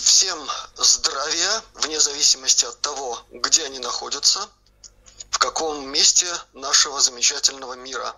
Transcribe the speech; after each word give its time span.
всем 0.00 0.38
здравия, 0.76 1.62
вне 1.74 2.00
зависимости 2.00 2.64
от 2.64 2.80
того, 2.80 3.18
где 3.30 3.64
они 3.64 3.78
находятся, 3.78 4.48
в 5.30 5.38
каком 5.38 5.88
месте 5.88 6.26
нашего 6.54 7.00
замечательного 7.00 7.74
мира. 7.74 8.14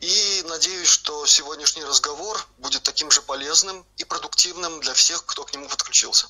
И 0.00 0.44
надеюсь, 0.48 0.88
что 0.88 1.26
сегодняшний 1.26 1.84
разговор 1.84 2.46
будет 2.58 2.82
таким 2.82 3.10
же 3.10 3.22
полезным 3.22 3.84
и 3.96 4.04
продуктивным 4.04 4.80
для 4.80 4.94
всех, 4.94 5.24
кто 5.26 5.44
к 5.44 5.52
нему 5.52 5.68
подключился. 5.68 6.26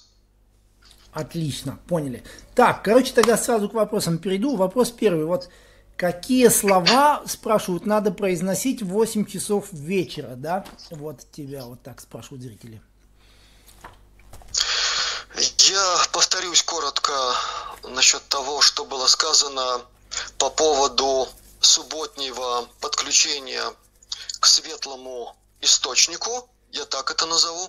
Отлично, 1.12 1.78
поняли. 1.88 2.24
Так, 2.54 2.82
короче, 2.82 3.12
тогда 3.12 3.36
сразу 3.36 3.68
к 3.68 3.74
вопросам 3.74 4.18
перейду. 4.18 4.56
Вопрос 4.56 4.90
первый. 4.90 5.26
Вот 5.26 5.48
какие 5.96 6.48
слова, 6.48 7.22
спрашивают, 7.26 7.86
надо 7.86 8.10
произносить 8.10 8.82
в 8.82 8.88
8 8.88 9.26
часов 9.26 9.68
вечера, 9.72 10.34
да? 10.36 10.64
Вот 10.90 11.20
тебя 11.32 11.64
вот 11.64 11.82
так 11.82 12.00
спрашивают 12.00 12.42
зрители. 12.42 12.82
Я 15.37 16.06
повторюсь 16.12 16.62
коротко 16.62 17.12
насчет 17.83 18.23
того, 18.29 18.61
что 18.61 18.84
было 18.84 19.09
сказано 19.09 19.84
по 20.38 20.48
поводу 20.48 21.29
субботнего 21.61 22.69
подключения 22.80 23.75
к 24.39 24.47
светлому 24.47 25.37
источнику, 25.61 26.48
я 26.70 26.84
так 26.84 27.11
это 27.11 27.27
назову. 27.27 27.69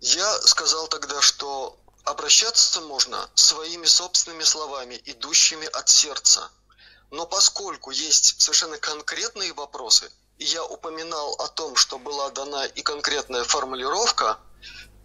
Я 0.00 0.38
сказал 0.42 0.86
тогда, 0.88 1.22
что 1.22 1.78
обращаться 2.04 2.82
можно 2.82 3.30
своими 3.34 3.86
собственными 3.86 4.44
словами, 4.44 5.00
идущими 5.06 5.66
от 5.66 5.88
сердца. 5.88 6.50
Но 7.10 7.24
поскольку 7.24 7.90
есть 7.90 8.38
совершенно 8.42 8.76
конкретные 8.76 9.54
вопросы, 9.54 10.12
и 10.36 10.44
я 10.44 10.62
упоминал 10.62 11.36
о 11.38 11.48
том, 11.48 11.74
что 11.76 11.98
была 11.98 12.28
дана 12.30 12.66
и 12.66 12.82
конкретная 12.82 13.44
формулировка, 13.44 14.38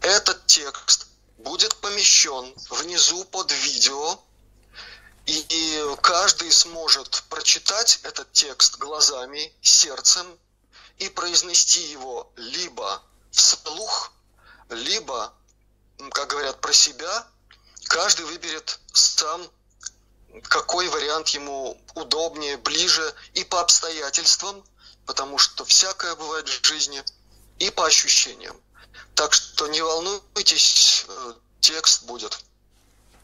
этот 0.01 0.45
текст 0.47 1.07
будет 1.37 1.75
помещен 1.77 2.53
внизу 2.69 3.23
под 3.25 3.51
видео, 3.51 4.19
и 5.25 5.95
каждый 6.01 6.51
сможет 6.51 7.23
прочитать 7.29 7.99
этот 8.03 8.31
текст 8.31 8.77
глазами, 8.77 9.51
сердцем 9.61 10.27
и 10.97 11.09
произнести 11.09 11.81
его 11.81 12.31
либо 12.35 13.01
вслух, 13.31 14.13
либо 14.69 15.33
как 16.11 16.29
говорят 16.29 16.61
про 16.61 16.73
себя, 16.73 17.27
каждый 17.85 18.25
выберет 18.25 18.79
сам, 18.93 19.41
какой 20.43 20.87
вариант 20.89 21.29
ему 21.29 21.79
удобнее, 21.95 22.57
ближе 22.57 23.13
и 23.33 23.43
по 23.43 23.61
обстоятельствам, 23.61 24.63
потому 25.05 25.37
что 25.37 25.63
всякое 25.65 26.15
бывает 26.15 26.47
в 26.47 26.65
жизни, 26.65 27.03
и 27.59 27.69
по 27.69 27.85
ощущениям. 27.85 28.59
Так 29.13 29.33
что 29.33 29.67
не 29.67 29.81
волнуйтесь, 29.81 31.05
э, 31.07 31.33
текст 31.59 32.05
будет. 32.05 32.39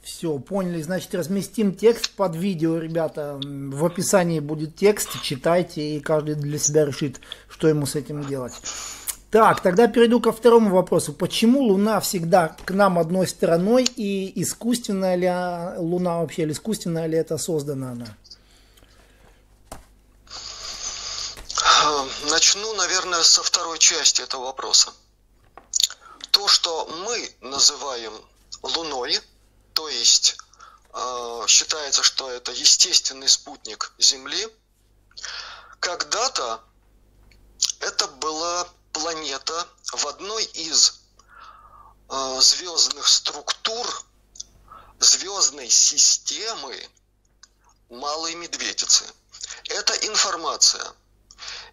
Все, 0.03 0.39
поняли. 0.39 0.81
Значит, 0.81 1.14
разместим 1.14 1.75
текст 1.75 2.11
под 2.11 2.36
видео, 2.36 2.77
ребята. 2.77 3.39
В 3.44 3.86
описании 3.86 4.39
будет 4.39 4.75
текст, 4.75 5.22
читайте, 5.22 5.81
и 5.81 5.99
каждый 5.99 6.36
для 6.36 6.58
себя 6.58 6.86
решит, 6.86 7.22
что 7.49 7.67
ему 7.67 7.86
с 7.86 7.95
этим 7.95 8.25
делать. 8.25 8.53
Так, 9.30 9.61
тогда 9.61 9.88
перейду 9.88 10.19
ко 10.19 10.31
второму 10.31 10.75
вопросу. 10.75 11.14
Почему 11.14 11.61
Луна 11.61 11.99
всегда 12.02 12.49
к 12.66 12.72
нам 12.72 12.99
одной 12.99 13.27
стороной 13.27 13.86
и 13.86 14.42
искусственная 14.42 15.16
ли 15.16 15.80
Луна 15.80 16.19
вообще, 16.19 16.42
или 16.44 16.52
искусственная 16.52 17.05
ли 17.05 17.17
это 17.17 17.38
создана 17.38 17.92
она? 17.92 18.17
Начну, 22.30 22.73
наверное, 22.73 23.23
со 23.23 23.42
второй 23.44 23.80
части 23.80 24.22
этого 24.22 24.45
вопроса. 24.45 24.92
То, 26.31 26.47
что 26.47 26.85
мы 26.85 27.35
называем 27.41 28.13
Луной, 28.61 29.19
то 29.73 29.87
есть 29.89 30.37
э, 30.93 31.43
считается, 31.47 32.03
что 32.03 32.29
это 32.29 32.51
естественный 32.51 33.30
спутник 33.30 33.93
Земли, 33.97 34.47
когда-то 35.80 36.64
это 37.80 38.08
была 38.08 38.67
планета 38.93 39.67
в 39.93 40.05
одной 40.08 40.43
из 40.43 41.02
э, 42.09 42.37
звездных 42.41 43.08
структур 43.08 44.05
звездной 44.99 45.70
системы 45.70 46.89
Малой 47.89 48.36
Медведицы. 48.36 49.03
Эта 49.65 49.93
информация 50.08 50.86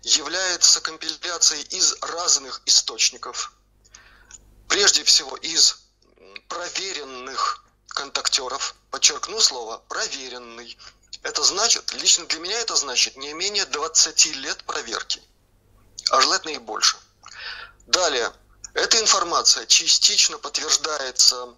является 0.03 0.81
компиляцией 0.81 1.63
из 1.65 1.95
разных 2.01 2.63
источников, 2.65 3.53
прежде 4.69 5.03
всего 5.05 5.37
из 5.37 5.81
проверенных 6.49 7.65
контактеров, 7.89 8.75
подчеркну 8.91 9.41
слово 9.41 9.83
проверенный. 9.89 10.79
Это 11.23 11.43
значит, 11.43 11.93
лично 11.95 12.27
для 12.27 12.39
меня 12.39 12.59
это 12.61 12.77
значит 12.77 13.17
не 13.17 13.33
менее 13.33 13.65
20 13.67 14.27
лет 14.37 14.65
проверки, 14.65 15.21
а 16.11 16.21
желательно 16.21 16.53
и 16.53 16.59
больше. 16.59 16.97
Далее, 17.87 18.33
эта 18.75 19.01
информация 19.01 19.67
частично 19.67 20.39
подтверждается 20.39 21.55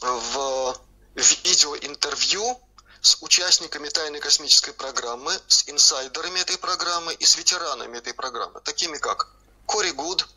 в 0.00 0.80
видеоинтервью 1.14 2.60
с 3.00 3.16
участниками 3.20 3.88
тайной 3.88 4.20
космической 4.20 4.72
программы, 4.72 5.32
с 5.48 5.68
инсайдерами 5.68 6.40
этой 6.40 6.58
программы 6.58 7.14
и 7.14 7.24
с 7.24 7.36
ветеранами 7.36 7.98
этой 7.98 8.14
программы, 8.14 8.60
такими 8.60 8.98
как 8.98 9.30
Кори 9.66 9.90
Гуд, 9.90 10.28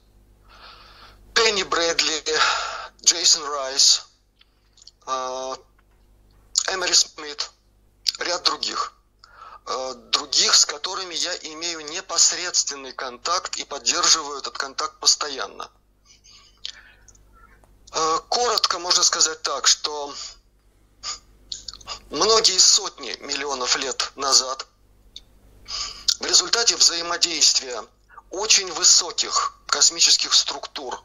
Пенни 1.34 1.64
Брэдли, 1.64 2.24
Джейсон 3.04 3.44
Райс, 3.46 4.06
э, 5.08 5.56
Эмери 6.72 6.94
Смит, 6.94 7.50
ряд 8.20 8.44
других– 8.44 8.94
Э, 9.72 9.94
других, 9.94 10.56
с 10.56 10.66
которыми 10.66 11.14
я 11.14 11.36
имею 11.54 11.82
непосредственный 11.82 12.92
контакт 12.92 13.56
и 13.58 13.64
поддерживаю 13.64 14.40
этот 14.40 14.58
контакт 14.58 15.00
постоянно. 15.00 15.70
Э, 17.94 18.20
коротко 18.30 18.80
можно 18.80 19.04
сказать 19.04 19.44
так, 19.44 19.68
что 19.68 20.12
многие 22.10 22.58
сотни 22.58 23.16
миллионов 23.20 23.76
лет 23.76 24.12
назад 24.16 24.66
в 26.20 26.26
результате 26.26 26.76
взаимодействия 26.76 27.86
очень 28.32 28.72
высоких 28.74 29.54
космических 29.68 30.34
структур, 30.34 31.00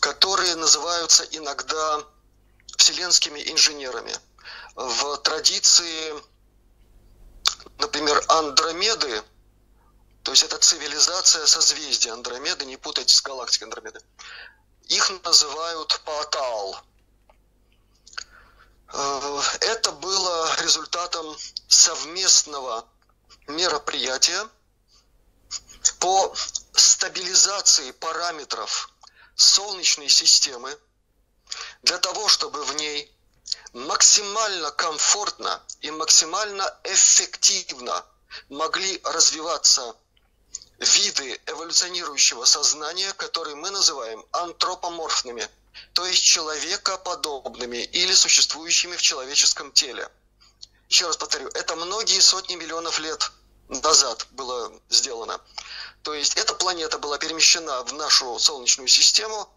которые 0.00 0.56
называются 0.56 1.24
иногда 1.24 2.04
вселенскими 2.76 3.40
инженерами, 3.50 4.14
в 4.74 5.16
традиции 5.18 6.14
например, 7.80 8.22
Андромеды, 8.28 9.22
то 10.22 10.32
есть 10.32 10.42
это 10.44 10.58
цивилизация 10.58 11.46
созвездия 11.46 12.12
Андромеды, 12.12 12.64
не 12.66 12.76
путайте 12.76 13.14
с 13.14 13.22
галактикой 13.22 13.66
Андромеды, 13.66 14.00
их 14.88 15.10
называют 15.24 16.00
Паатал. 16.04 16.80
Э, 18.92 19.40
это 19.60 19.92
было 19.92 20.56
результатом 20.62 21.36
совместного 21.68 22.86
мероприятия 23.46 24.46
по 25.98 26.34
стабилизации 26.74 27.92
параметров 27.92 28.89
Солнечной 29.40 30.10
системы 30.10 30.78
для 31.82 31.96
того, 31.96 32.28
чтобы 32.28 32.62
в 32.62 32.76
ней 32.76 33.10
максимально 33.72 34.70
комфортно 34.70 35.62
и 35.80 35.90
максимально 35.90 36.78
эффективно 36.84 38.04
могли 38.50 39.00
развиваться 39.02 39.96
виды 40.78 41.40
эволюционирующего 41.46 42.44
сознания, 42.44 43.14
которые 43.14 43.56
мы 43.56 43.70
называем 43.70 44.24
антропоморфными, 44.32 45.48
то 45.94 46.04
есть 46.04 46.22
человекоподобными 46.22 47.78
или 47.78 48.12
существующими 48.12 48.94
в 48.96 49.02
человеческом 49.02 49.72
теле. 49.72 50.06
Еще 50.90 51.06
раз 51.06 51.16
повторю, 51.16 51.48
это 51.54 51.76
многие 51.76 52.20
сотни 52.20 52.56
миллионов 52.56 52.98
лет 52.98 53.30
назад 53.68 54.26
было 54.32 54.70
сделано. 54.90 55.40
То 56.02 56.14
есть 56.14 56.36
эта 56.36 56.54
планета 56.54 56.98
была 56.98 57.18
перемещена 57.18 57.82
в 57.84 57.92
нашу 57.94 58.38
Солнечную 58.38 58.88
систему, 58.88 59.48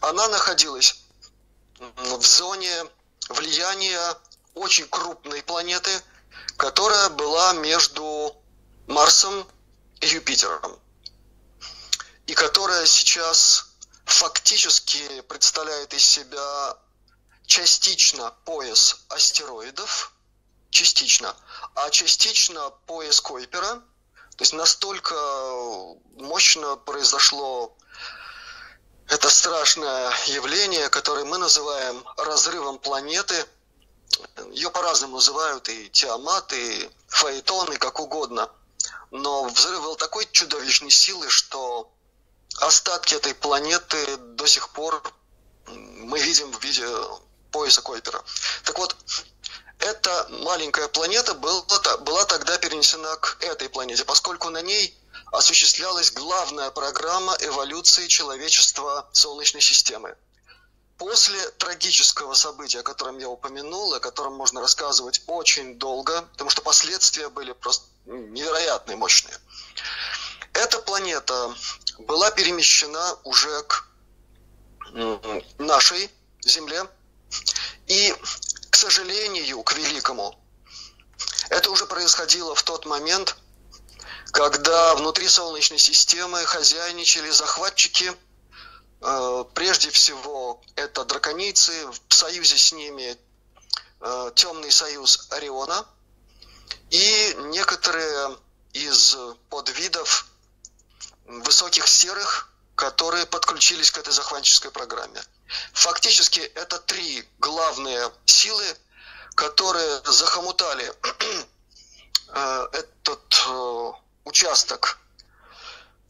она 0.00 0.28
находилась 0.28 0.96
в 1.78 2.22
зоне 2.22 2.86
влияния 3.28 4.16
очень 4.54 4.86
крупной 4.88 5.42
планеты, 5.42 5.90
которая 6.56 7.08
была 7.10 7.54
между 7.54 8.36
Марсом 8.86 9.46
и 10.00 10.06
Юпитером. 10.06 10.78
И 12.26 12.34
которая 12.34 12.86
сейчас 12.86 13.66
фактически 14.04 15.20
представляет 15.22 15.92
из 15.94 16.04
себя 16.04 16.76
частично 17.46 18.32
пояс 18.44 19.04
астероидов, 19.08 20.12
частично, 20.70 21.36
а 21.74 21.90
частично 21.90 22.70
пояс 22.86 23.20
Койпера. 23.20 23.82
То 24.36 24.42
есть 24.42 24.52
настолько 24.52 25.14
мощно 26.16 26.76
произошло 26.76 27.74
это 29.08 29.24
это 29.24 29.30
страшное 29.30 30.12
явление, 30.26 30.88
которое 30.88 31.24
мы 31.24 31.38
называем 31.38 32.04
разрывом 32.16 32.78
планеты. 32.78 33.46
Ее 34.50 34.70
по-разному 34.70 35.16
называют 35.16 35.68
и 35.68 35.88
Тиамат, 35.90 36.52
и 36.52 36.90
Фаэтон, 37.08 37.72
и 37.72 37.76
как 37.76 38.00
угодно. 38.00 38.50
Но 39.10 39.44
взрыв 39.44 39.82
был 39.82 39.96
такой 39.96 40.28
чудовищной 40.30 40.90
силы, 40.90 41.28
что 41.28 41.90
остатки 42.58 43.14
этой 43.14 43.34
планеты 43.34 44.16
до 44.16 44.46
сих 44.46 44.70
пор 44.70 45.02
мы 45.66 46.18
видим 46.20 46.50
в 46.52 46.62
виде 46.62 46.86
пояса 47.50 47.82
Койпера. 47.82 48.22
Так 48.64 48.78
вот, 48.78 48.96
эта 49.78 50.26
маленькая 50.30 50.88
планета 50.88 51.34
была, 51.34 51.62
была 52.00 52.24
тогда 52.24 52.58
перенесена 52.58 53.16
к 53.16 53.38
этой 53.42 53.68
планете, 53.68 54.04
поскольку 54.04 54.50
на 54.50 54.62
ней 54.62 54.96
осуществлялась 55.32 56.12
главная 56.12 56.70
программа 56.70 57.36
эволюции 57.40 58.06
человечества 58.06 59.08
Солнечной 59.12 59.62
системы. 59.62 60.16
После 60.96 61.40
трагического 61.58 62.34
события, 62.34 62.80
о 62.80 62.82
котором 62.84 63.18
я 63.18 63.28
упомянул, 63.28 63.94
о 63.94 64.00
котором 64.00 64.34
можно 64.34 64.60
рассказывать 64.60 65.22
очень 65.26 65.76
долго, 65.78 66.22
потому 66.32 66.50
что 66.50 66.62
последствия 66.62 67.28
были 67.28 67.52
просто 67.52 67.86
невероятные, 68.06 68.96
мощные, 68.96 69.36
эта 70.52 70.78
планета 70.78 71.52
была 71.98 72.30
перемещена 72.30 73.18
уже 73.24 73.62
к 73.64 73.88
нашей 75.58 76.10
Земле. 76.42 76.86
И, 77.86 78.14
к 78.74 78.76
сожалению, 78.76 79.62
к 79.62 79.72
великому, 79.74 80.36
это 81.48 81.70
уже 81.70 81.86
происходило 81.86 82.56
в 82.56 82.64
тот 82.64 82.86
момент, 82.86 83.36
когда 84.32 84.96
внутри 84.96 85.28
Солнечной 85.28 85.78
системы 85.78 86.44
хозяйничали 86.44 87.30
захватчики, 87.30 88.12
э, 89.00 89.44
прежде 89.54 89.90
всего 89.90 90.60
это 90.74 91.04
драконицы, 91.04 91.86
в 92.08 92.12
союзе 92.12 92.58
с 92.58 92.72
ними 92.72 93.16
э, 94.00 94.30
темный 94.34 94.72
союз 94.72 95.28
Ориона 95.30 95.86
и 96.90 97.36
некоторые 97.52 98.36
из 98.72 99.16
подвидов 99.50 100.26
высоких 101.26 101.86
серых, 101.86 102.50
которые 102.74 103.24
подключились 103.26 103.92
к 103.92 103.98
этой 103.98 104.12
захватческой 104.12 104.72
программе. 104.72 105.22
Фактически 105.72 106.40
это 106.40 106.78
три 106.78 107.28
главные 107.38 108.10
силы, 108.26 108.64
которые 109.34 110.02
захомутали 110.04 110.92
э, 112.28 112.66
этот 112.72 113.44
э, 113.48 113.92
участок 114.24 114.98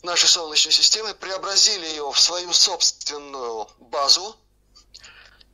нашей 0.02 0.28
Солнечной 0.28 0.72
системы, 0.72 1.14
преобразили 1.14 1.86
ее 1.86 2.10
в 2.10 2.18
свою 2.18 2.52
собственную 2.52 3.68
базу. 3.78 4.36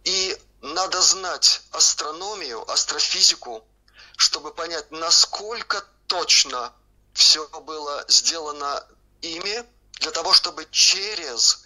И 0.05 0.37
надо 0.61 1.01
знать 1.01 1.63
астрономию, 1.73 2.69
астрофизику, 2.71 3.65
чтобы 4.17 4.53
понять, 4.53 4.91
насколько 4.91 5.85
точно 6.07 6.73
все 7.15 7.47
было 7.61 8.05
сделано 8.09 8.85
ими 9.23 9.65
для 10.01 10.11
того, 10.11 10.33
чтобы 10.33 10.67
через 10.71 11.65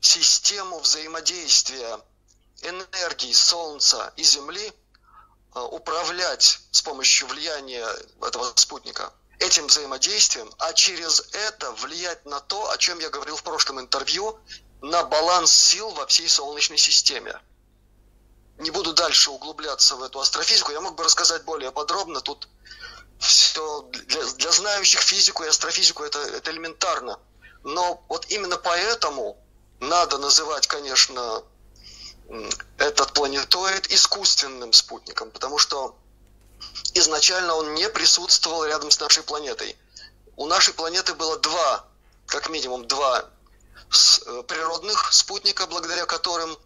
систему 0.00 0.78
взаимодействия 0.78 2.00
энергии 2.62 3.32
Солнца 3.32 4.12
и 4.16 4.22
Земли 4.22 4.72
э, 5.54 5.60
управлять 5.60 6.60
с 6.70 6.82
помощью 6.82 7.28
влияния 7.28 7.86
этого 8.20 8.52
спутника 8.56 9.12
этим 9.38 9.66
взаимодействием, 9.66 10.50
а 10.58 10.72
через 10.72 11.22
это 11.32 11.72
влиять 11.72 12.24
на 12.24 12.40
то, 12.40 12.70
о 12.70 12.78
чем 12.78 12.98
я 13.00 13.10
говорил 13.10 13.36
в 13.36 13.42
прошлом 13.42 13.80
интервью, 13.80 14.38
на 14.80 15.04
баланс 15.04 15.52
сил 15.52 15.90
во 15.90 16.06
всей 16.06 16.28
Солнечной 16.28 16.78
системе. 16.78 17.38
Не 18.58 18.70
буду 18.70 18.94
дальше 18.94 19.30
углубляться 19.30 19.96
в 19.96 20.02
эту 20.02 20.20
астрофизику, 20.20 20.72
я 20.72 20.80
мог 20.80 20.94
бы 20.94 21.04
рассказать 21.04 21.44
более 21.44 21.70
подробно, 21.70 22.20
тут 22.20 22.48
все 23.18 23.82
для, 23.92 24.24
для 24.24 24.52
знающих 24.52 25.00
физику 25.00 25.44
и 25.44 25.48
астрофизику 25.48 26.02
это, 26.04 26.18
это 26.20 26.50
элементарно. 26.50 27.18
Но 27.62 28.04
вот 28.08 28.26
именно 28.30 28.56
поэтому 28.56 29.42
надо 29.80 30.18
называть, 30.18 30.66
конечно, 30.66 31.42
этот 32.78 33.12
планетоид 33.12 33.90
искусственным 33.92 34.72
спутником, 34.72 35.30
потому 35.30 35.58
что 35.58 35.96
изначально 36.94 37.54
он 37.54 37.74
не 37.74 37.88
присутствовал 37.88 38.64
рядом 38.64 38.90
с 38.90 38.98
нашей 39.00 39.22
планетой. 39.22 39.76
У 40.36 40.46
нашей 40.46 40.74
планеты 40.74 41.14
было 41.14 41.38
два, 41.38 41.86
как 42.26 42.48
минимум 42.48 42.86
два 42.86 43.24
э, 43.24 44.42
природных 44.42 45.12
спутника, 45.12 45.66
благодаря 45.66 46.06
которым 46.06 46.58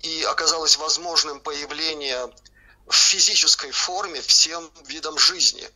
и 0.00 0.22
оказалось 0.22 0.76
возможным 0.76 1.40
появление 1.40 2.32
в 2.86 2.94
физической 2.94 3.70
форме 3.70 4.20
всем 4.22 4.70
видам 4.86 5.18
жизни. 5.18 5.68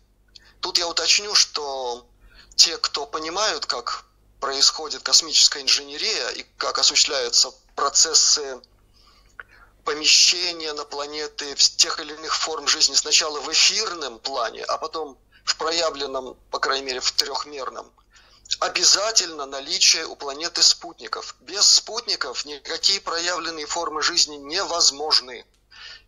Тут 0.61 0.79
я 0.79 0.87
уточню, 0.87 1.35
что 1.35 2.07
те, 2.55 2.79
кто 2.79 3.05
понимают, 3.05 3.67
как 3.67 4.05
происходит 4.43 5.05
космическая 5.05 5.63
инженерия 5.63 6.31
и 6.31 6.45
как 6.59 6.77
осуществляются 6.77 7.55
процессы 7.77 8.61
помещения 9.85 10.73
на 10.73 10.85
планеты 10.85 11.55
тех 11.55 12.01
или 12.01 12.13
иных 12.15 12.35
форм 12.35 12.67
жизни 12.67 12.97
сначала 12.97 13.39
в 13.39 13.53
эфирном 13.53 14.19
плане, 14.19 14.65
а 14.65 14.79
потом 14.79 15.17
в 15.45 15.57
проявленном, 15.59 16.37
по 16.51 16.59
крайней 16.59 16.87
мере, 16.87 16.99
в 16.99 17.13
трехмерном, 17.13 17.89
обязательно 18.59 19.47
наличие 19.47 20.07
у 20.07 20.17
планеты 20.17 20.61
спутников. 20.61 21.37
Без 21.43 21.65
спутников 21.65 22.45
никакие 22.45 23.01
проявленные 23.01 23.67
формы 23.67 24.03
жизни 24.03 24.35
невозможны. 24.39 25.47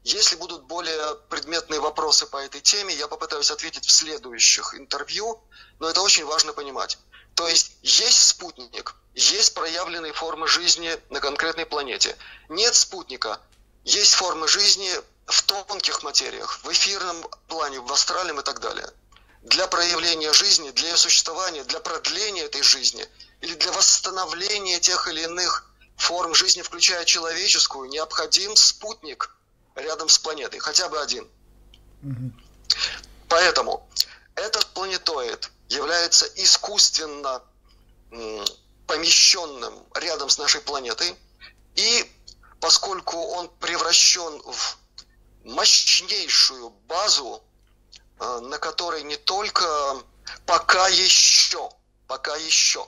Если 0.03 0.35
будут 0.35 0.65
более 0.65 1.15
предметные 1.31 1.79
вопросы 1.79 2.27
по 2.27 2.39
этой 2.39 2.61
теме, 2.61 2.95
я 2.95 3.07
попытаюсь 3.07 3.53
ответить 3.53 3.87
в 3.87 3.93
следующих 3.93 4.75
интервью, 4.75 5.41
но 5.79 5.89
это 5.89 6.03
очень 6.03 6.25
важно 6.25 6.53
понимать. 6.53 6.99
То 7.35 7.49
есть 7.49 7.73
есть 7.83 8.29
спутник, 8.29 8.95
есть 9.15 9.55
проявленные 9.55 10.13
формы 10.13 10.47
жизни 10.47 10.97
на 11.11 11.21
конкретной 11.21 11.67
планете. 11.67 12.17
Нет 12.49 12.75
спутника, 12.75 13.41
есть 13.85 14.15
формы 14.15 14.49
жизни 14.49 14.91
в 15.27 15.43
тонких 15.43 16.03
материях, 16.03 16.61
в 16.63 16.73
эфирном 16.73 17.17
плане, 17.49 17.81
в 17.81 17.93
астральном 17.93 18.41
и 18.41 18.43
так 18.43 18.61
далее. 18.61 18.89
Для 19.43 19.67
проявления 19.67 20.33
жизни, 20.33 20.71
для 20.71 20.91
ее 20.91 20.97
существования, 20.97 21.65
для 21.65 21.81
продления 21.81 22.43
этой 22.43 22.63
жизни 22.63 23.07
или 23.41 23.55
для 23.55 23.73
восстановления 23.73 24.81
тех 24.81 25.07
или 25.09 25.23
иных 25.23 25.71
форм 25.97 26.35
жизни, 26.35 26.63
включая 26.63 27.05
человеческую, 27.05 27.91
необходим 27.91 28.57
спутник 28.57 29.35
рядом 29.75 30.09
с 30.09 30.19
планетой, 30.19 30.61
хотя 30.61 30.89
бы 30.89 31.01
один. 31.01 31.29
Угу. 32.03 32.33
Поэтому 33.29 33.89
этот 34.37 34.67
планетоид 34.75 35.51
является 35.69 36.27
искусственно 36.37 37.43
помещенным 38.87 39.87
рядом 39.95 40.29
с 40.29 40.39
нашей 40.39 40.61
планетой, 40.61 41.17
и 41.75 42.13
поскольку 42.61 43.17
он 43.17 43.49
превращен 43.59 44.41
в 44.43 44.79
мощнейшую 45.45 46.71
базу, 46.87 47.43
э, 48.21 48.41
на 48.41 48.59
которой 48.59 49.03
не 49.03 49.17
только 49.17 49.65
пока 50.47 50.89
еще, 50.89 51.71
пока 52.07 52.37
еще 52.37 52.87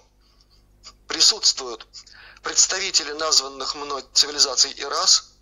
присутствуют 1.09 1.87
представители 2.43 3.13
названных 3.13 3.75
мной 3.75 4.05
цивилизаций 4.13 4.71
и 4.71 4.85
рас, 4.85 5.33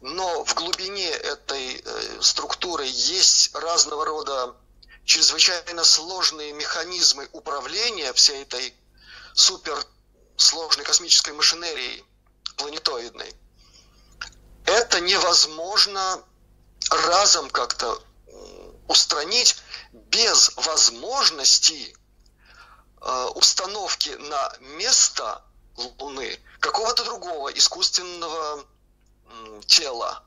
но 0.00 0.44
в 0.44 0.54
глубине 0.54 1.08
этой 1.08 1.82
э, 1.84 2.20
структуры 2.20 2.84
есть 2.86 3.54
разного 3.54 4.04
рода 4.04 4.54
чрезвычайно 5.04 5.84
сложные 5.84 6.52
механизмы 6.52 7.28
управления 7.32 8.12
всей 8.12 8.42
этой 8.42 8.74
суперсложной 9.34 10.84
космической 10.84 11.32
машинерией 11.32 12.04
планетоидной. 12.56 13.34
Это 14.66 15.00
невозможно 15.00 16.22
разом 16.90 17.50
как-то 17.50 18.02
устранить 18.88 19.56
без 19.92 20.52
возможности 20.56 21.96
э, 23.00 23.24
установки 23.34 24.10
на 24.10 24.52
место 24.60 25.42
Луны 25.76 26.38
какого-то 26.60 27.04
другого 27.04 27.48
искусственного 27.48 28.64
тела. 29.66 30.22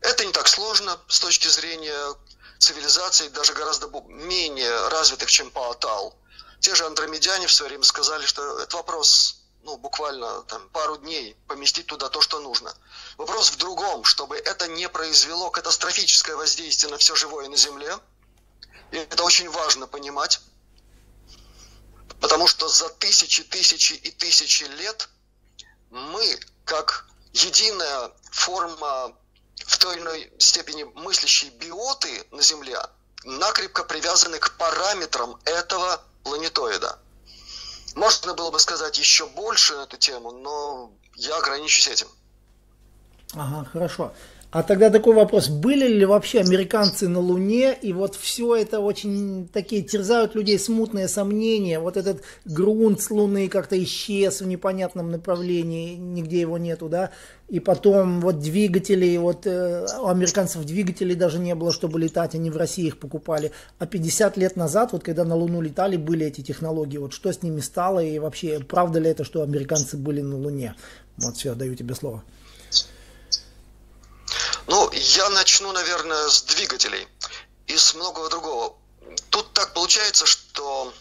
Это 0.00 0.24
не 0.24 0.32
так 0.32 0.48
сложно 0.48 0.98
с 1.08 1.20
точки 1.20 1.48
зрения 1.48 2.14
цивилизаций 2.58 3.28
даже 3.30 3.54
гораздо 3.54 3.88
менее 4.08 4.88
развитых, 4.88 5.30
чем 5.30 5.50
Паотал. 5.50 6.16
Те 6.60 6.74
же 6.74 6.86
андромедяне 6.86 7.46
в 7.46 7.52
свое 7.52 7.70
время 7.70 7.84
сказали, 7.84 8.26
что 8.26 8.60
это 8.60 8.76
вопрос 8.76 9.38
ну, 9.62 9.76
буквально 9.76 10.42
там, 10.44 10.68
пару 10.70 10.96
дней 10.96 11.36
поместить 11.46 11.86
туда 11.86 12.08
то, 12.08 12.20
что 12.20 12.40
нужно. 12.40 12.74
Вопрос 13.16 13.50
в 13.50 13.56
другом, 13.56 14.04
чтобы 14.04 14.36
это 14.36 14.66
не 14.66 14.88
произвело 14.88 15.50
катастрофическое 15.50 16.36
воздействие 16.36 16.90
на 16.90 16.98
все 16.98 17.14
живое 17.14 17.48
на 17.48 17.56
Земле. 17.56 17.98
И 18.92 18.96
это 18.96 19.22
очень 19.22 19.50
важно 19.50 19.86
понимать, 19.86 20.40
потому 22.20 22.46
что 22.46 22.68
за 22.68 22.88
тысячи, 22.88 23.44
тысячи 23.44 23.92
и 23.92 24.10
тысячи 24.10 24.64
лет 24.64 25.08
мы, 25.90 26.40
как 26.64 27.06
единая 27.34 28.10
форма 28.30 29.14
в 29.66 29.78
той 29.78 29.96
или 29.96 30.02
иной 30.02 30.32
степени 30.38 30.84
мыслящей 30.84 31.50
биоты 31.50 32.24
на 32.30 32.42
Земле, 32.42 32.78
накрепко 33.24 33.84
привязаны 33.84 34.38
к 34.38 34.56
параметрам 34.56 35.38
этого 35.44 36.00
планетоида. 36.24 36.98
Можно 37.94 38.34
было 38.34 38.50
бы 38.50 38.60
сказать 38.60 38.98
еще 38.98 39.26
больше 39.26 39.74
на 39.74 39.82
эту 39.82 39.96
тему, 39.96 40.30
но 40.30 40.92
я 41.16 41.36
ограничусь 41.36 41.88
этим. 41.88 42.08
Ага, 43.34 43.68
хорошо. 43.72 44.12
А 44.50 44.62
тогда 44.62 44.88
такой 44.88 45.14
вопрос, 45.14 45.50
были 45.50 45.86
ли 45.86 46.06
вообще 46.06 46.40
американцы 46.40 47.06
на 47.06 47.20
Луне, 47.20 47.74
и 47.74 47.92
вот 47.92 48.14
все 48.14 48.56
это 48.56 48.80
очень 48.80 49.46
такие 49.52 49.82
терзают 49.82 50.34
людей 50.34 50.58
смутные 50.58 51.06
сомнения, 51.06 51.78
вот 51.78 51.98
этот 51.98 52.22
грунт 52.46 53.02
с 53.02 53.10
Луны 53.10 53.48
как-то 53.48 53.82
исчез 53.82 54.40
в 54.40 54.46
непонятном 54.46 55.10
направлении, 55.10 55.96
нигде 55.96 56.40
его 56.40 56.56
нету, 56.56 56.88
да, 56.88 57.10
и 57.50 57.60
потом 57.60 58.22
вот 58.22 58.38
двигатели, 58.38 59.18
вот 59.18 59.46
э, 59.46 59.86
у 60.00 60.06
американцев 60.06 60.64
двигателей 60.64 61.14
даже 61.14 61.38
не 61.38 61.54
было, 61.54 61.70
чтобы 61.70 62.00
летать, 62.00 62.34
они 62.34 62.48
в 62.48 62.56
России 62.56 62.86
их 62.86 62.98
покупали, 62.98 63.52
а 63.78 63.84
50 63.84 64.38
лет 64.38 64.56
назад, 64.56 64.92
вот 64.92 65.04
когда 65.04 65.24
на 65.24 65.34
Луну 65.34 65.60
летали, 65.60 65.98
были 65.98 66.24
эти 66.24 66.40
технологии, 66.40 66.96
вот 66.96 67.12
что 67.12 67.30
с 67.30 67.42
ними 67.42 67.60
стало, 67.60 68.02
и 68.02 68.18
вообще, 68.18 68.60
правда 68.60 68.98
ли 68.98 69.10
это, 69.10 69.24
что 69.24 69.42
американцы 69.42 69.98
были 69.98 70.22
на 70.22 70.38
Луне? 70.38 70.74
Вот 71.18 71.36
все, 71.36 71.54
даю 71.54 71.74
тебе 71.74 71.94
слово. 71.94 72.24
Я 75.00 75.28
начну, 75.28 75.70
наверное, 75.70 76.28
с 76.28 76.42
двигателей 76.42 77.06
и 77.68 77.76
с 77.76 77.94
многого 77.94 78.28
другого. 78.28 78.76
Тут 79.30 79.52
так 79.52 79.72
получается, 79.72 80.26
что 80.26 80.92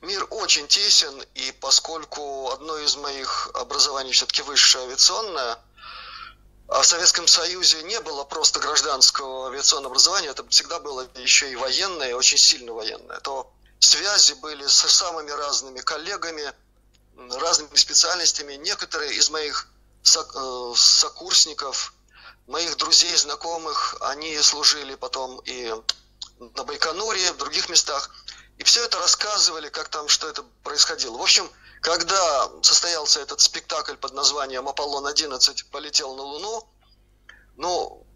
мир 0.00 0.26
очень 0.30 0.66
тесен, 0.66 1.22
и 1.34 1.52
поскольку 1.52 2.50
одно 2.50 2.78
из 2.78 2.96
моих 2.96 3.50
образований 3.52 4.12
все-таки 4.12 4.40
высшее 4.40 4.84
авиационное, 4.84 5.58
а 6.68 6.80
в 6.80 6.86
Советском 6.86 7.26
Союзе 7.26 7.82
не 7.82 8.00
было 8.00 8.24
просто 8.24 8.60
гражданского 8.60 9.48
авиационного 9.48 9.92
образования, 9.92 10.28
это 10.28 10.48
всегда 10.48 10.78
было 10.78 11.06
еще 11.16 11.52
и 11.52 11.56
военное, 11.56 12.14
очень 12.14 12.38
сильно 12.38 12.72
военное, 12.72 13.20
то 13.20 13.52
связи 13.78 14.32
были 14.34 14.66
с 14.66 14.88
самыми 14.88 15.30
разными 15.32 15.80
коллегами, 15.80 16.50
разными 17.32 17.76
специальностями. 17.76 18.54
Некоторые 18.54 19.12
из 19.12 19.28
моих 19.28 19.68
э, 20.02 20.72
сокурсников– 20.74 21.92
моих 22.48 22.76
друзей, 22.76 23.14
знакомых, 23.16 23.96
они 24.00 24.36
служили 24.40 24.94
потом 24.94 25.40
и 25.44 25.72
на 26.56 26.64
Байконуре, 26.64 27.32
в 27.32 27.36
других 27.36 27.68
местах. 27.68 28.10
И 28.56 28.64
все 28.64 28.84
это 28.84 28.98
рассказывали, 28.98 29.68
как 29.68 29.88
там, 29.88 30.08
что 30.08 30.28
это 30.28 30.42
происходило. 30.64 31.16
В 31.16 31.22
общем, 31.22 31.48
когда 31.80 32.50
состоялся 32.62 33.20
этот 33.20 33.40
спектакль 33.40 33.94
под 33.94 34.14
названием 34.14 34.66
«Аполлон-11 34.68 35.66
полетел 35.70 36.16
на 36.16 36.22
Луну», 36.22 36.68
ну, 37.56 38.06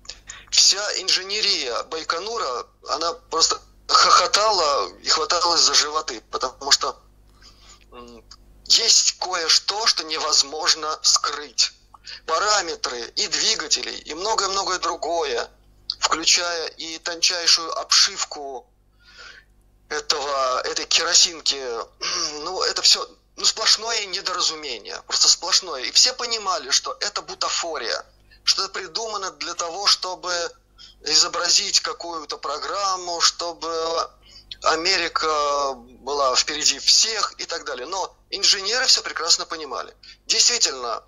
вся 0.51 1.01
инженерия 1.01 1.83
Байконура, 1.85 2.67
она 2.89 3.13
просто 3.13 3.61
хохотала 3.87 4.89
и 4.99 5.09
хваталась 5.09 5.61
за 5.61 5.75
животы, 5.75 6.23
потому 6.31 6.71
что 6.73 6.99
есть 8.65 9.19
кое-что, 9.19 9.87
что 9.87 10.05
невозможно 10.05 10.99
скрыть 11.03 11.73
параметры 12.27 13.01
и 13.17 13.27
двигателей, 13.29 13.99
и 13.99 14.15
многое-многое 14.15 14.79
другое, 14.79 15.51
включая 16.01 16.67
и 16.69 16.99
тончайшую 16.99 17.77
обшивку 17.79 18.67
этого, 19.89 20.61
этой 20.63 20.87
керосинки, 20.87 21.61
ну, 22.43 22.63
это 22.63 22.83
все 22.83 23.07
ну, 23.37 23.45
сплошное 23.45 24.05
недоразумение, 24.07 25.03
просто 25.07 25.29
сплошное. 25.29 25.83
И 25.83 25.93
все 25.93 26.13
понимали, 26.13 26.71
что 26.71 26.97
это 27.01 27.23
бутафория, 27.23 28.05
что 28.45 28.65
это 28.65 28.73
придумано 28.73 29.31
для 29.33 29.55
того, 29.55 29.87
чтобы 29.87 30.33
изобразить 31.03 31.81
какую-то 31.81 32.39
программу, 32.39 33.21
чтобы 33.21 34.11
Америка 34.63 35.75
была 35.75 36.35
впереди 36.37 36.79
всех 36.79 37.35
и 37.39 37.45
так 37.45 37.65
далее. 37.65 37.87
Но 37.87 38.15
инженеры 38.31 38.87
все 38.87 39.03
прекрасно 39.03 39.47
понимали. 39.47 39.95
Действительно, 40.27 41.03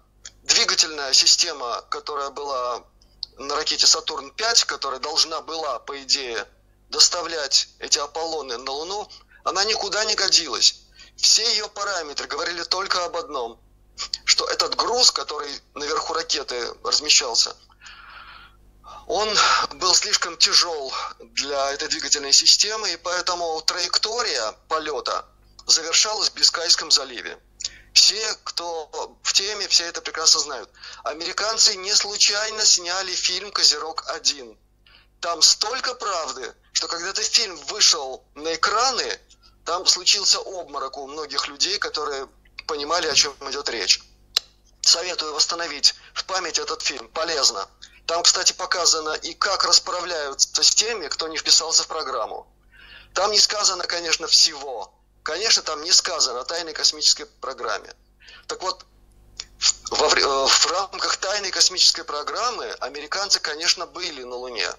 двигательная 0.45 1.13
система, 1.13 1.83
которая 1.91 2.31
была 2.31 2.85
на 3.37 3.57
ракете 3.57 3.87
Сатурн-5, 3.87 4.67
которая 4.67 5.01
должна 5.01 5.41
была, 5.41 5.79
по 5.81 6.01
идее, 6.03 6.47
доставлять 6.91 7.69
эти 7.81 7.99
Аполлоны 7.99 8.57
на 8.59 8.71
Луну, 8.71 9.09
она 9.43 9.65
никуда 9.65 10.05
не 10.05 10.15
годилась. 10.15 10.81
Все 11.17 11.49
ее 11.51 11.69
параметры 11.69 12.27
говорили 12.27 12.63
только 12.63 13.05
об 13.05 13.17
одном, 13.17 13.61
что 14.25 14.49
этот 14.49 14.77
груз, 14.77 15.11
который 15.11 15.51
наверху 15.75 16.13
ракеты 16.13 16.75
размещался, 16.85 17.57
он 19.07 19.29
был 19.75 19.95
слишком 19.95 20.37
тяжел 20.39 20.93
для 21.21 21.73
этой 21.73 21.89
двигательной 21.89 22.33
системы, 22.33 22.91
и 22.93 22.97
поэтому 22.97 23.61
траектория 23.63 24.53
полета 24.69 25.27
завершалась 25.67 26.31
в 26.31 26.35
Бискайском 26.35 26.91
заливе. 26.91 27.39
Все, 27.95 28.37
кто 28.43 29.17
в 29.23 29.33
теме, 29.33 29.69
все 29.69 29.85
это 29.85 30.03
прекрасно 30.03 30.41
знают. 30.41 30.69
Американцы 31.05 31.77
не 31.77 31.95
случайно 31.95 32.65
сняли 32.67 33.15
фильм 33.15 33.53
«Козерог-1». 33.53 34.59
Там 35.21 35.41
столько 35.41 35.95
правды, 35.95 36.55
что 36.73 36.89
когда 36.89 37.11
этот 37.11 37.25
фильм 37.25 37.57
вышел 37.69 38.25
на 38.35 38.53
экраны, 38.55 39.21
там 39.65 39.87
случился 39.87 40.41
обморок 40.41 40.99
у 40.99 41.07
многих 41.07 41.47
людей, 41.47 41.79
которые 41.79 42.29
понимали, 42.67 43.07
о 43.07 43.15
чем 43.15 43.33
идет 43.49 43.69
речь. 43.69 44.03
Советую 44.81 45.33
восстановить 45.33 45.95
в 46.15 46.25
память 46.25 46.59
этот 46.59 46.83
фильм. 46.83 47.09
Полезно. 47.11 47.69
Там, 48.07 48.25
кстати, 48.25 48.53
показано 48.53 49.13
и 49.13 49.35
как 49.35 49.65
расправляются 49.65 50.63
с 50.63 50.75
теми, 50.75 51.07
кто 51.07 51.29
не 51.29 51.39
вписался 51.39 51.85
в 51.85 51.87
программу. 51.87 52.47
Там 53.15 53.31
не 53.31 53.39
сказано, 53.39 53.85
конечно, 53.85 54.27
всего. 54.27 54.93
Конечно, 55.25 55.63
там 55.63 55.83
не 55.83 55.91
сказано 55.91 56.41
о 56.41 56.45
тайной 56.45 56.75
космической 56.75 57.25
программе. 57.25 57.91
Так 58.47 58.63
вот, 58.63 58.85
во, 59.91 60.07
э, 60.07 60.47
в 60.47 60.67
рамках 60.67 61.17
тайной 61.17 61.51
космической 61.51 62.05
программы 62.05 62.67
американцы, 62.73 63.41
конечно, 63.41 63.87
были 63.87 64.23
на 64.23 64.37
Луне. 64.37 64.71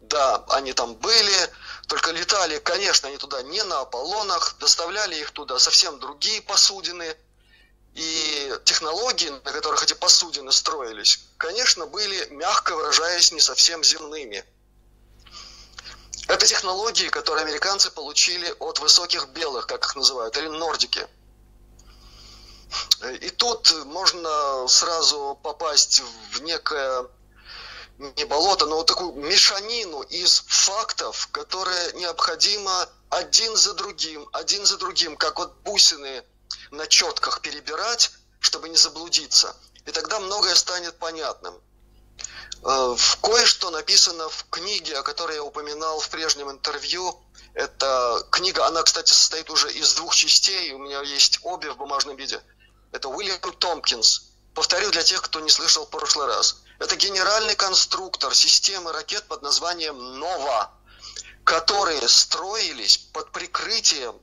Да, 0.00 0.44
они 0.48 0.72
там 0.72 0.96
были, 0.96 1.50
только 1.86 2.10
летали, 2.10 2.58
конечно, 2.58 3.08
они 3.08 3.18
туда 3.18 3.40
не 3.42 3.62
на 3.62 3.80
Аполлонах, 3.82 4.56
доставляли 4.58 5.14
их 5.14 5.30
туда 5.30 5.60
совсем 5.60 6.00
другие 6.00 6.42
посудины. 6.42 7.16
И 7.94 8.52
технологии, 8.64 9.28
на 9.28 9.52
которых 9.52 9.84
эти 9.84 9.92
посудины 9.94 10.50
строились, 10.50 11.20
конечно, 11.36 11.86
были, 11.86 12.26
мягко 12.30 12.74
выражаясь, 12.74 13.30
не 13.30 13.40
совсем 13.40 13.84
земными– 13.84 14.44
это 16.28 16.46
технологии, 16.46 17.08
которые 17.08 17.44
американцы 17.44 17.90
получили 17.90 18.54
от 18.60 18.78
высоких 18.78 19.28
белых, 19.28 19.66
как 19.66 19.84
их 19.84 19.96
называют, 19.96 20.36
или 20.36 20.46
нордики. 20.46 21.06
И 23.20 23.30
тут 23.30 23.72
можно 23.86 24.68
сразу 24.68 25.38
попасть 25.42 26.02
в 26.32 26.42
некое 26.42 27.06
не 27.98 28.24
болото, 28.26 28.66
но 28.66 28.76
вот 28.76 28.86
такую 28.86 29.14
мешанину 29.14 30.02
из 30.02 30.44
фактов, 30.46 31.28
которые 31.32 31.92
необходимо 31.94 32.88
один 33.08 33.56
за 33.56 33.72
другим, 33.74 34.28
один 34.32 34.66
за 34.66 34.76
другим, 34.76 35.16
как 35.16 35.38
вот 35.38 35.56
бусины 35.64 36.22
на 36.70 36.86
четках 36.86 37.40
перебирать, 37.40 38.12
чтобы 38.38 38.68
не 38.68 38.76
заблудиться. 38.76 39.56
И 39.86 39.90
тогда 39.90 40.20
многое 40.20 40.54
станет 40.54 40.98
понятным. 40.98 41.58
Э, 42.64 42.96
кое-что 43.22 43.70
написано 43.70 44.28
в 44.28 44.46
книге, 44.50 44.98
о 44.98 45.02
которой 45.02 45.36
я 45.36 45.44
упоминал 45.44 46.00
в 46.00 46.08
прежнем 46.08 46.50
интервью. 46.50 47.20
Это 47.54 48.26
книга, 48.30 48.66
она, 48.66 48.82
кстати, 48.82 49.12
состоит 49.12 49.50
уже 49.50 49.72
из 49.72 49.94
двух 49.94 50.14
частей, 50.14 50.72
у 50.72 50.78
меня 50.78 51.02
есть 51.02 51.40
обе 51.42 51.70
в 51.70 51.76
бумажном 51.76 52.16
виде. 52.16 52.40
Это 52.92 53.08
Уильям 53.08 53.40
Томпкинс. 53.40 54.30
Повторю 54.54 54.90
для 54.90 55.02
тех, 55.02 55.22
кто 55.22 55.40
не 55.40 55.50
слышал 55.50 55.86
в 55.86 55.90
прошлый 55.90 56.26
раз. 56.26 56.62
Это 56.78 56.96
генеральный 56.96 57.54
конструктор 57.54 58.34
системы 58.34 58.92
ракет 58.92 59.24
под 59.28 59.42
названием 59.42 60.18
«Нова», 60.18 60.72
которые 61.44 62.06
строились 62.08 62.98
под 62.98 63.30
прикрытием 63.32 64.16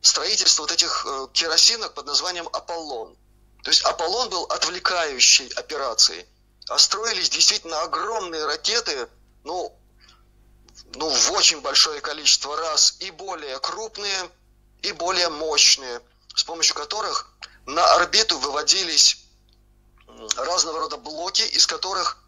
строительства 0.00 0.62
вот 0.62 0.72
этих 0.72 1.04
э, 1.06 1.26
керосинок 1.32 1.94
под 1.94 2.06
названием 2.06 2.48
«Аполлон». 2.52 3.16
То 3.62 3.70
есть 3.70 3.82
«Аполлон» 3.82 4.28
был 4.30 4.44
отвлекающей 4.44 5.48
операцией– 5.48 6.26
а 6.68 6.78
строились 6.78 7.30
действительно 7.30 7.82
огромные 7.82 8.44
ракеты, 8.44 9.08
ну, 9.44 9.76
ну, 10.94 11.08
в 11.08 11.32
очень 11.32 11.60
большое 11.60 12.00
количество 12.00 12.56
раз, 12.56 12.96
и 13.00 13.10
более 13.10 13.58
крупные, 13.60 14.30
и 14.82 14.92
более 14.92 15.28
мощные, 15.28 16.00
с 16.34 16.44
помощью 16.44 16.74
которых 16.74 17.30
на 17.66 17.84
орбиту 17.94 18.38
выводились 18.38 19.18
разного 20.36 20.80
рода 20.80 20.96
блоки, 20.96 21.42
из 21.42 21.66
которых 21.66 22.18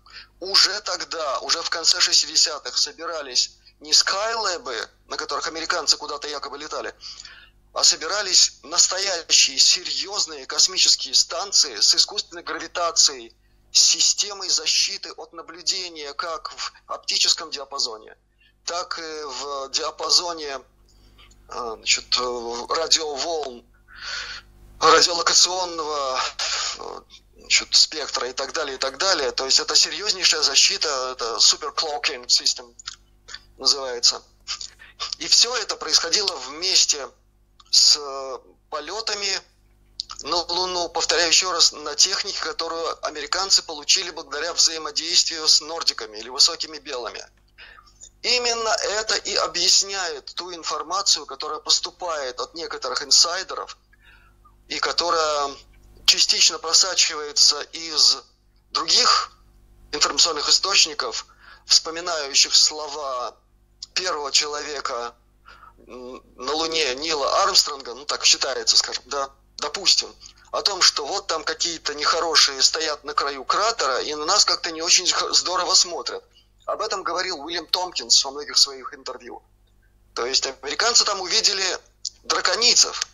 уже 0.41 0.81
тогда, 0.81 1.41
уже 1.41 1.63
в 1.63 1.71
конце 1.71 1.99
60-х 1.99 2.77
собирались 2.77 3.53
не 3.81 3.93
скайлэбы, 3.93 4.89
на 5.07 5.17
которых 5.17 5.47
американцы 5.47 5.97
куда-то 5.97 6.29
якобы 6.29 6.59
летали, 6.59 6.95
а 7.73 7.85
собирались 7.85 8.59
настоящие 8.63 9.59
серьезные 9.59 10.47
космические 10.47 11.15
станции 11.15 11.77
с 11.77 11.95
искусственной 11.95 12.43
гравитацией, 12.43 13.37
системой 13.73 14.49
защиты 14.49 15.13
от 15.13 15.33
наблюдения 15.33 16.13
как 16.15 16.53
в 16.53 16.73
оптическом 16.87 17.51
диапазоне, 17.51 18.17
так 18.65 18.99
и 18.99 19.23
в 19.25 19.71
диапазоне 19.71 20.61
а, 21.49 21.77
значит, 21.77 22.17
радиоволн, 22.17 23.65
радиолокационного 24.81 26.21
значит, 27.37 27.75
спектра 27.75 28.29
и 28.29 28.33
так 28.33 28.53
далее, 28.53 28.77
и 28.77 28.79
так 28.79 28.99
далее. 28.99 29.33
То 29.33 29.47
есть 29.47 29.61
это 29.61 29.75
серьезнейшая 29.75 30.43
защита, 30.43 30.89
это 31.13 31.37
super 31.37 31.75
cloaking 31.75 32.27
system 32.27 32.75
называется. 33.57 34.23
И 35.19 35.27
все 35.29 35.55
это 35.57 35.77
происходило 35.77 36.35
вместе 36.37 37.09
с 37.71 37.99
полетами 38.71 39.41
на 40.23 40.37
Луну, 40.37 40.89
повторяю 40.89 41.29
еще 41.29 41.53
раз, 41.53 41.73
на 41.73 41.95
технике, 41.95 42.41
которую 42.41 43.07
американцы 43.07 43.63
получили 43.63 44.11
благодаря 44.11 44.53
взаимодействию 44.53 45.47
с 45.47 45.61
нордиками 45.61 46.19
или 46.19 46.29
высокими 46.29 46.79
белыми. 46.79 47.25
Именно 48.23 48.69
это 48.69 49.15
и 49.17 49.35
объясняет 49.37 50.35
ту 50.35 50.53
информацию, 50.53 51.25
которая 51.25 51.61
поступает 51.61 52.41
от 52.41 52.55
некоторых 52.55 53.03
инсайдеров 53.03 53.79
и 54.67 54.81
которая 54.81 55.55
частично 56.05 56.59
просачивается 56.59 57.61
из 57.73 58.19
других 58.71 59.31
информационных 59.93 60.49
источников, 60.49 61.27
вспоминающих 61.65 62.55
слова 62.57 63.37
первого 63.95 64.33
человека 64.33 65.15
на 65.87 66.53
Луне 66.53 66.95
Нила 66.97 67.43
Армстронга, 67.43 67.95
ну 67.95 68.05
так 68.05 68.25
считается, 68.25 68.77
скажем, 68.77 69.05
да, 69.07 69.31
допустим, 69.59 70.15
о 70.51 70.63
том, 70.63 70.81
что 70.81 71.07
вот 71.07 71.27
там 71.27 71.45
какие-то 71.45 71.95
нехорошие 71.95 72.63
стоят 72.63 73.05
на 73.05 73.13
краю 73.13 73.45
кратера 73.45 74.01
и 74.01 74.15
на 74.15 74.25
нас 74.25 74.45
как-то 74.45 74.71
не 74.71 74.83
очень 74.83 75.07
здорово 75.35 75.75
смотрят. 75.75 76.25
Об 76.65 76.81
этом 76.81 77.03
говорил 77.03 77.41
Уильям 77.41 77.67
Томпкинс 77.67 78.25
во 78.25 78.31
многих 78.31 78.57
своих 78.57 78.95
интервью. 78.95 79.43
То 80.15 80.27
есть 80.27 80.47
американцы 80.47 81.05
там 81.05 81.21
увидели 81.21 81.79
драконицев, 82.25 83.07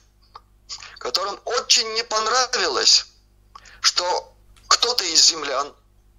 которым 0.98 1.38
очень 1.44 1.92
не 1.94 2.04
понравилось, 2.04 3.06
что 3.80 4.32
кто-то 4.68 5.04
из 5.04 5.24
землян 5.24 5.74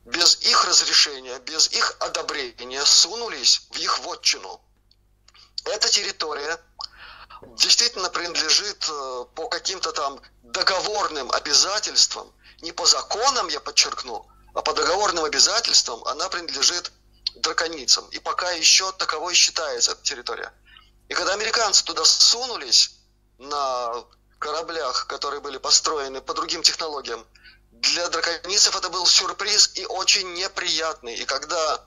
без 0.05 0.37
их 0.41 0.65
разрешения, 0.65 1.39
без 1.39 1.71
их 1.71 1.95
одобрения 1.99 2.85
сунулись 2.85 3.67
в 3.71 3.77
их 3.77 3.99
вотчину. 3.99 4.61
Эта 5.65 5.89
территория 5.89 6.59
действительно 7.41 8.09
принадлежит 8.09 8.87
э, 8.89 9.25
по 9.35 9.47
каким-то 9.47 9.91
там 9.91 10.21
договорным 10.43 11.31
обязательствам, 11.31 12.31
не 12.61 12.71
по 12.71 12.85
законам, 12.85 13.47
я 13.49 13.59
подчеркну, 13.59 14.27
а 14.53 14.61
по 14.61 14.73
договорным 14.73 15.23
обязательствам 15.25 16.03
она 16.05 16.29
принадлежит 16.29 16.91
драконицам. 17.35 18.07
И 18.09 18.19
пока 18.19 18.51
еще 18.51 18.91
таковой 18.93 19.33
считается 19.33 19.91
эта 19.91 20.01
территория. 20.03 20.53
И 21.09 21.13
когда 21.13 21.33
американцы 21.33 21.83
туда 21.83 22.03
сунулись 22.05 22.95
на 23.37 24.05
кораблях, 24.39 25.07
которые 25.07 25.41
были 25.41 25.57
построены 25.57 26.21
по 26.21 26.33
другим 26.33 26.63
технологиям, 26.63 27.25
для 27.71 28.07
драконицев 28.09 28.75
это 28.75 28.89
был 28.89 29.05
сюрприз 29.05 29.71
и 29.75 29.85
очень 29.85 30.33
неприятный. 30.33 31.15
И 31.15 31.25
когда 31.25 31.83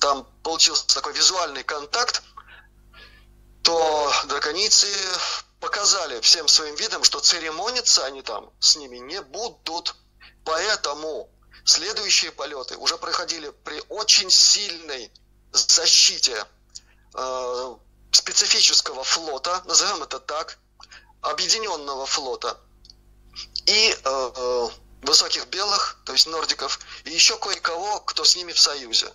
там 0.00 0.26
получился 0.42 0.86
такой 0.94 1.12
визуальный 1.14 1.64
контакт, 1.64 2.22
то 3.62 4.12
драконицы 4.26 4.86
показали 5.60 6.20
всем 6.20 6.48
своим 6.48 6.74
видом, 6.76 7.04
что 7.04 7.20
церемониться 7.20 8.04
они 8.06 8.22
там 8.22 8.50
с 8.60 8.76
ними 8.76 8.98
не 8.98 9.20
будут. 9.20 9.94
Поэтому 10.44 11.28
следующие 11.64 12.32
полеты 12.32 12.76
уже 12.76 12.96
проходили 12.96 13.50
при 13.64 13.82
очень 13.88 14.30
сильной 14.30 15.12
защите 15.52 16.44
э, 17.14 17.76
специфического 18.12 19.04
флота, 19.04 19.62
назовем 19.66 20.02
это 20.02 20.18
так, 20.18 20.58
объединенного 21.20 22.06
флота 22.06 22.58
и 23.66 23.90
э, 23.90 24.30
э, 24.36 24.68
высоких 25.02 25.46
белых, 25.48 25.98
то 26.04 26.12
есть 26.12 26.26
нордиков, 26.26 26.78
и 27.04 27.10
еще 27.10 27.36
кое-кого, 27.38 28.00
кто 28.00 28.24
с 28.24 28.36
ними 28.36 28.52
в 28.52 28.58
союзе. 28.58 29.12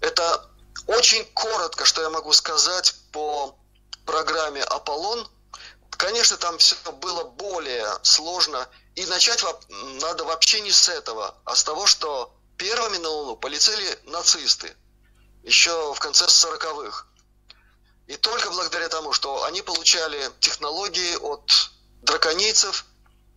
Это 0.00 0.48
очень 0.86 1.24
коротко, 1.32 1.84
что 1.84 2.02
я 2.02 2.10
могу 2.10 2.32
сказать 2.32 2.94
по 3.12 3.56
программе 4.12 4.62
«Аполлон». 4.62 5.26
Конечно, 5.90 6.36
там 6.36 6.58
все 6.58 6.76
было 6.92 7.24
более 7.24 7.86
сложно, 8.02 8.68
и 8.94 9.06
начать 9.06 9.42
надо 10.02 10.24
вообще 10.24 10.60
не 10.60 10.70
с 10.70 10.88
этого, 10.90 11.34
а 11.46 11.56
с 11.56 11.64
того, 11.64 11.86
что 11.86 12.34
первыми 12.58 12.98
на 12.98 13.08
Луну 13.08 13.36
полетели 13.36 13.98
нацисты 14.04 14.76
еще 15.42 15.94
в 15.94 15.98
конце 15.98 16.26
40-х. 16.26 17.06
И 18.06 18.16
только 18.16 18.50
благодаря 18.50 18.88
тому, 18.90 19.12
что 19.14 19.44
они 19.44 19.62
получали 19.62 20.30
технологии 20.40 21.16
от 21.16 21.70
драконийцев 22.02 22.84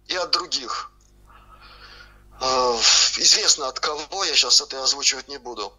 и 0.07 0.15
от 0.17 0.31
других. 0.31 0.91
А, 2.41 2.77
известно 3.17 3.69
от 3.69 3.79
кого, 3.79 4.25
я 4.25 4.35
сейчас 4.35 4.59
это 4.59 4.83
озвучивать 4.83 5.29
не 5.29 5.37
буду. 5.37 5.73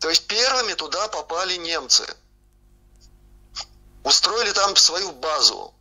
То 0.00 0.10
есть 0.10 0.26
первыми 0.26 0.74
туда 0.74 1.08
попали 1.08 1.56
немцы. 1.56 2.06
Устроили 4.04 4.52
там 4.52 4.74
свою 4.76 5.12
базу. 5.12 5.74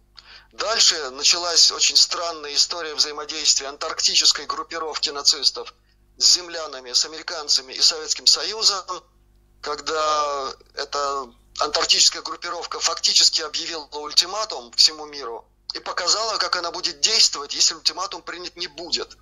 Дальше 0.52 1.10
началась 1.12 1.72
очень 1.72 1.96
странная 1.96 2.54
история 2.54 2.94
взаимодействия 2.94 3.68
антарктической 3.68 4.46
группировки 4.46 5.10
нацистов 5.10 5.74
с 6.18 6.34
землянами, 6.34 6.92
с 6.94 7.06
американцами 7.06 7.74
и 7.74 7.82
Советским 7.82 8.28
Союзом, 8.28 8.86
когда 9.62 10.54
эта 10.76 11.32
антарктическая 11.60 12.22
группировка 12.22 12.80
фактически 12.80 13.42
объявила 13.42 13.86
ультиматум 13.92 14.72
всему 14.74 15.06
миру 15.06 15.46
и 15.74 15.80
показала, 15.80 16.38
как 16.38 16.56
она 16.58 16.72
будет 16.72 17.00
действовать, 17.00 17.54
если 17.54 17.76
ультиматум 17.76 18.22
принят 18.22 18.56
не 18.56 18.68
будет. 18.68 19.18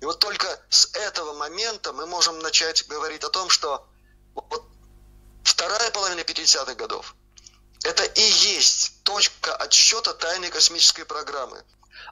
И 0.00 0.04
вот 0.04 0.18
только 0.20 0.60
с 0.68 0.90
этого 0.92 1.32
момента 1.32 1.92
мы 1.92 2.06
можем 2.06 2.38
начать 2.40 2.86
говорить 2.86 3.24
о 3.24 3.30
том, 3.30 3.48
что 3.48 3.86
вот 4.34 4.64
вторая 5.42 5.90
половина 5.90 6.20
50-х 6.20 6.74
годов 6.74 7.14
это 7.84 8.02
и 8.04 8.22
есть 8.22 9.02
точка 9.02 9.54
отсчета 9.54 10.14
тайной 10.14 10.50
космической 10.50 11.04
программы. 11.04 11.62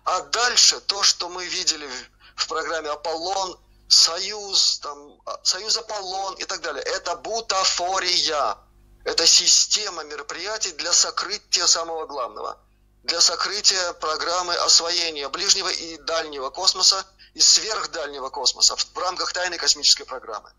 А 0.04 0.20
дальше 0.20 0.80
то, 0.80 1.02
что 1.02 1.28
мы 1.28 1.46
видели 1.46 1.88
в, 2.36 2.46
программе 2.46 2.90
Аполлон, 2.90 3.58
Союз, 3.88 4.78
там, 4.80 5.20
а, 5.24 5.40
Союз 5.42 5.76
Аполлон 5.76 6.34
и 6.34 6.44
так 6.44 6.60
далее, 6.60 6.82
это 6.82 7.16
бутафория. 7.16 8.58
Это 9.04 9.26
система 9.26 10.04
мероприятий 10.04 10.72
для 10.72 10.92
сокрытия 10.92 11.66
самого 11.66 12.06
главного. 12.06 12.58
Для 13.02 13.20
сокрытия 13.20 13.94
программы 13.94 14.54
освоения 14.54 15.28
ближнего 15.28 15.68
и 15.68 15.96
дальнего 15.98 16.50
космоса 16.50 17.04
и 17.34 17.40
сверхдальнего 17.40 18.28
космоса 18.28 18.76
в 18.76 18.98
рамках 18.98 19.32
тайной 19.32 19.58
космической 19.58 20.04
программы. 20.04 20.52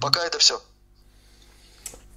Пока 0.00 0.24
это 0.24 0.38
все. 0.38 0.62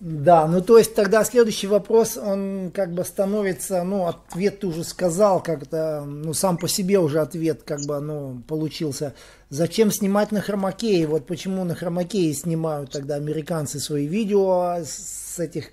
Да, 0.06 0.48
ну 0.48 0.60
то 0.60 0.78
есть 0.78 0.96
тогда 0.96 1.24
следующий 1.24 1.68
вопрос, 1.68 2.18
он 2.18 2.72
как 2.74 2.94
бы 2.94 3.06
становится, 3.06 3.84
ну 3.84 4.06
ответ 4.06 4.60
ты 4.60 4.68
уже 4.68 4.84
сказал, 4.84 5.42
как-то, 5.42 6.04
ну 6.06 6.34
сам 6.34 6.58
по 6.58 6.68
себе 6.68 7.00
уже 7.00 7.22
ответ 7.22 7.64
как 7.64 7.86
бы, 7.86 8.02
ну 8.02 8.44
получился. 8.46 9.14
Зачем 9.54 9.92
снимать 9.92 10.32
на 10.32 10.42
хромакее? 10.42 11.06
Вот 11.06 11.28
почему 11.28 11.64
на 11.64 11.76
хромакее 11.76 12.34
снимают 12.34 12.90
тогда 12.90 13.18
американцы 13.18 13.80
свои 13.80 14.08
видео 14.08 14.78
с 14.84 15.38
этих 15.38 15.66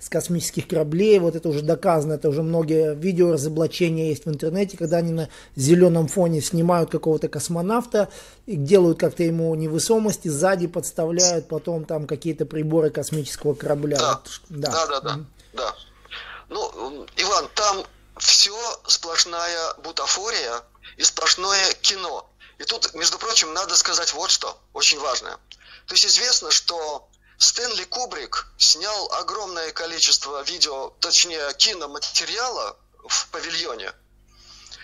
с 0.00 0.08
космических 0.08 0.66
кораблей. 0.66 1.20
Вот 1.20 1.36
это 1.36 1.48
уже 1.48 1.62
доказано, 1.62 2.14
это 2.14 2.30
уже 2.30 2.42
многие 2.42 2.96
видео 2.96 3.34
разоблачения 3.34 4.08
есть 4.08 4.26
в 4.26 4.28
интернете, 4.28 4.76
когда 4.76 4.96
они 4.96 5.12
на 5.12 5.28
зеленом 5.54 6.08
фоне 6.08 6.40
снимают 6.40 6.90
какого-то 6.90 7.28
космонавта 7.28 8.08
и 8.46 8.56
делают 8.56 8.98
как-то 8.98 9.22
ему 9.22 9.54
невысомости, 9.54 10.26
сзади 10.26 10.66
подставляют 10.66 11.46
потом 11.46 11.84
там 11.84 12.08
какие-то 12.08 12.44
приборы 12.44 12.90
космического 12.90 13.54
корабля. 13.54 13.98
Да, 13.98 14.14
вот, 14.14 14.40
да, 14.48 14.70
да, 14.72 14.86
да. 14.86 15.00
да, 15.00 15.20
да. 15.52 15.74
Ну, 16.48 17.06
Иван, 17.16 17.48
там 17.54 17.84
все 18.16 18.56
сплошная 18.88 19.74
бутафория 19.84 20.62
и 20.96 21.04
сплошное 21.04 21.72
кино. 21.82 22.28
И 22.58 22.64
тут, 22.64 22.92
между 22.94 23.18
прочим, 23.18 23.52
надо 23.54 23.76
сказать 23.76 24.12
вот 24.12 24.30
что, 24.30 24.60
очень 24.72 24.98
важное. 24.98 25.38
То 25.86 25.94
есть 25.94 26.06
известно, 26.06 26.50
что 26.50 27.08
Стэнли 27.38 27.84
Кубрик 27.84 28.46
снял 28.58 29.12
огромное 29.12 29.70
количество 29.72 30.42
видео, 30.42 30.90
точнее 31.00 31.54
киноматериала 31.54 32.76
в 33.08 33.28
павильоне, 33.28 33.92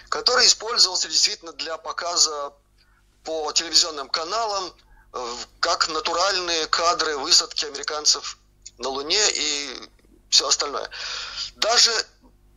который 0.09 0.47
использовался 0.47 1.09
действительно 1.09 1.53
для 1.53 1.77
показа 1.77 2.53
по 3.25 3.53
телевизионным 3.53 4.09
каналам 4.09 4.73
как 5.61 5.89
натуральные 5.89 6.67
кадры 6.67 7.17
высадки 7.19 7.65
американцев 7.65 8.39
на 8.79 8.89
Луне 8.89 9.31
и 9.33 9.91
все 10.31 10.47
остальное. 10.49 10.89
Даже 11.57 11.91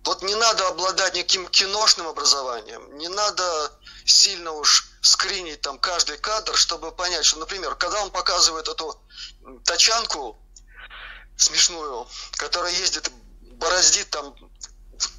Вот 0.08 0.22
не 0.22 0.36
надо 0.36 0.66
обладать 0.70 1.16
никаким 1.16 1.46
киношным 1.50 2.08
образованием, 2.08 2.98
не 2.98 3.10
надо 3.10 3.72
сильно 4.08 4.52
уж 4.54 4.88
скринить 5.02 5.62
там 5.62 5.78
каждый 5.78 6.18
кадр, 6.18 6.56
чтобы 6.56 6.92
понять, 6.92 7.26
что, 7.26 7.40
например, 7.40 7.76
когда 7.76 8.02
он 8.02 8.12
показывает 8.12 8.68
эту 8.68 9.00
тачанку 9.66 10.38
смешную, 11.36 12.08
которая 12.34 12.74
ездит, 12.74 13.12
бороздит 13.42 14.10
там, 14.10 14.36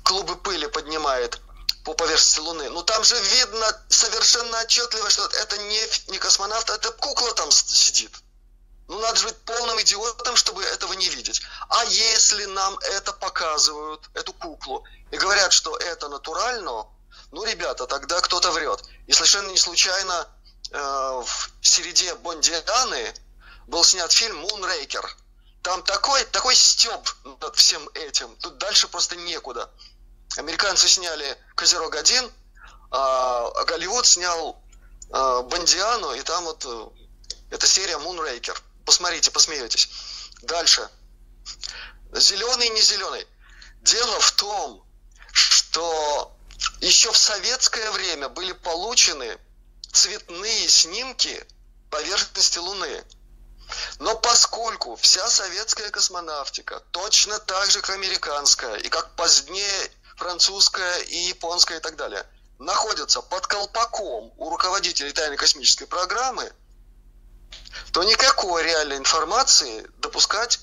клубы 0.03 0.37
пыли 0.37 0.66
поднимает 0.66 1.38
по 1.85 1.94
поверхности 1.94 2.40
Луны, 2.40 2.68
ну 2.70 2.83
там 2.83 3.05
же 3.05 3.18
видно 3.20 3.85
совершенно 3.88 4.61
отчетливо, 4.61 5.09
что 5.11 5.27
это 5.27 5.59
не, 5.59 6.11
не 6.11 6.18
космонавт, 6.18 6.68
а 6.70 6.74
это 6.74 6.90
кукла 6.92 7.33
там 7.35 7.51
сидит. 7.51 8.12
Ну, 8.88 8.98
надо 9.01 9.18
же 9.18 9.27
быть 9.27 9.37
полным 9.42 9.79
идиотом, 9.83 10.35
чтобы 10.37 10.64
этого 10.64 10.94
не 10.94 11.11
видеть. 11.11 11.42
А 11.68 11.85
если 11.85 12.46
нам 12.46 12.79
это 12.79 13.12
показывают, 13.12 14.09
эту 14.14 14.33
куклу, 14.33 14.83
и 15.11 15.18
говорят, 15.18 15.53
что 15.53 15.77
это 15.77 16.09
натурально, 16.09 16.87
ну, 17.30 17.44
ребята, 17.44 17.86
тогда 17.86 18.20
кто-то 18.20 18.50
врет. 18.52 18.82
И 19.06 19.12
совершенно 19.12 19.50
не 19.50 19.58
случайно 19.58 20.28
э, 20.70 20.78
в 20.78 21.50
середе 21.60 22.14
Бондианы 22.16 23.14
был 23.66 23.84
снят 23.84 24.10
фильм 24.10 24.38
«Мунрейкер». 24.38 25.16
Там 25.62 25.82
такой, 25.82 26.24
такой 26.26 26.54
стёб 26.54 27.06
над 27.40 27.56
всем 27.56 27.86
этим. 27.94 28.34
Тут 28.36 28.56
дальше 28.58 28.88
просто 28.88 29.16
некуда. 29.16 29.70
Американцы 30.36 30.88
сняли 30.88 31.36
«Козерог-1», 31.56 32.32
а 32.90 33.64
Голливуд 33.64 34.06
снял 34.06 34.62
э, 35.10 35.42
«Бондиану», 35.42 36.14
и 36.14 36.22
там 36.22 36.44
вот 36.44 36.64
э, 36.64 36.88
эта 37.50 37.66
серия 37.66 37.98
«Мунрейкер». 37.98 38.58
Посмотрите, 38.86 39.30
посмеетесь. 39.30 39.90
Дальше. 40.42 40.88
Зеленый, 42.12 42.70
не 42.70 42.80
зеленый. 42.80 43.26
Дело 43.82 44.18
в 44.18 44.32
том, 44.32 44.82
что 45.32 46.38
еще 46.81 47.12
в 47.12 47.16
советское 47.16 47.90
время 47.90 48.29
были 48.29 48.53
получены 48.53 49.38
цветные 49.92 50.68
снимки 50.68 51.47
поверхности 51.90 52.59
Луны. 52.59 53.05
Но 53.99 54.14
поскольку 54.16 54.97
вся 54.97 55.29
советская 55.29 55.90
космонавтика, 55.90 56.81
точно 56.90 57.38
так 57.38 57.71
же, 57.71 57.81
как 57.81 57.90
американская, 57.90 58.77
и 58.77 58.88
как 58.88 59.14
позднее 59.16 59.90
французская 60.16 61.01
и 61.01 61.16
японская 61.29 61.79
и 61.79 61.81
так 61.83 61.97
далее, 61.97 62.27
находятся 62.59 63.21
под 63.21 63.47
колпаком 63.47 64.33
у 64.37 64.51
руководителей 64.51 65.12
тайной 65.12 65.37
космической 65.37 65.87
программы– 65.87 66.51
то 67.92 68.05
никакой 68.05 68.64
реальной 68.64 68.97
информации 68.97 69.87
допускать 69.99 70.61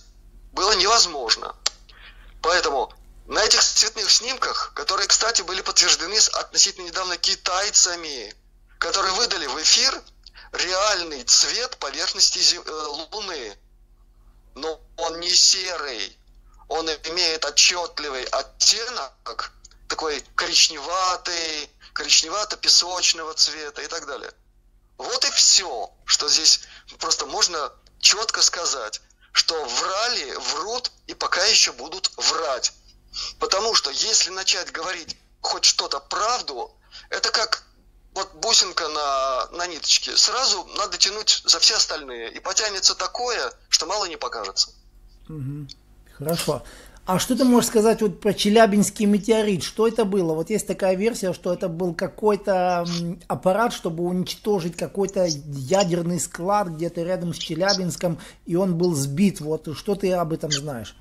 было 0.52 0.74
невозможно. 0.74 1.56
Поэтому 2.42 2.94
на 3.26 3.44
этих 3.44 3.64
цветных 3.64 4.10
снимках, 4.12 4.74
которые, 4.76 5.08
кстати, 5.08 5.42
были 5.42 5.62
подтверждены 5.62 6.18
относительно 6.34 6.86
недавно 6.86 7.18
китайцами, 7.18 8.34
которые 8.78 9.14
выдали 9.14 9.48
в 9.48 9.62
эфир 9.62 10.00
реальный 10.52 11.24
цвет 11.24 11.78
поверхности 11.78 12.40
э, 12.56 12.70
Луны. 12.70 13.58
Но 14.54 14.80
он 14.98 15.20
не 15.20 15.30
серый, 15.30 16.18
он 16.70 16.88
имеет 16.90 17.44
отчетливый 17.46 18.24
оттенок, 18.26 19.52
такой 19.90 20.24
коричневатый, 20.36 21.70
коричневато-песочного 21.94 23.34
цвета 23.34 23.82
и 23.82 23.88
так 23.88 24.06
далее. 24.06 24.32
Вот 24.98 25.26
и 25.26 25.32
все, 25.32 25.92
что 26.06 26.30
здесь 26.30 26.62
просто 27.00 27.26
можно 27.26 27.74
четко 28.00 28.42
сказать, 28.42 29.02
что 29.32 29.66
врали, 29.66 30.32
врут 30.36 30.92
и 31.08 31.16
пока 31.16 31.44
еще 31.46 31.72
будут 31.74 32.12
врать. 32.16 32.72
Потому 33.40 33.74
что 33.76 33.92
если 33.92 34.30
начать 34.32 34.72
говорить 34.72 35.18
хоть 35.42 35.66
что-то 35.66 36.00
правду, 36.00 36.72
это 37.10 37.32
как 37.32 37.64
вот 38.14 38.34
бусинка 38.36 38.88
на, 38.88 39.48
на 39.58 39.68
ниточке. 39.68 40.16
Сразу 40.16 40.66
надо 40.78 40.98
тянуть 40.98 41.42
за 41.46 41.60
все 41.60 41.76
остальные. 41.76 42.32
И 42.32 42.40
потянется 42.40 42.96
такое, 42.96 43.52
что 43.70 43.86
мало 43.86 44.06
не 44.06 44.18
покажется. 44.18 44.70
Угу. 45.28 45.68
Хорошо. 46.18 46.64
А 47.06 47.20
что 47.20 47.36
ты 47.36 47.44
можешь 47.44 47.70
сказать 47.70 48.02
вот 48.02 48.20
про 48.20 48.34
Челябинский 48.34 49.06
метеорит? 49.06 49.64
Что 49.64 49.88
это 49.88 50.06
было? 50.06 50.34
Вот 50.34 50.50
есть 50.50 50.66
такая 50.66 50.96
версия, 50.96 51.34
что 51.34 51.54
это 51.54 51.68
был 51.68 51.94
какой-то 51.94 52.84
аппарат, 53.28 53.74
чтобы 53.74 54.04
уничтожить 54.06 54.76
какой-то 54.76 55.26
ядерный 55.26 56.20
склад 56.20 56.70
где-то 56.70 57.04
рядом 57.04 57.36
с 57.36 57.38
Челябинском, 57.38 58.20
и 58.48 58.56
он 58.56 58.76
был 58.76 58.96
сбит. 58.96 59.40
Вот 59.40 59.68
что 59.78 59.94
ты 59.94 60.14
об 60.14 60.34
этом 60.34 60.52
знаешь? 60.52 60.96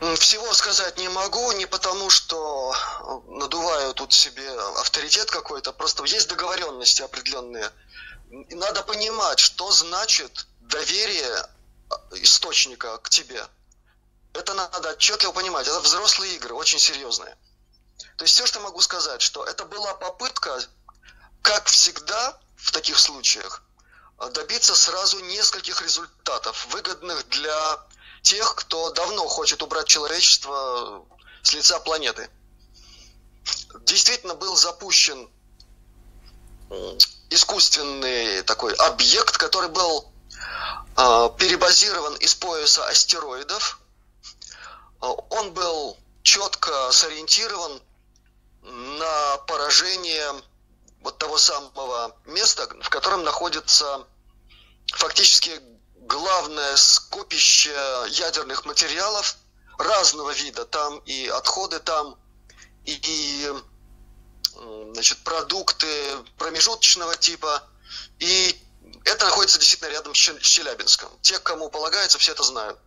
Всего 0.00 0.52
сказать 0.52 0.98
не 0.98 1.08
могу, 1.08 1.52
не 1.52 1.66
потому 1.66 2.10
что 2.10 2.74
надуваю 3.28 3.94
тут 3.94 4.12
себе 4.12 4.48
авторитет 4.78 5.30
какой-то, 5.30 5.72
просто 5.72 6.04
есть 6.04 6.28
договоренности 6.28 7.02
определенные. 7.02 7.70
И 8.48 8.54
надо 8.54 8.82
понимать, 8.82 9.38
что 9.38 9.70
значит 9.70 10.46
доверие 10.60 11.48
источника 12.12 12.98
к 12.98 13.08
тебе. 13.08 13.46
Это 14.34 14.52
надо 14.54 14.90
отчетливо 14.90 15.32
понимать. 15.32 15.68
Это 15.68 15.80
взрослые 15.80 16.34
игры, 16.34 16.54
очень 16.54 16.80
серьезные. 16.80 17.36
То 18.16 18.24
есть 18.24 18.34
все, 18.34 18.46
что 18.46 18.60
могу 18.60 18.80
сказать, 18.80 19.22
что 19.22 19.44
это 19.44 19.64
была 19.64 19.94
попытка, 19.94 20.60
как 21.42 21.66
всегда 21.66 22.38
в 22.56 22.72
таких 22.72 22.98
случаях, 22.98 23.62
добиться 24.32 24.74
сразу 24.74 25.20
нескольких 25.20 25.80
результатов, 25.82 26.66
выгодных 26.66 27.28
для 27.28 27.86
тех, 28.24 28.54
кто 28.56 28.90
давно 28.90 29.28
хочет 29.28 29.62
убрать 29.62 29.86
человечество 29.86 31.04
с 31.42 31.52
лица 31.52 31.78
планеты. 31.78 32.28
Действительно 33.82 34.34
был 34.34 34.56
запущен 34.56 35.28
искусственный 37.28 38.42
такой 38.42 38.74
объект, 38.74 39.36
который 39.36 39.68
был 39.68 40.10
а, 40.96 41.28
перебазирован 41.28 42.14
из 42.16 42.34
пояса 42.34 42.86
астероидов. 42.86 43.78
А, 45.00 45.08
он 45.08 45.52
был 45.52 45.96
четко 46.22 46.90
сориентирован 46.92 47.82
на 48.62 49.36
поражение 49.46 50.42
вот 51.02 51.18
того 51.18 51.36
самого 51.36 52.16
места, 52.24 52.66
в 52.80 52.88
котором 52.88 53.22
находится 53.22 54.06
фактически 54.86 55.60
главное 56.06 56.76
скопище 56.76 57.74
ядерных 58.08 58.64
материалов 58.64 59.36
разного 59.78 60.30
вида. 60.30 60.64
Там 60.64 60.98
и 61.00 61.26
отходы, 61.28 61.80
там 61.80 62.18
и 62.84 63.52
значит, 64.92 65.18
продукты 65.24 65.86
промежуточного 66.38 67.16
типа, 67.16 67.62
и 68.18 68.60
это 69.04 69.24
находится 69.24 69.58
действительно 69.58 69.90
рядом 69.90 70.14
с 70.14 70.18
Челябинском. 70.18 71.10
Те, 71.22 71.38
кому 71.38 71.68
полагается, 71.70 72.18
все 72.18 72.32
это 72.32 72.42
знают. 72.42 72.78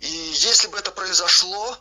И 0.00 0.06
если 0.06 0.68
бы 0.68 0.78
это 0.78 0.90
произошло, 0.90 1.76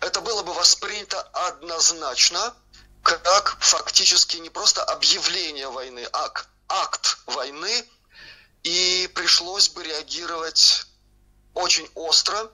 это 0.00 0.20
было 0.20 0.42
бы 0.42 0.52
воспринято 0.54 1.20
однозначно 1.20 2.54
как 3.02 3.56
фактически 3.60 4.38
не 4.38 4.50
просто 4.50 4.82
объявление 4.82 5.68
войны, 5.68 6.08
а 6.12 6.32
акт 6.68 7.18
войны, 7.26 7.84
и 8.66 9.06
пришлось 9.14 9.68
бы 9.68 9.84
реагировать 9.84 10.86
очень 11.54 11.88
остро. 11.94 12.50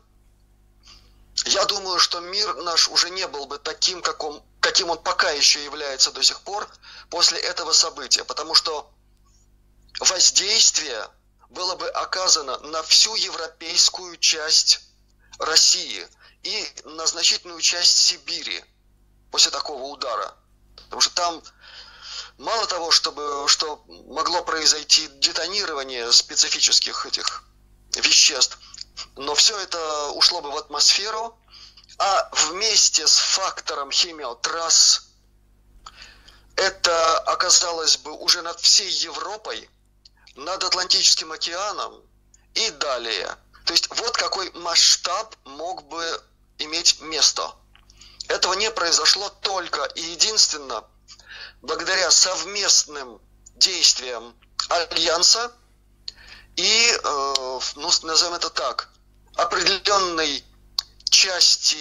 Я 1.46 1.64
думаю, 1.64 1.98
что 1.98 2.20
мир 2.20 2.54
наш 2.56 2.88
уже 2.88 3.08
не 3.08 3.26
был 3.26 3.46
бы 3.46 3.58
таким, 3.58 4.02
как 4.02 4.22
он 4.22 4.42
каким 4.60 4.90
он 4.90 5.02
пока 5.02 5.30
еще 5.30 5.64
является 5.64 6.12
до 6.12 6.22
сих 6.22 6.42
пор 6.42 6.68
после 7.08 7.38
этого 7.38 7.72
события, 7.72 8.24
потому 8.24 8.54
что 8.54 8.92
воздействие 10.00 11.08
было 11.48 11.76
бы 11.76 11.88
оказано 11.88 12.58
на 12.58 12.82
всю 12.82 13.16
европейскую 13.16 14.18
часть 14.18 14.80
России 15.38 16.06
и 16.42 16.68
на 16.84 17.06
значительную 17.06 17.60
часть 17.62 17.96
Сибири 17.96 18.62
после 19.30 19.50
такого 19.50 19.84
удара. 19.84 20.34
Потому 20.76 21.00
что 21.00 21.14
там 21.14 21.42
мало 22.38 22.66
того, 22.66 22.90
чтобы, 22.90 23.46
что 23.48 23.82
могло 23.86 24.42
произойти 24.42 25.08
детонирование 25.18 26.12
специфических 26.12 27.06
этих 27.06 27.44
веществ, 27.96 28.58
но 29.16 29.34
все 29.34 29.58
это 29.58 30.10
ушло 30.10 30.40
бы 30.40 30.50
в 30.50 30.56
атмосферу, 30.56 31.38
а 31.98 32.30
вместе 32.32 33.06
с 33.06 33.16
фактором 33.16 33.90
химиотрасс 33.90 35.06
это 36.56 37.18
оказалось 37.20 37.96
бы 37.98 38.12
уже 38.12 38.42
над 38.42 38.60
всей 38.60 38.90
Европой, 38.90 39.68
над 40.36 40.62
Атлантическим 40.64 41.32
океаном 41.32 42.02
и 42.54 42.70
далее. 42.70 43.36
То 43.64 43.72
есть 43.72 43.88
вот 43.96 44.16
какой 44.16 44.50
масштаб 44.52 45.34
мог 45.44 45.84
бы 45.84 46.22
иметь 46.58 47.00
место. 47.00 47.54
Этого 48.28 48.54
не 48.54 48.70
произошло 48.70 49.28
только 49.28 49.84
и 49.84 50.00
единственно 50.00 50.84
благодаря 51.62 52.10
совместным 52.10 53.20
действиям 53.56 54.34
Альянса 54.68 55.52
и, 56.56 56.92
э, 56.92 57.60
ну, 57.76 57.90
назовем 58.02 58.34
это 58.34 58.50
так, 58.50 58.90
определенной 59.36 60.44
части 61.04 61.76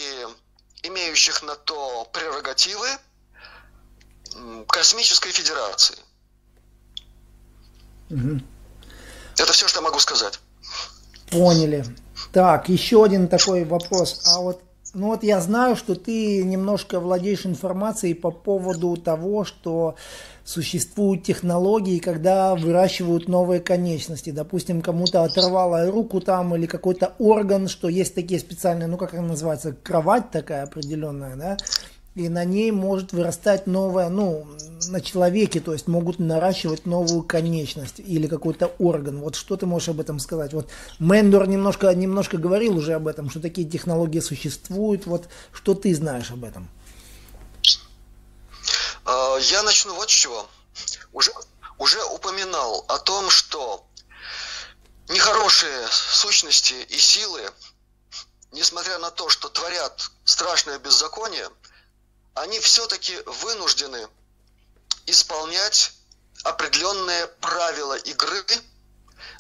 имеющих 0.83 1.43
на 1.43 1.55
то 1.55 2.05
прерогативы 2.13 2.87
Космической 4.67 5.31
Федерации. 5.31 5.97
Угу. 8.09 8.41
Это 9.37 9.53
все, 9.53 9.67
что 9.67 9.79
я 9.79 9.83
могу 9.83 9.99
сказать. 9.99 10.39
Поняли. 11.29 11.85
Так, 12.31 12.69
еще 12.69 13.03
один 13.03 13.27
такой 13.27 13.65
вопрос. 13.65 14.21
А 14.25 14.39
вот, 14.39 14.61
ну 14.93 15.07
вот 15.07 15.23
я 15.23 15.39
знаю, 15.39 15.75
что 15.75 15.95
ты 15.95 16.43
немножко 16.43 16.99
владеешь 16.99 17.45
информацией 17.45 18.13
по 18.13 18.29
поводу 18.29 18.97
того, 18.97 19.45
что 19.45 19.95
существуют 20.43 21.23
технологии, 21.23 21.99
когда 21.99 22.55
выращивают 22.55 23.27
новые 23.27 23.61
конечности. 23.61 24.31
Допустим, 24.31 24.81
кому-то 24.81 25.23
оторвало 25.23 25.89
руку 25.89 26.19
там 26.19 26.55
или 26.55 26.65
какой-то 26.65 27.13
орган, 27.19 27.67
что 27.67 27.87
есть 27.87 28.15
такие 28.15 28.39
специальные, 28.39 28.87
ну 28.87 28.97
как 28.97 29.13
она 29.13 29.29
называется, 29.29 29.73
кровать 29.81 30.31
такая 30.31 30.63
определенная, 30.63 31.35
да, 31.35 31.57
и 32.15 32.27
на 32.27 32.43
ней 32.43 32.71
может 32.71 33.13
вырастать 33.13 33.67
новая, 33.67 34.09
ну, 34.09 34.45
на 34.87 34.99
человеке, 34.99 35.61
то 35.61 35.71
есть 35.71 35.87
могут 35.87 36.19
наращивать 36.19 36.85
новую 36.85 37.23
конечность 37.23 37.99
или 37.99 38.27
какой-то 38.27 38.67
орган. 38.79 39.21
Вот 39.21 39.35
что 39.35 39.55
ты 39.55 39.65
можешь 39.65 39.89
об 39.89 40.01
этом 40.01 40.19
сказать? 40.19 40.53
Вот 40.53 40.69
Мендор 40.99 41.47
немножко, 41.47 41.93
немножко 41.93 42.37
говорил 42.37 42.75
уже 42.77 42.93
об 42.93 43.07
этом, 43.07 43.29
что 43.29 43.39
такие 43.39 43.67
технологии 43.69 44.19
существуют. 44.19 45.05
Вот 45.05 45.29
что 45.53 45.73
ты 45.73 45.95
знаешь 45.95 46.31
об 46.31 46.43
этом? 46.43 46.69
А, 49.05 49.37
я 49.37 49.63
начну 49.63 49.93
вот 49.95 50.09
с 50.09 50.13
чего. 50.13 50.45
Уже, 51.13 51.31
уже 51.77 52.03
упоминал 52.05 52.83
о 52.89 52.97
том, 52.99 53.29
что 53.29 53.85
нехорошие 55.07 55.87
сущности 55.89 56.75
и 56.89 56.97
силы, 56.97 57.41
несмотря 58.51 58.97
на 58.99 59.11
то, 59.11 59.29
что 59.29 59.47
творят 59.47 60.11
страшное 60.25 60.77
беззаконие, 60.79 61.47
они 62.33 62.59
все-таки 62.59 63.17
вынуждены 63.25 64.07
исполнять 65.05 65.93
определенные 66.43 67.27
правила 67.27 67.95
игры, 67.95 68.43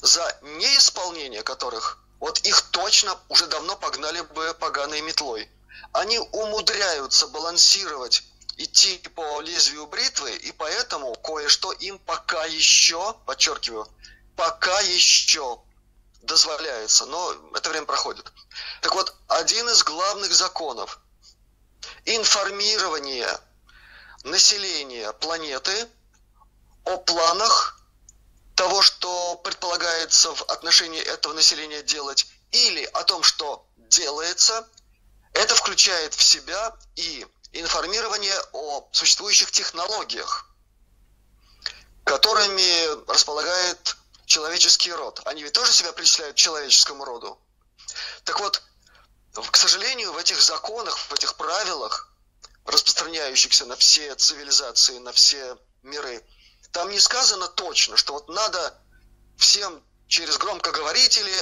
за 0.01 0.39
неисполнение 0.41 1.43
которых 1.43 2.01
вот 2.19 2.39
их 2.41 2.61
точно 2.69 3.17
уже 3.29 3.47
давно 3.47 3.75
погнали 3.75 4.21
бы 4.21 4.53
поганой 4.59 5.01
метлой. 5.01 5.49
Они 5.91 6.19
умудряются 6.19 7.27
балансировать, 7.27 8.23
идти 8.57 8.99
по 9.15 9.41
лезвию 9.41 9.87
бритвы, 9.87 10.35
и 10.35 10.51
поэтому 10.51 11.15
кое-что 11.15 11.71
им 11.71 11.97
пока 11.97 12.45
еще, 12.45 13.15
подчеркиваю, 13.25 13.87
пока 14.35 14.79
еще 14.81 15.59
дозволяется, 16.21 17.07
но 17.07 17.33
это 17.55 17.69
время 17.71 17.87
проходит. 17.87 18.31
Так 18.81 18.93
вот, 18.93 19.15
один 19.27 19.67
из 19.69 19.83
главных 19.83 20.31
законов 20.31 20.99
информирование 22.05 23.39
населения 24.23 25.11
планеты 25.13 25.87
о 26.85 26.97
планах 26.97 27.79
того, 28.55 28.81
что 28.81 29.35
предполагается 29.37 30.33
в 30.33 30.43
отношении 30.43 31.01
этого 31.01 31.33
населения 31.33 31.83
делать, 31.83 32.27
или 32.51 32.83
о 32.83 33.03
том, 33.03 33.23
что 33.23 33.65
делается, 33.77 34.67
это 35.33 35.55
включает 35.55 36.13
в 36.13 36.23
себя 36.23 36.75
и 36.95 37.25
информирование 37.53 38.39
о 38.53 38.87
существующих 38.91 39.51
технологиях, 39.51 40.45
которыми 42.03 43.09
располагает 43.11 43.95
человеческий 44.25 44.91
род. 44.91 45.21
Они 45.25 45.43
ведь 45.43 45.53
тоже 45.53 45.71
себя 45.71 45.91
причисляют 45.91 46.35
к 46.35 46.39
человеческому 46.39 47.05
роду. 47.05 47.39
Так 48.23 48.39
вот, 48.39 48.61
к 49.33 49.55
сожалению, 49.55 50.13
в 50.13 50.17
этих 50.17 50.41
законах, 50.41 50.97
в 50.97 51.13
этих 51.13 51.35
правилах, 51.35 52.11
распространяющихся 52.65 53.65
на 53.65 53.75
все 53.75 54.13
цивилизации, 54.15 54.97
на 54.99 55.11
все 55.11 55.57
миры, 55.83 56.23
там 56.71 56.89
не 56.89 56.99
сказано 56.99 57.47
точно, 57.47 57.97
что 57.97 58.13
вот 58.13 58.29
надо 58.29 58.77
всем 59.37 59.83
через 60.07 60.37
громкоговорители 60.37 61.33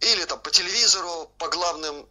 или 0.00 0.24
там 0.24 0.40
по 0.40 0.50
телевизору, 0.50 1.32
по 1.38 1.48
главным 1.48 2.08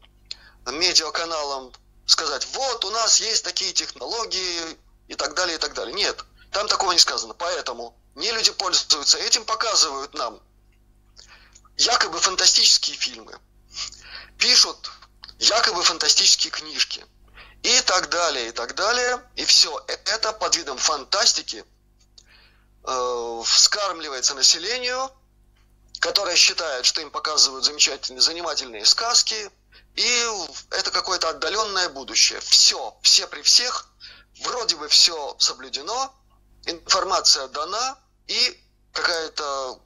медиаканалам 0.66 1.74
сказать, 2.06 2.48
вот 2.54 2.86
у 2.86 2.90
нас 2.92 3.20
есть 3.20 3.44
такие 3.44 3.74
технологии 3.74 4.78
и 5.08 5.16
так 5.16 5.36
далее, 5.36 5.56
и 5.56 5.60
так 5.60 5.74
далее. 5.74 5.94
Нет, 5.94 6.24
там 6.52 6.68
такого 6.68 6.92
не 6.92 7.00
сказано. 7.00 7.34
Поэтому 7.34 7.96
не 8.16 8.32
люди 8.32 8.52
пользуются 8.52 9.18
этим, 9.18 9.46
показывают 9.46 10.14
нам 10.14 10.42
якобы 11.78 12.20
фантастические 12.20 12.98
фильмы 12.98 13.40
пишут 14.38 14.92
якобы 15.40 15.84
фантастические 15.84 16.52
книжки. 16.52 17.06
И 17.64 17.82
так 17.82 18.10
далее, 18.10 18.50
и 18.50 18.52
так 18.52 18.76
далее. 18.76 19.22
И 19.36 19.46
все 19.46 19.84
это 19.88 20.32
под 20.32 20.56
видом 20.56 20.78
фантастики 20.78 21.66
э, 22.84 23.42
вскармливается 23.44 24.36
населению, 24.36 25.12
которое 26.00 26.36
считает, 26.36 26.86
что 26.86 27.02
им 27.02 27.12
показывают 27.12 27.66
замечательные, 27.66 28.22
занимательные 28.22 28.86
сказки, 28.86 29.52
и 29.96 30.28
это 30.72 30.92
какое-то 30.92 31.30
отдаленное 31.30 31.90
будущее. 31.90 32.40
Все, 32.42 32.96
все 33.02 33.28
при 33.28 33.42
всех, 33.42 33.90
вроде 34.44 34.76
бы 34.76 34.88
все 34.88 35.36
соблюдено, 35.40 36.14
информация 36.66 37.48
дана, 37.48 37.98
и 38.28 38.64
какая-то 38.94 39.82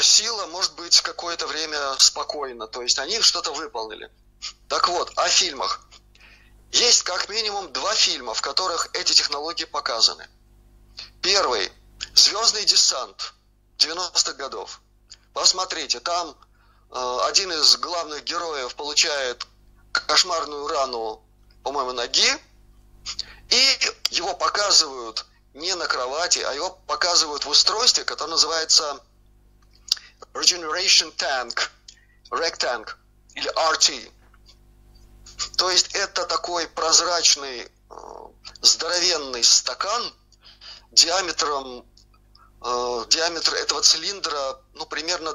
сила 0.00 0.46
может 0.46 0.74
быть 0.74 1.00
какое-то 1.00 1.46
время 1.46 1.78
спокойно, 1.98 2.66
то 2.66 2.82
есть 2.82 2.98
они 2.98 3.20
что-то 3.20 3.52
выполнили. 3.52 4.10
Так 4.68 4.88
вот, 4.88 5.12
о 5.16 5.28
фильмах. 5.28 5.80
Есть 6.72 7.02
как 7.02 7.28
минимум 7.28 7.72
два 7.72 7.94
фильма, 7.94 8.34
в 8.34 8.40
которых 8.40 8.88
эти 8.94 9.12
технологии 9.12 9.64
показаны. 9.64 10.28
Первый– 11.22 11.70
«Звездный 12.14 12.64
десант» 12.64 13.34
90-х 13.78 14.32
годов. 14.32 14.80
Посмотрите, 15.32 16.00
там 16.00 16.36
э, 16.90 17.18
один 17.26 17.52
из 17.52 17.76
главных 17.76 18.24
героев 18.24 18.74
получает 18.74 19.46
кошмарную 19.92 20.66
рану, 20.66 21.22
по-моему, 21.62 21.92
ноги, 21.92 22.28
и 23.50 23.78
его 24.10 24.34
показывают 24.34 25.26
не 25.54 25.74
на 25.74 25.86
кровати, 25.86 26.40
а 26.40 26.52
его 26.52 26.70
показывают 26.86 27.44
в 27.44 27.48
устройстве, 27.48 28.04
которое 28.04 28.30
называется 28.32 29.00
Regeneration 30.34 31.14
Tank, 31.16 31.70
Rectank 32.30 32.90
или 33.34 33.50
RT. 33.72 34.12
То 35.56 35.70
есть 35.70 35.94
это 35.94 36.26
такой 36.26 36.68
прозрачный, 36.68 37.62
э, 37.62 37.94
здоровенный 38.60 39.42
стакан 39.42 40.12
диаметром 40.92 41.86
э, 42.62 43.04
диаметр 43.08 43.54
этого 43.54 43.82
цилиндра 43.82 44.60
ну, 44.74 44.86
примерно 44.86 45.30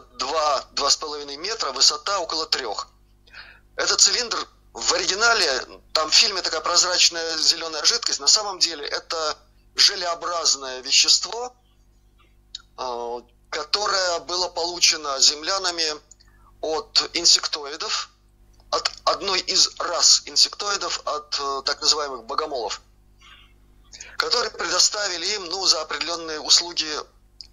2-2,5 0.76 1.38
метра, 1.38 1.72
высота 1.72 2.20
около 2.20 2.46
3. 2.46 2.66
Этот 3.76 4.02
цилиндр 4.02 4.48
в 4.74 4.94
оригинале, 4.94 5.82
там 5.94 6.10
в 6.10 6.14
фильме 6.14 6.42
такая 6.42 6.62
прозрачная 6.62 7.38
зеленая 7.38 7.84
жидкость, 7.86 8.20
на 8.20 8.28
самом 8.28 8.60
деле 8.60 8.86
это 8.86 9.38
желеобразное 9.76 10.82
вещество, 10.82 11.56
э, 12.78 13.22
которое 13.50 14.20
было 14.20 14.48
получено 14.48 15.20
землянами 15.20 16.00
от 16.62 17.10
инсектоидов, 17.14 18.10
от 18.72 18.92
одной 19.06 19.40
из 19.40 19.70
рас 19.80 20.24
инсектоидов, 20.26 21.02
от 21.06 21.40
э, 21.40 21.62
так 21.66 21.82
называемых 21.82 22.26
богомолов, 22.26 22.82
которые 24.18 24.52
предоставили 24.52 25.26
им 25.36 25.46
ну, 25.46 25.66
за 25.66 25.82
определенные 25.82 26.40
услуги 26.40 26.90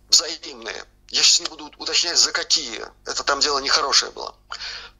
взаимные. 0.08 0.84
Я 1.08 1.22
сейчас 1.22 1.40
не 1.40 1.46
буду 1.46 1.72
уточнять, 1.78 2.18
за 2.18 2.32
какие. 2.32 2.84
Это 3.04 3.22
там 3.22 3.40
дело 3.40 3.60
нехорошее 3.60 4.10
было. 4.10 4.34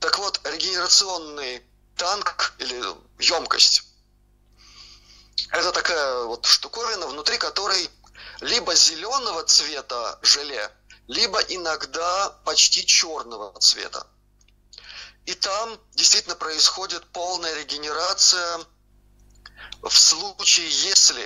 Так 0.00 0.18
вот, 0.18 0.40
регенерационный 0.44 1.62
танк 1.96 2.54
или 2.58 2.80
емкость– 3.18 3.82
это 5.50 5.72
такая 5.72 6.22
вот 6.24 6.46
штуковина, 6.46 7.08
внутри 7.08 7.38
которой 7.38 7.90
либо 8.40 8.74
зеленого 8.74 9.42
цвета 9.42 10.18
желе– 10.22 10.70
либо 11.08 11.38
иногда 11.40 12.30
почти 12.44 12.84
черного 12.84 13.58
цвета. 13.60 14.06
И 15.26 15.34
там 15.34 15.78
действительно 15.94 16.36
происходит 16.36 17.04
полная 17.12 17.54
регенерация 17.54 18.60
в 19.82 19.96
случае, 19.96 20.68
если 20.68 21.24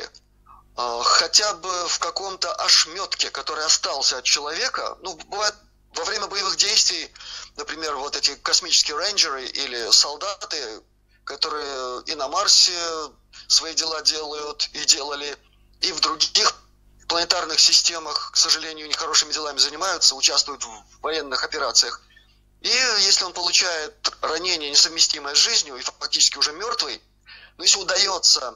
э, 0.77 1.01
хотя 1.05 1.55
бы 1.55 1.89
в 1.89 1.99
каком-то 1.99 2.53
ошметке, 2.55 3.31
который 3.31 3.65
остался 3.65 4.19
от 4.19 4.25
человека, 4.25 4.97
ну, 5.03 5.15
бывает 5.15 5.55
во 5.95 6.05
время 6.05 6.27
боевых 6.29 6.57
действий, 6.57 7.13
например, 7.57 7.97
вот 7.97 8.17
эти 8.17 8.35
космические 8.37 8.97
рейнджеры 8.97 9.45
или 9.47 9.91
солдаты, 9.91 10.83
которые 11.25 12.03
и 12.07 12.15
на 12.15 12.29
Марсе 12.29 12.73
свои 13.49 13.75
дела 13.75 14.03
делают 14.03 14.69
и 14.73 14.85
делали, 14.85 15.37
и 15.81 15.93
в 15.93 16.01
других 16.01 16.55
планетарных 17.11 17.59
системах, 17.59 18.31
к 18.33 18.37
сожалению, 18.37 18.87
нехорошими 18.87 19.33
делами 19.33 19.59
занимаются, 19.59 20.15
участвуют 20.15 20.63
в 20.63 21.01
военных 21.03 21.43
операциях. 21.43 22.01
И 22.61 22.69
если 22.69 23.25
он 23.25 23.33
получает 23.33 24.13
ранение, 24.21 24.71
несовместимое 24.71 25.35
с 25.35 25.39
жизнью, 25.39 25.77
и 25.77 25.83
фактически 25.83 26.39
уже 26.39 26.53
мертвый, 26.53 27.03
но 27.57 27.65
если 27.65 27.79
удается 27.79 28.55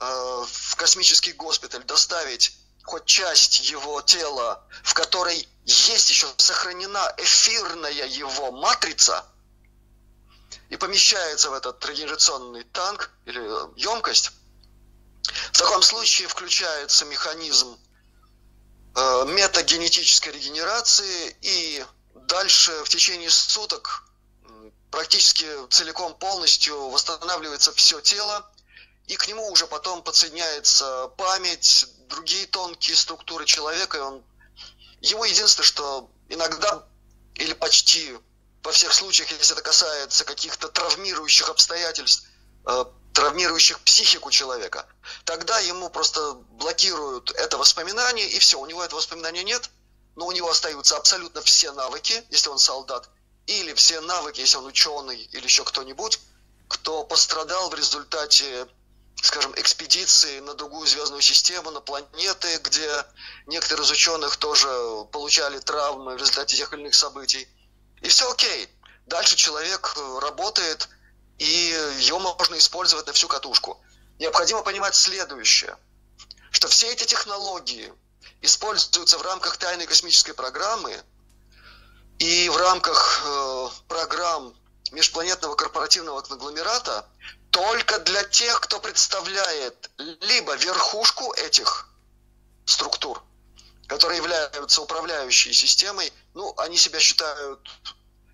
э, 0.00 0.44
в 0.46 0.76
космический 0.76 1.32
госпиталь 1.32 1.82
доставить 1.82 2.56
хоть 2.84 3.04
часть 3.04 3.68
его 3.68 4.00
тела, 4.00 4.64
в 4.84 4.94
которой 4.94 5.48
есть 5.64 6.08
еще 6.08 6.28
сохранена 6.36 7.12
эфирная 7.18 8.06
его 8.06 8.52
матрица, 8.52 9.24
и 10.68 10.76
помещается 10.76 11.50
в 11.50 11.54
этот 11.54 11.84
регенерационный 11.84 12.62
танк 12.62 13.10
или 13.26 13.40
емкость, 13.76 14.30
в 15.52 15.58
таком 15.58 15.82
случае 15.82 16.28
включается 16.28 17.04
механизм 17.04 17.78
э, 18.96 19.24
метагенетической 19.26 20.32
регенерации 20.32 21.36
и 21.40 21.84
дальше 22.14 22.72
в 22.84 22.88
течение 22.88 23.30
суток 23.30 24.04
практически 24.90 25.46
целиком 25.70 26.14
полностью 26.14 26.90
восстанавливается 26.90 27.72
все 27.72 28.00
тело, 28.00 28.48
и 29.06 29.16
к 29.16 29.26
нему 29.26 29.50
уже 29.50 29.66
потом 29.66 30.02
подсоединяется 30.02 31.08
память, 31.16 31.86
другие 32.08 32.46
тонкие 32.46 32.96
структуры 32.96 33.46
человека, 33.46 33.98
и 33.98 34.00
он 34.00 34.22
его 35.00 35.24
единственное, 35.24 35.64
что 35.64 36.10
иногда 36.28 36.86
или 37.34 37.54
почти 37.54 38.16
во 38.62 38.70
всех 38.70 38.92
случаях, 38.92 39.30
если 39.32 39.54
это 39.54 39.62
касается 39.62 40.24
каких-то 40.24 40.68
травмирующих 40.68 41.48
обстоятельств, 41.48 42.28
э, 42.66 42.84
травмирующих 43.12 43.80
психику 43.80 44.30
человека, 44.30 44.86
тогда 45.24 45.58
ему 45.60 45.90
просто 45.90 46.34
блокируют 46.34 47.30
это 47.32 47.58
воспоминание, 47.58 48.28
и 48.28 48.38
все, 48.38 48.58
у 48.58 48.66
него 48.66 48.82
этого 48.82 48.98
воспоминания 48.98 49.44
нет, 49.44 49.70
но 50.16 50.26
у 50.26 50.32
него 50.32 50.50
остаются 50.50 50.96
абсолютно 50.96 51.42
все 51.42 51.72
навыки, 51.72 52.24
если 52.30 52.48
он 52.48 52.58
солдат, 52.58 53.08
или 53.46 53.72
все 53.74 54.00
навыки, 54.00 54.40
если 54.40 54.56
он 54.56 54.66
ученый 54.66 55.16
или 55.16 55.44
еще 55.44 55.64
кто-нибудь, 55.64 56.20
кто 56.68 57.04
пострадал 57.04 57.70
в 57.70 57.74
результате, 57.74 58.66
скажем, 59.22 59.52
экспедиции 59.56 60.40
на 60.40 60.54
другую 60.54 60.86
звездную 60.86 61.22
систему, 61.22 61.70
на 61.70 61.80
планеты, 61.80 62.58
где 62.58 63.04
некоторые 63.46 63.84
из 63.84 63.90
ученых 63.90 64.36
тоже 64.36 64.68
получали 65.12 65.58
травмы 65.58 66.14
в 66.14 66.16
результате 66.16 66.56
тех 66.56 66.72
или 66.72 66.80
иных 66.80 66.94
событий. 66.94 67.46
И 68.00 68.08
все 68.08 68.30
окей. 68.30 68.68
Дальше 69.06 69.36
человек 69.36 69.94
работает, 70.20 70.88
и 71.38 71.76
его 72.00 72.18
можно 72.18 72.56
использовать 72.58 73.06
на 73.06 73.12
всю 73.12 73.28
катушку. 73.28 73.80
Необходимо 74.18 74.62
понимать 74.62 74.94
следующее, 74.94 75.76
что 76.50 76.68
все 76.68 76.92
эти 76.92 77.04
технологии 77.04 77.92
используются 78.40 79.18
в 79.18 79.22
рамках 79.22 79.56
тайной 79.56 79.86
космической 79.86 80.32
программы 80.32 81.02
и 82.18 82.48
в 82.48 82.56
рамках 82.56 83.22
э, 83.24 83.68
программ 83.88 84.54
межпланетного 84.92 85.54
корпоративного 85.54 86.20
конгломерата 86.20 87.06
только 87.50 87.98
для 88.00 88.24
тех, 88.24 88.60
кто 88.60 88.80
представляет 88.80 89.90
либо 89.98 90.54
верхушку 90.54 91.32
этих 91.34 91.88
структур, 92.64 93.22
которые 93.86 94.18
являются 94.18 94.80
управляющей 94.82 95.52
системой, 95.52 96.12
ну, 96.34 96.54
они 96.58 96.76
себя 96.76 97.00
считают 97.00 97.68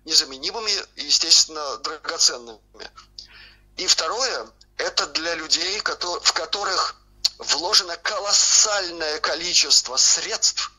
незаменимыми 0.09 0.71
и, 0.95 1.05
естественно, 1.05 1.77
драгоценными. 1.77 2.91
И 3.77 3.87
второе, 3.87 4.47
это 4.77 5.05
для 5.07 5.35
людей, 5.35 5.79
в 5.79 6.33
которых 6.33 6.95
вложено 7.37 7.95
колоссальное 7.97 9.19
количество 9.19 9.95
средств 9.97 10.71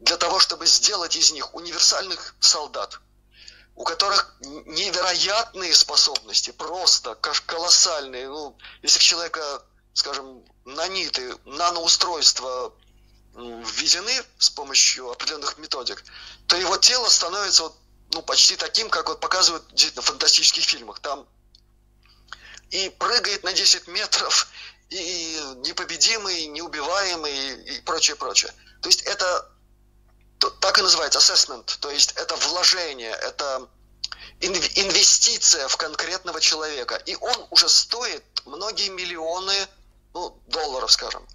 для 0.00 0.16
того, 0.16 0.38
чтобы 0.38 0.66
сделать 0.66 1.16
из 1.16 1.32
них 1.32 1.54
универсальных 1.54 2.34
солдат, 2.40 3.00
у 3.74 3.84
которых 3.84 4.36
невероятные 4.40 5.74
способности, 5.74 6.50
просто 6.50 7.16
колоссальные. 7.16 8.28
Ну, 8.28 8.56
если 8.82 9.00
человека, 9.00 9.64
скажем, 9.94 10.44
наниты, 10.64 11.36
наноустройства 11.44 12.72
введены 13.34 14.22
с 14.38 14.50
помощью 14.50 15.10
определенных 15.10 15.58
методик, 15.58 16.04
то 16.46 16.56
его 16.56 16.76
тело 16.76 17.08
становится 17.08 17.64
вот, 17.64 17.76
ну, 18.12 18.22
почти 18.22 18.56
таким, 18.56 18.88
как 18.90 19.08
вот 19.08 19.20
показывают 19.20 19.66
действительно 19.68 20.02
в 20.02 20.06
фантастических 20.06 20.64
фильмах. 20.64 21.00
Там 21.00 21.26
и 22.70 22.90
прыгает 22.90 23.44
на 23.44 23.52
10 23.52 23.88
метров, 23.88 24.48
и 24.90 25.40
непобедимый, 25.58 26.46
неубиваемый, 26.46 27.76
и 27.76 27.80
прочее, 27.82 28.16
прочее. 28.16 28.52
То 28.82 28.88
есть 28.88 29.02
это 29.02 29.50
так 30.60 30.78
и 30.78 30.82
называется 30.82 31.18
assessment, 31.18 31.78
то 31.80 31.90
есть 31.90 32.12
это 32.12 32.36
вложение, 32.36 33.10
это 33.10 33.68
инвестиция 34.40 35.66
в 35.66 35.76
конкретного 35.76 36.40
человека. 36.40 36.94
И 37.06 37.16
он 37.16 37.46
уже 37.50 37.68
стоит 37.68 38.24
многие 38.44 38.88
миллионы 38.88 39.66
ну, 40.14 40.40
долларов, 40.46 40.92
скажем. 40.92 41.26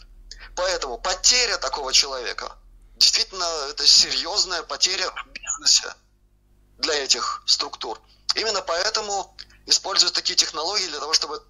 Поэтому 0.55 0.97
потеря 0.97 1.57
такого 1.57 1.91
человека, 1.91 2.55
действительно, 2.95 3.45
это 3.69 3.85
серьезная 3.85 4.63
потеря 4.63 5.09
в 5.09 5.27
бизнесе 5.31 5.93
для 6.77 6.93
этих 6.95 7.43
структур. 7.45 7.99
Именно 8.35 8.61
поэтому 8.61 9.35
используют 9.65 10.13
такие 10.13 10.35
технологии 10.35 10.87
для 10.87 10.99
того, 10.99 11.13
чтобы 11.13 11.43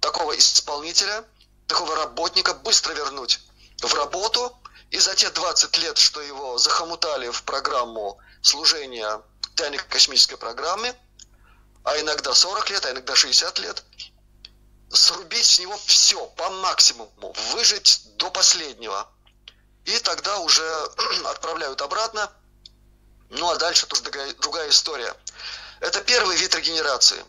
такого 0.00 0.36
исполнителя, 0.36 1.24
такого 1.66 1.94
работника 1.96 2.54
быстро 2.54 2.92
вернуть 2.92 3.40
в 3.80 3.94
работу, 3.94 4.56
и 4.90 4.98
за 4.98 5.14
те 5.14 5.30
20 5.30 5.78
лет, 5.78 5.96
что 5.96 6.20
его 6.20 6.58
захомутали 6.58 7.30
в 7.30 7.42
программу 7.44 8.18
служения 8.42 9.22
тайной 9.56 9.78
космической 9.78 10.36
программе, 10.36 10.94
а 11.84 11.98
иногда 11.98 12.34
40 12.34 12.70
лет, 12.70 12.84
а 12.84 12.90
иногда 12.90 13.14
60 13.14 13.58
лет, 13.60 13.82
срубить 14.90 15.46
с 15.46 15.58
него 15.58 15.76
все 15.86 16.26
по 16.36 16.50
максимуму, 16.50 17.34
выжить 17.52 18.02
до 18.16 18.30
последнего. 18.30 19.08
И 19.84 19.98
тогда 20.00 20.38
уже 20.38 20.62
отправляют 21.24 21.80
обратно. 21.80 22.30
Ну 23.32 23.48
а 23.50 23.56
дальше 23.56 23.86
тоже 23.86 24.02
другая 24.40 24.68
история. 24.68 25.14
Это 25.80 26.02
первый 26.02 26.36
вид 26.36 26.54
регенерации. 26.54 27.24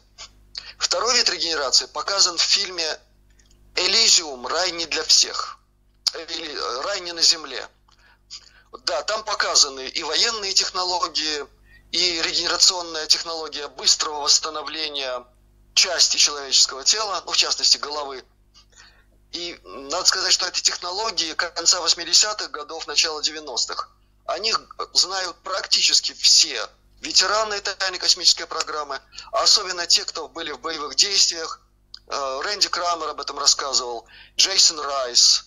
Второй 0.78 1.16
вид 1.16 1.30
регенерации 1.30 1.86
показан 1.86 2.38
в 2.38 2.42
фильме 2.42 3.00
«Элизиум. 3.76 4.46
Рай 4.46 4.72
не 4.72 4.86
для 4.86 5.04
всех». 5.04 5.60
Или 6.14 6.54
э, 6.54 6.82
«Рай 6.82 7.00
не 7.00 7.14
на 7.14 7.22
земле». 7.22 7.68
Да, 8.84 9.02
там 9.04 9.24
показаны 9.24 9.88
и 9.88 10.04
военные 10.04 10.54
технологии, 10.54 11.46
и 11.92 12.22
регенерационная 12.22 13.06
технология 13.06 13.70
быстрого 13.70 14.22
восстановления 14.22 15.26
части 15.74 16.18
человеческого 16.18 16.84
тела, 16.84 17.24
ну, 17.26 17.32
в 17.32 17.38
частности, 17.38 17.78
головы. 17.78 18.26
И 19.32 19.58
надо 19.64 20.06
сказать, 20.06 20.34
что 20.34 20.48
эти 20.48 20.62
технологии 20.62 21.34
конца 21.34 21.80
80-х 21.80 22.48
годов, 22.50 22.88
начала 22.88 23.22
90-х, 23.22 23.88
о 24.26 24.40
них 24.40 24.60
знают 24.94 25.36
практически 25.44 26.14
все 26.14 26.70
ветераны 27.02 27.60
тайной 27.60 28.00
космической 28.00 28.46
программы, 28.48 29.00
а 29.32 29.44
особенно 29.44 29.86
те, 29.86 30.06
кто 30.06 30.30
были 30.30 30.52
в 30.52 30.60
боевых 30.62 30.96
действиях. 30.96 31.60
Э, 32.08 32.42
Рэнди 32.44 32.70
Крамер 32.70 33.10
об 33.10 33.20
этом 33.20 33.38
рассказывал, 33.38 34.08
Джейсон 34.38 34.80
Райс, 34.80 35.46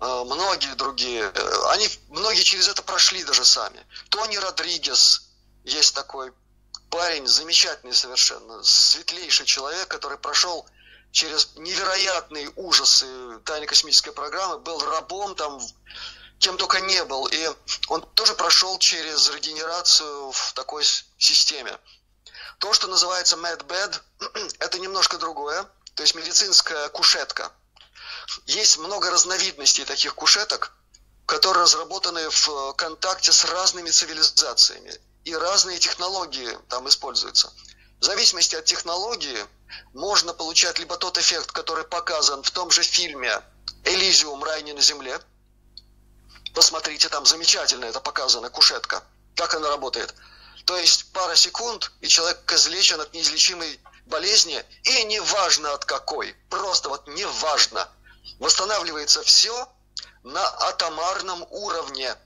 э, 0.00 0.24
многие 0.24 0.74
другие. 0.74 1.32
Э, 1.34 1.70
они, 1.70 1.88
многие 2.08 2.42
через 2.42 2.68
это 2.68 2.82
прошли 2.82 3.24
даже 3.24 3.44
сами. 3.44 3.84
Тони 4.10 4.36
Родригес 4.36 5.30
есть 5.64 5.94
такой 5.94 6.32
парень, 6.90 7.26
замечательный 7.26 7.94
совершенно, 7.94 8.62
светлейший 8.62 9.46
человек, 9.46 9.88
который 9.88 10.18
прошел 10.18 10.66
через 11.10 11.54
невероятные 11.56 12.50
ужасы 12.56 13.38
тайной 13.44 13.66
космической 13.66 14.12
программы, 14.12 14.58
был 14.58 14.78
рабом 14.80 15.34
там 15.34 15.60
кем 16.42 16.56
только 16.56 16.80
не 16.80 17.04
был. 17.04 17.26
И 17.26 17.50
он 17.88 18.02
тоже 18.14 18.34
прошел 18.34 18.78
через 18.78 19.30
регенерацию 19.30 20.32
в 20.32 20.52
такой 20.54 20.84
системе. 21.16 21.78
То, 22.58 22.72
что 22.72 22.88
называется 22.88 23.36
MedBed, 23.36 24.00
это 24.58 24.78
немножко 24.80 25.18
другое. 25.18 25.64
То 25.94 26.02
есть 26.02 26.14
медицинская 26.14 26.88
кушетка. 26.88 27.52
Есть 28.46 28.78
много 28.78 29.10
разновидностей 29.10 29.84
таких 29.84 30.14
кушеток, 30.14 30.72
которые 31.26 31.62
разработаны 31.62 32.28
в 32.28 32.72
контакте 32.74 33.30
с 33.30 33.44
разными 33.44 33.90
цивилизациями. 33.90 35.00
И 35.24 35.36
разные 35.36 35.78
технологии 35.78 36.58
там 36.68 36.88
используются. 36.88 37.52
В 38.00 38.04
зависимости 38.04 38.56
от 38.56 38.64
технологии 38.64 39.46
можно 39.92 40.34
получать 40.34 40.80
либо 40.80 40.96
тот 40.96 41.18
эффект, 41.18 41.52
который 41.52 41.84
показан 41.84 42.42
в 42.42 42.50
том 42.50 42.72
же 42.72 42.82
фильме 42.82 43.40
«Элизиум. 43.84 44.42
Рай 44.42 44.62
не 44.62 44.72
на 44.72 44.80
земле», 44.80 45.20
Посмотрите, 46.54 47.08
там 47.08 47.24
замечательно 47.24 47.86
это 47.86 48.00
показано, 48.00 48.50
кушетка. 48.50 49.02
Как 49.36 49.54
она 49.54 49.68
работает. 49.68 50.14
То 50.64 50.76
есть 50.76 51.12
пара 51.12 51.34
секунд, 51.34 51.90
и 52.00 52.08
человек 52.08 52.50
излечен 52.52 53.00
от 53.00 53.12
неизлечимой 53.14 53.80
болезни, 54.06 54.62
и 54.84 55.04
неважно 55.04 55.72
от 55.72 55.84
какой, 55.84 56.34
просто 56.50 56.88
вот 56.88 57.06
неважно. 57.08 57.88
Восстанавливается 58.38 59.22
все 59.22 59.68
на 60.22 60.44
атомарном 60.68 61.46
уровне, 61.50 62.16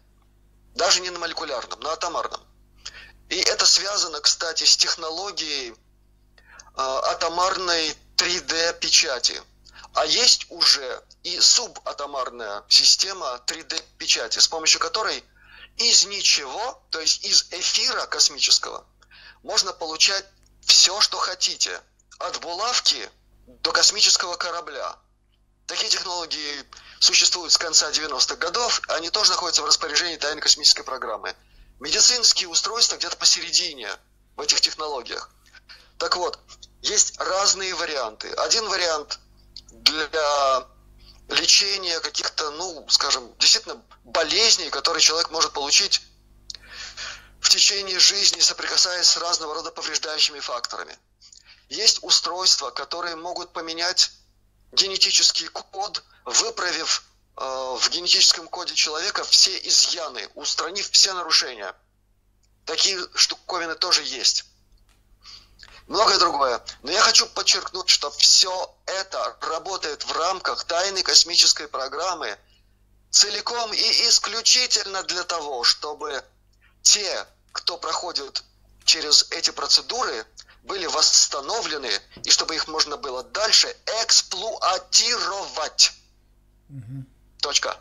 даже 0.74 1.00
не 1.00 1.10
на 1.10 1.18
молекулярном, 1.18 1.80
на 1.80 1.92
атомарном. 1.92 2.40
И 3.28 3.36
это 3.36 3.66
связано, 3.66 4.20
кстати, 4.20 4.64
с 4.64 4.76
технологией 4.76 5.70
э, 5.70 5.74
атомарной 6.76 7.96
3D-печати. 8.16 9.42
А 9.94 10.04
есть 10.04 10.46
уже 10.50 11.02
и 11.26 11.40
субатомарная 11.40 12.62
система 12.68 13.42
3D-печати, 13.48 14.38
с 14.38 14.46
помощью 14.46 14.78
которой 14.78 15.24
из 15.76 16.04
ничего, 16.04 16.80
то 16.90 17.00
есть 17.00 17.24
из 17.24 17.48
эфира 17.50 18.06
космического, 18.06 18.86
можно 19.42 19.72
получать 19.72 20.24
все, 20.64 21.00
что 21.00 21.18
хотите. 21.18 21.80
От 22.20 22.40
булавки 22.40 23.10
до 23.48 23.72
космического 23.72 24.36
корабля. 24.36 24.96
Такие 25.66 25.90
технологии 25.90 26.64
существуют 27.00 27.52
с 27.52 27.58
конца 27.58 27.90
90-х 27.90 28.36
годов, 28.36 28.80
они 28.86 29.10
тоже 29.10 29.32
находятся 29.32 29.62
в 29.62 29.66
распоряжении 29.66 30.18
тайной 30.18 30.40
космической 30.40 30.84
программы. 30.84 31.34
Медицинские 31.80 32.48
устройства 32.48 32.98
где-то 32.98 33.16
посередине 33.16 33.90
в 34.36 34.42
этих 34.42 34.60
технологиях. 34.60 35.28
Так 35.98 36.16
вот, 36.16 36.38
есть 36.82 37.18
разные 37.18 37.74
варианты. 37.74 38.30
Один 38.34 38.68
вариант 38.68 39.18
для 39.72 40.68
лечения 41.28 41.98
каких-то, 42.00 42.50
ну, 42.52 42.86
скажем, 42.88 43.36
действительно 43.38 43.82
болезней, 44.04 44.70
которые 44.70 45.00
человек 45.00 45.30
может 45.30 45.52
получить 45.52 46.02
в 47.40 47.48
течение 47.48 47.98
жизни, 47.98 48.40
соприкасаясь 48.40 49.06
с 49.06 49.16
разного 49.16 49.54
рода 49.54 49.70
повреждающими 49.70 50.40
факторами. 50.40 50.96
Есть 51.68 52.02
устройства, 52.02 52.70
которые 52.70 53.16
могут 53.16 53.52
поменять 53.52 54.10
генетический 54.72 55.48
код, 55.48 56.02
выправив 56.24 57.04
э, 57.36 57.40
в 57.42 57.88
генетическом 57.90 58.48
коде 58.48 58.74
человека 58.74 59.24
все 59.24 59.56
изъяны, 59.58 60.28
устранив 60.34 60.88
все 60.90 61.12
нарушения. 61.12 61.74
Такие 62.64 62.98
штуковины 63.14 63.74
тоже 63.74 64.02
есть. 64.02 64.44
Многое 65.86 66.18
другое. 66.18 66.60
Но 66.82 66.90
я 66.90 67.00
хочу 67.00 67.26
подчеркнуть, 67.26 67.88
что 67.88 68.10
все 68.10 68.74
это 68.86 69.36
работает 69.40 70.04
в 70.04 70.12
рамках 70.12 70.64
тайной 70.64 71.02
космической 71.02 71.68
программы 71.68 72.36
целиком 73.10 73.72
и 73.72 74.08
исключительно 74.08 75.02
для 75.04 75.22
того, 75.24 75.62
чтобы 75.64 76.24
те, 76.82 77.26
кто 77.52 77.78
проходит 77.78 78.42
через 78.84 79.30
эти 79.30 79.50
процедуры, 79.50 80.26
были 80.62 80.86
восстановлены, 80.86 81.90
и 82.24 82.30
чтобы 82.30 82.56
их 82.56 82.66
можно 82.66 82.96
было 82.96 83.22
дальше 83.22 83.68
эксплуатировать. 84.02 85.92
Угу. 86.68 87.04
Точка. 87.40 87.78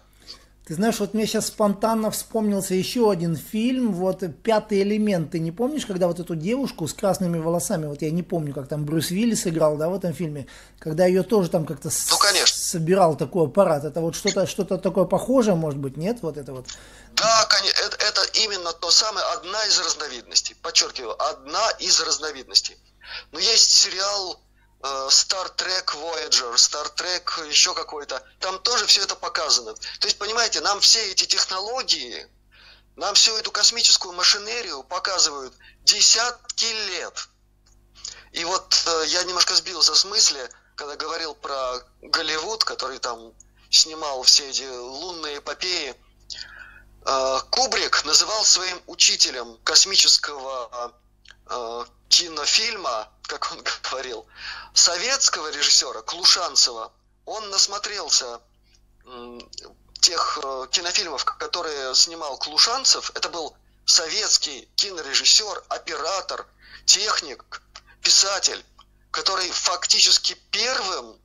Ты 0.65 0.73
знаешь, 0.73 0.99
вот 0.99 1.13
мне 1.13 1.27
сейчас 1.27 1.47
спонтанно 1.47 2.09
вспомнился 2.09 2.73
еще 2.73 3.11
один 3.11 3.35
фильм, 3.35 3.93
вот 3.93 4.23
«Пятый 4.41 4.81
элемент». 4.81 5.29
Ты 5.29 5.37
не 5.37 5.51
помнишь, 5.51 5.85
когда 5.85 6.07
вот 6.07 6.19
эту 6.19 6.33
девушку 6.33 6.87
с 6.87 6.93
красными 6.93 7.37
волосами, 7.37 7.85
вот 7.85 8.01
я 8.01 8.09
не 8.09 8.23
помню, 8.23 8.51
как 8.51 8.67
там 8.67 8.83
Брюс 8.83 9.11
Уиллис 9.11 9.45
играл, 9.45 9.77
да, 9.77 9.89
в 9.89 9.95
этом 9.95 10.11
фильме, 10.13 10.47
когда 10.79 11.05
ее 11.05 11.21
тоже 11.21 11.51
там 11.51 11.67
как-то 11.67 11.89
ну, 12.09 12.17
конечно. 12.17 12.57
собирал 12.57 13.15
такой 13.15 13.45
аппарат. 13.45 13.83
Это 13.83 14.01
вот 14.01 14.15
что-то 14.15 14.47
что 14.47 14.63
такое 14.63 15.05
похожее, 15.05 15.53
может 15.53 15.79
быть, 15.79 15.97
нет? 15.97 16.17
Вот 16.23 16.35
это 16.35 16.51
вот. 16.51 16.65
Да, 17.13 17.45
конечно, 17.47 17.81
это, 17.83 17.97
это 17.97 18.21
именно 18.39 18.73
то 18.73 18.89
самое, 18.89 19.23
одна 19.37 19.63
из 19.67 19.79
разновидностей. 19.79 20.55
Подчеркиваю, 20.63 21.15
одна 21.21 21.69
из 21.77 21.99
разновидностей. 22.01 22.75
Но 23.31 23.37
есть 23.37 23.69
сериал 23.69 24.39
Star 25.09 25.49
Trek 25.55 25.85
Voyager, 25.95 26.53
Star 26.55 26.93
Trek 26.95 27.47
еще 27.47 27.73
какой-то. 27.73 28.21
Там 28.39 28.59
тоже 28.59 28.85
все 28.85 29.01
это 29.01 29.15
показано. 29.15 29.73
То 29.99 30.07
есть, 30.07 30.17
понимаете, 30.17 30.61
нам 30.61 30.79
все 30.79 31.11
эти 31.11 31.25
технологии, 31.25 32.27
нам 32.95 33.15
всю 33.15 33.35
эту 33.37 33.51
космическую 33.51 34.13
машинерию 34.13 34.83
показывают 34.83 35.53
десятки 35.83 36.65
лет. 36.65 37.29
И 38.31 38.43
вот 38.45 38.83
э, 38.85 39.03
я 39.07 39.23
немножко 39.23 39.55
сбился 39.55 39.95
с 39.95 40.05
мысли, 40.05 40.49
когда 40.75 40.95
говорил 40.95 41.35
про 41.35 41.81
Голливуд, 42.01 42.63
который 42.63 42.99
там 42.99 43.33
снимал 43.69 44.23
все 44.23 44.49
эти 44.49 44.67
лунные 44.67 45.39
эпопеи. 45.39 45.95
Э, 47.05 47.39
Кубрик 47.49 48.05
называл 48.05 48.43
своим 48.45 48.81
учителем 48.87 49.57
космического 49.63 50.93
кинофильма, 52.09 53.09
как 53.23 53.51
он 53.51 53.63
говорил, 53.89 54.25
советского 54.73 55.51
режиссера 55.51 56.01
Клушанцева, 56.01 56.91
он 57.25 57.49
насмотрелся 57.49 58.41
тех 60.01 60.39
э, 60.43 60.67
кинофильмов, 60.71 61.25
которые 61.25 61.95
снимал 61.95 62.37
Клушанцев. 62.37 63.11
Это 63.15 63.29
был 63.29 63.55
советский 63.85 64.67
кинорежиссер, 64.75 65.63
оператор, 65.69 66.45
техник, 66.85 67.61
писатель, 68.01 68.63
который 69.11 69.49
фактически 69.49 70.33
первым 70.51 71.19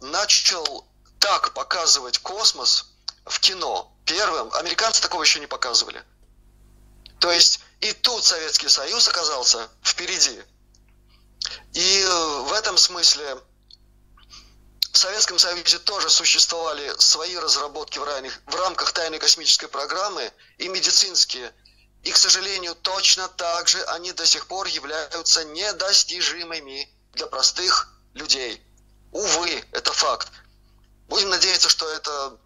начал 0.00 0.86
так 1.18 1.52
показывать 1.52 2.18
космос 2.18 2.86
в 3.24 3.40
кино. 3.40 3.90
Первым. 4.04 4.52
Американцы 4.54 5.00
такого 5.00 5.22
еще 5.22 5.40
не 5.40 5.46
показывали. 5.46 6.02
То 7.20 7.30
есть 7.30 7.60
и 7.80 7.92
тут 7.92 8.24
Советский 8.24 8.68
Союз 8.68 9.08
оказался 9.08 9.68
впереди. 9.82 10.42
И 11.74 12.00
э, 12.02 12.38
в 12.42 12.52
этом 12.52 12.78
смысле 12.78 13.38
в 14.92 14.96
Советском 14.96 15.38
Союзе 15.38 15.78
тоже 15.80 16.08
существовали 16.08 16.92
свои 16.98 17.36
разработки 17.36 17.98
в, 17.98 18.04
ранних, 18.04 18.40
в 18.46 18.54
рамках 18.54 18.92
тайной 18.92 19.18
космической 19.18 19.66
программы 19.66 20.32
и 20.56 20.68
медицинские. 20.68 21.52
И, 22.04 22.12
к 22.12 22.16
сожалению, 22.16 22.76
точно 22.76 23.28
так 23.28 23.66
же 23.66 23.82
они 23.86 24.12
до 24.12 24.24
сих 24.24 24.46
пор 24.46 24.66
являются 24.68 25.44
недостижимыми 25.44 26.88
для 27.14 27.26
простых 27.26 27.92
людей. 28.12 28.62
Увы, 29.10 29.64
это 29.72 29.92
факт. 29.92 30.30
Будем 31.08 31.30
надеяться, 31.30 31.68
что 31.68 31.88
это 31.88 32.38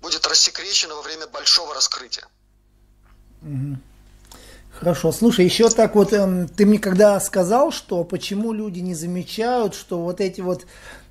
будет 0.00 0.26
рассекречено 0.26 0.94
во 0.94 1.02
время 1.02 1.26
большого 1.26 1.74
раскрытия. 1.74 2.26
Угу. 3.42 3.91
Хорошо, 4.72 5.12
слушай, 5.12 5.44
еще 5.44 5.68
так 5.68 5.94
вот, 5.94 6.12
эм, 6.12 6.48
ты 6.48 6.66
мне 6.66 6.78
когда 6.78 7.20
сказал, 7.20 7.70
что 7.70 8.02
почему 8.04 8.52
люди 8.52 8.80
не 8.80 8.94
замечают, 8.94 9.74
что 9.74 10.02
вот 10.02 10.20
эти 10.20 10.40
вот 10.40 10.66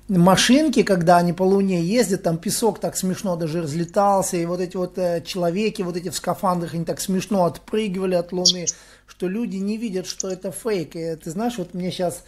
машинки, 0.08 0.82
когда 0.82 1.18
они 1.18 1.32
по 1.32 1.44
Луне 1.44 1.80
ездят, 1.80 2.22
там 2.22 2.36
песок 2.36 2.80
так 2.80 2.96
смешно 2.96 3.36
даже 3.36 3.62
разлетался, 3.62 4.36
и 4.36 4.44
вот 4.44 4.60
эти 4.60 4.76
вот 4.76 4.98
э, 4.98 5.22
человеки, 5.24 5.82
вот 5.82 5.96
эти 5.96 6.10
в 6.10 6.16
скафандрах, 6.16 6.74
они 6.74 6.84
так 6.84 7.00
смешно 7.00 7.44
отпрыгивали 7.44 8.14
от 8.14 8.32
Луны, 8.32 8.66
что 9.06 9.28
люди 9.28 9.56
не 9.56 9.76
видят, 9.76 10.06
что 10.06 10.28
это 10.28 10.50
фейк. 10.50 10.96
И 10.96 11.16
ты 11.16 11.30
знаешь, 11.30 11.56
вот 11.56 11.72
мне 11.72 11.90
сейчас 11.90 12.24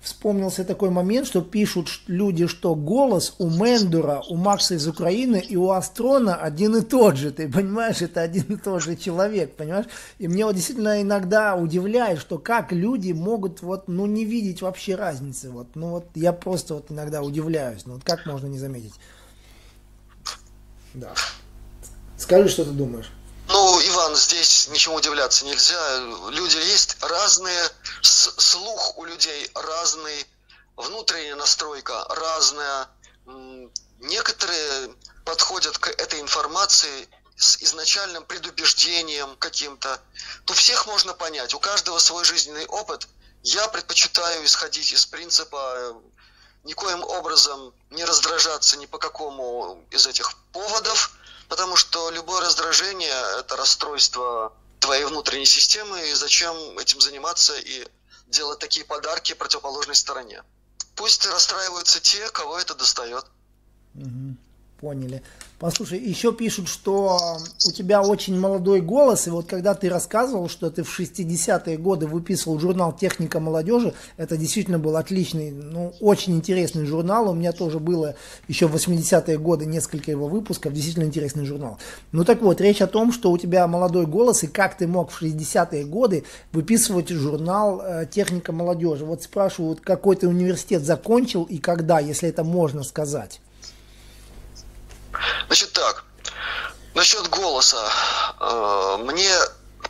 вспомнился 0.00 0.64
такой 0.64 0.90
момент, 0.90 1.26
что 1.26 1.42
пишут 1.42 1.88
люди, 2.06 2.46
что 2.46 2.74
голос 2.74 3.34
у 3.38 3.50
Мендура, 3.50 4.22
у 4.28 4.36
Макса 4.36 4.74
из 4.74 4.86
Украины 4.86 5.36
и 5.36 5.56
у 5.56 5.70
Астрона 5.70 6.36
один 6.36 6.76
и 6.76 6.82
тот 6.82 7.16
же. 7.16 7.30
Ты 7.30 7.48
понимаешь, 7.48 8.02
это 8.02 8.20
один 8.22 8.44
и 8.44 8.56
тот 8.56 8.82
же 8.82 8.96
человек, 8.96 9.56
понимаешь? 9.56 9.86
И 10.18 10.28
мне 10.28 10.44
вот 10.44 10.54
действительно 10.54 11.02
иногда 11.02 11.56
удивляет, 11.56 12.20
что 12.20 12.38
как 12.38 12.72
люди 12.72 13.12
могут 13.12 13.62
вот, 13.62 13.88
ну, 13.88 14.06
не 14.06 14.24
видеть 14.24 14.62
вообще 14.62 14.94
разницы. 14.94 15.50
Вот, 15.50 15.68
ну, 15.74 15.90
вот 15.90 16.06
я 16.14 16.32
просто 16.32 16.74
вот 16.74 16.90
иногда 16.90 17.22
удивляюсь. 17.22 17.84
Ну, 17.86 17.94
вот 17.94 18.04
как 18.04 18.26
можно 18.26 18.46
не 18.46 18.58
заметить? 18.58 18.94
Да. 20.94 21.12
Скажи, 22.16 22.48
что 22.48 22.64
ты 22.64 22.70
думаешь. 22.70 23.10
Ну, 23.48 23.80
Иван, 23.80 24.14
здесь 24.14 24.68
ничему 24.68 24.96
удивляться 24.96 25.46
нельзя. 25.46 25.98
Люди 26.28 26.58
есть 26.58 26.96
разные, 27.00 27.70
слух 28.02 28.98
у 28.98 29.04
людей 29.04 29.50
разный, 29.54 30.26
внутренняя 30.76 31.34
настройка 31.34 32.04
разная. 32.10 32.88
Некоторые 34.00 34.94
подходят 35.24 35.78
к 35.78 35.88
этой 35.88 36.20
информации 36.20 37.08
с 37.38 37.56
изначальным 37.62 38.24
предубеждением 38.24 39.34
каким-то. 39.36 39.98
У 40.50 40.52
всех 40.52 40.86
можно 40.86 41.14
понять, 41.14 41.54
у 41.54 41.58
каждого 41.58 41.98
свой 42.00 42.24
жизненный 42.24 42.66
опыт. 42.66 43.08
Я 43.42 43.66
предпочитаю 43.68 44.44
исходить 44.44 44.92
из 44.92 45.06
принципа 45.06 45.74
э, 45.76 45.92
никоим 46.64 47.02
образом 47.04 47.72
не 47.90 48.04
раздражаться 48.04 48.76
ни 48.76 48.86
по 48.86 48.98
какому 48.98 49.82
из 49.90 50.06
этих 50.06 50.34
поводов, 50.52 51.12
Потому 51.48 51.76
что 51.76 52.10
любое 52.10 52.42
раздражение– 52.42 53.12
это 53.38 53.56
расстройство 53.56 54.52
твоей 54.80 55.04
внутренней 55.04 55.46
системы, 55.46 56.10
и 56.10 56.14
зачем 56.14 56.78
этим 56.78 57.00
заниматься 57.00 57.58
и 57.58 57.86
делать 58.26 58.58
такие 58.58 58.84
подарки 58.84 59.32
противоположной 59.32 59.96
стороне. 59.96 60.42
Пусть 60.94 61.26
расстраиваются 61.26 62.00
те, 62.00 62.28
кого 62.30 62.58
это 62.58 62.74
достает. 62.74 63.24
Угу. 63.94 64.36
Поняли. 64.80 65.24
Послушай, 65.58 65.98
еще 65.98 66.32
пишут, 66.32 66.68
что 66.68 67.18
у 67.66 67.72
тебя 67.72 68.00
очень 68.00 68.38
молодой 68.38 68.80
голос, 68.80 69.26
и 69.26 69.30
вот 69.30 69.46
когда 69.46 69.74
ты 69.74 69.88
рассказывал, 69.88 70.48
что 70.48 70.70
ты 70.70 70.84
в 70.84 71.00
60-е 71.00 71.76
годы 71.78 72.06
выписывал 72.06 72.60
журнал 72.60 72.92
«Техника 72.92 73.40
молодежи», 73.40 73.92
это 74.16 74.36
действительно 74.36 74.78
был 74.78 74.96
отличный, 74.96 75.50
ну, 75.50 75.92
очень 75.98 76.36
интересный 76.36 76.86
журнал, 76.86 77.28
у 77.28 77.34
меня 77.34 77.50
тоже 77.50 77.80
было 77.80 78.14
еще 78.46 78.68
в 78.68 78.76
80-е 78.76 79.36
годы 79.38 79.66
несколько 79.66 80.12
его 80.12 80.28
выпусков, 80.28 80.72
действительно 80.72 81.04
интересный 81.04 81.44
журнал. 81.44 81.78
Ну 82.12 82.24
так 82.24 82.40
вот, 82.40 82.60
речь 82.60 82.80
о 82.80 82.86
том, 82.86 83.10
что 83.10 83.32
у 83.32 83.36
тебя 83.36 83.66
молодой 83.66 84.06
голос, 84.06 84.44
и 84.44 84.46
как 84.46 84.76
ты 84.76 84.86
мог 84.86 85.10
в 85.10 85.20
60-е 85.20 85.84
годы 85.86 86.22
выписывать 86.52 87.08
журнал 87.08 87.82
э, 87.84 88.06
«Техника 88.08 88.52
молодежи». 88.52 89.04
Вот 89.04 89.24
спрашивают, 89.24 89.80
какой 89.80 90.14
ты 90.14 90.28
университет 90.28 90.84
закончил 90.84 91.42
и 91.42 91.58
когда, 91.58 91.98
если 91.98 92.28
это 92.28 92.44
можно 92.44 92.84
сказать. 92.84 93.40
Значит 95.46 95.72
так, 95.72 96.04
насчет 96.94 97.28
голоса. 97.28 97.92
Э, 98.40 98.96
мне 98.98 99.30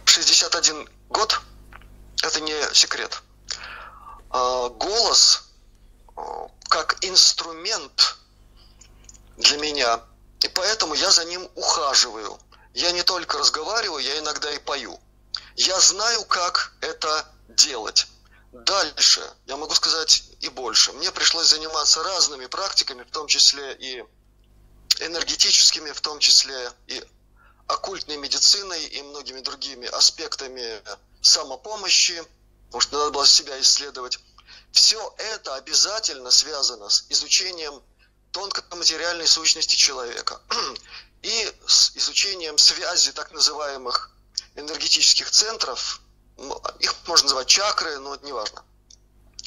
61 0.04 0.88
год, 1.08 1.40
это 2.22 2.40
не 2.40 2.74
секрет. 2.74 3.22
Э, 4.32 4.68
голос 4.70 5.44
э, 6.16 6.20
как 6.68 6.98
инструмент 7.02 8.16
для 9.36 9.58
меня, 9.58 10.00
и 10.40 10.48
поэтому 10.48 10.94
я 10.94 11.10
за 11.10 11.24
ним 11.24 11.48
ухаживаю. 11.54 12.38
Я 12.74 12.92
не 12.92 13.02
только 13.02 13.38
разговариваю, 13.38 14.04
я 14.04 14.18
иногда 14.18 14.50
и 14.50 14.58
пою. 14.58 15.00
Я 15.56 15.80
знаю, 15.80 16.24
как 16.24 16.72
это 16.80 17.26
делать. 17.48 18.06
Дальше, 18.52 19.22
я 19.46 19.56
могу 19.56 19.74
сказать 19.74 20.24
и 20.40 20.48
больше. 20.48 20.92
Мне 20.92 21.10
пришлось 21.10 21.48
заниматься 21.48 22.02
разными 22.02 22.46
практиками, 22.46 23.02
в 23.02 23.10
том 23.10 23.26
числе 23.26 23.74
и 23.74 24.04
энергетическими, 25.00 25.90
в 25.90 26.00
том 26.00 26.18
числе 26.18 26.72
и 26.86 27.02
оккультной 27.66 28.16
медициной 28.16 28.84
и 28.84 29.02
многими 29.02 29.40
другими 29.40 29.86
аспектами 29.88 30.82
самопомощи, 31.20 32.22
потому 32.66 32.80
что 32.80 32.98
надо 32.98 33.10
было 33.10 33.26
себя 33.26 33.60
исследовать. 33.60 34.18
Все 34.72 35.14
это 35.18 35.54
обязательно 35.54 36.30
связано 36.30 36.88
с 36.88 37.06
изучением 37.08 37.82
тонкоматериальной 38.32 39.26
сущности 39.26 39.76
человека 39.76 40.40
и 41.22 41.52
с 41.66 41.96
изучением 41.96 42.58
связи 42.58 43.12
так 43.12 43.32
называемых 43.32 44.10
энергетических 44.54 45.30
центров, 45.30 46.00
их 46.78 46.94
можно 47.06 47.24
называть 47.24 47.48
чакры, 47.48 47.98
но 47.98 48.14
это 48.14 48.24
не 48.24 48.32
важно, 48.32 48.64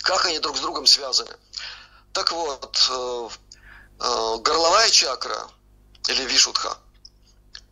как 0.03 0.25
они 0.25 0.39
друг 0.39 0.57
с 0.57 0.61
другом 0.61 0.85
связаны. 0.85 1.35
Так 2.13 2.31
вот, 2.33 2.89
Э, 2.89 3.29
горловая 4.01 4.89
чакра 4.89 5.47
или 6.07 6.23
вишудха, 6.23 6.75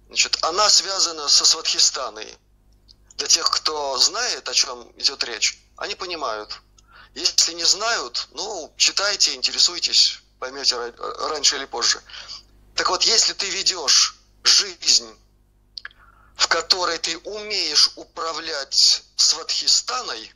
значит, 0.07 0.37
она 0.43 0.69
связана 0.69 1.27
со 1.27 1.43
сватхистаной. 1.43 2.37
Для 3.15 3.27
тех, 3.27 3.49
кто 3.49 3.97
знает, 3.97 4.47
о 4.47 4.53
чем 4.53 4.91
идет 4.97 5.23
речь, 5.23 5.59
они 5.75 5.95
понимают. 5.95 6.61
Если 7.15 7.53
не 7.53 7.63
знают, 7.63 8.27
ну, 8.31 8.71
читайте, 8.77 9.33
интересуйтесь, 9.33 10.19
поймете 10.39 10.75
раньше 10.75 11.55
или 11.55 11.65
позже. 11.65 12.01
Так 12.75 12.89
вот, 12.89 13.03
если 13.03 13.33
ты 13.33 13.49
ведешь 13.49 14.15
жизнь, 14.43 15.11
в 16.35 16.47
которой 16.47 16.99
ты 16.99 17.17
умеешь 17.17 17.91
управлять 17.95 19.03
сватхистаной, 19.15 20.31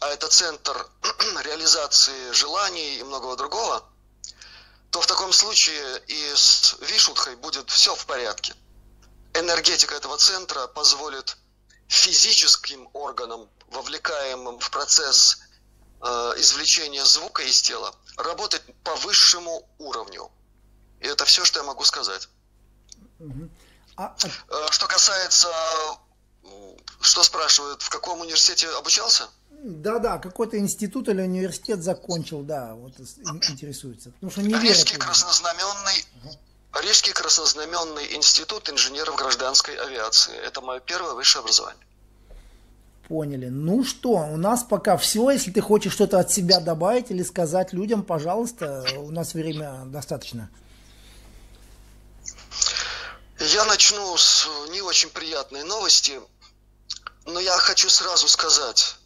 а 0.00 0.08
это 0.08 0.28
центр 0.28 0.90
реализации 1.44 2.32
желаний 2.32 2.98
и 2.98 3.02
многого 3.04 3.36
другого– 3.36 3.88
то 4.92 5.00
в 5.00 5.06
таком 5.06 5.32
случае 5.32 6.02
и 6.06 6.34
с 6.34 6.76
Вишудхой 6.80 7.34
будет 7.36 7.70
все 7.70 7.94
в 7.94 8.04
порядке. 8.04 8.54
Энергетика 9.32 9.94
этого 9.94 10.18
центра 10.18 10.66
позволит 10.66 11.38
физическим 11.88 12.86
органам, 12.92 13.48
вовлекаемым 13.68 14.60
в 14.60 14.70
процесс 14.70 15.38
э, 16.02 16.06
извлечения 16.36 17.04
звука 17.04 17.42
из 17.42 17.62
тела, 17.62 17.94
работать 18.18 18.62
по 18.84 18.94
высшему 18.96 19.66
уровню. 19.78 20.30
И 21.00 21.06
это 21.06 21.24
все, 21.24 21.46
что 21.46 21.60
я 21.60 21.64
могу 21.64 21.84
сказать. 21.84 22.28
А, 23.96 24.04
а... 24.04 24.16
Э, 24.48 24.70
что 24.72 24.86
касается, 24.88 25.48
что 27.00 27.22
спрашивают, 27.22 27.80
в 27.80 27.88
каком 27.88 28.20
университете 28.20 28.68
обучался? 28.76 29.26
Да-да, 29.64 30.18
какой-то 30.18 30.58
институт 30.58 31.08
или 31.08 31.22
университет 31.22 31.84
закончил, 31.84 32.42
да, 32.42 32.74
вот 32.74 32.94
интересуется. 32.98 34.10
Потому 34.10 34.32
что 34.32 34.42
не 34.42 34.54
Рижский 34.54 34.98
краснознаменный, 34.98 36.04
угу. 36.24 36.80
Рижский 36.82 37.12
краснознаменный 37.12 38.16
институт 38.16 38.68
инженеров 38.68 39.14
гражданской 39.14 39.76
авиации. 39.76 40.34
Это 40.34 40.62
мое 40.62 40.80
первое 40.80 41.14
высшее 41.14 41.42
образование. 41.42 41.86
Поняли. 43.06 43.46
Ну 43.50 43.84
что, 43.84 44.10
у 44.10 44.36
нас 44.36 44.64
пока 44.64 44.96
все. 44.96 45.30
Если 45.30 45.52
ты 45.52 45.60
хочешь 45.60 45.92
что-то 45.92 46.18
от 46.18 46.32
себя 46.32 46.58
добавить 46.58 47.12
или 47.12 47.22
сказать 47.22 47.72
людям, 47.72 48.02
пожалуйста, 48.02 48.84
у 48.96 49.12
нас 49.12 49.32
время 49.32 49.84
достаточно. 49.86 50.50
Я 53.38 53.64
начну 53.66 54.16
с 54.16 54.48
не 54.70 54.82
очень 54.82 55.10
приятной 55.10 55.62
новости, 55.62 56.20
но 57.26 57.38
я 57.38 57.56
хочу 57.58 57.88
сразу 57.88 58.26
сказать, 58.26 58.96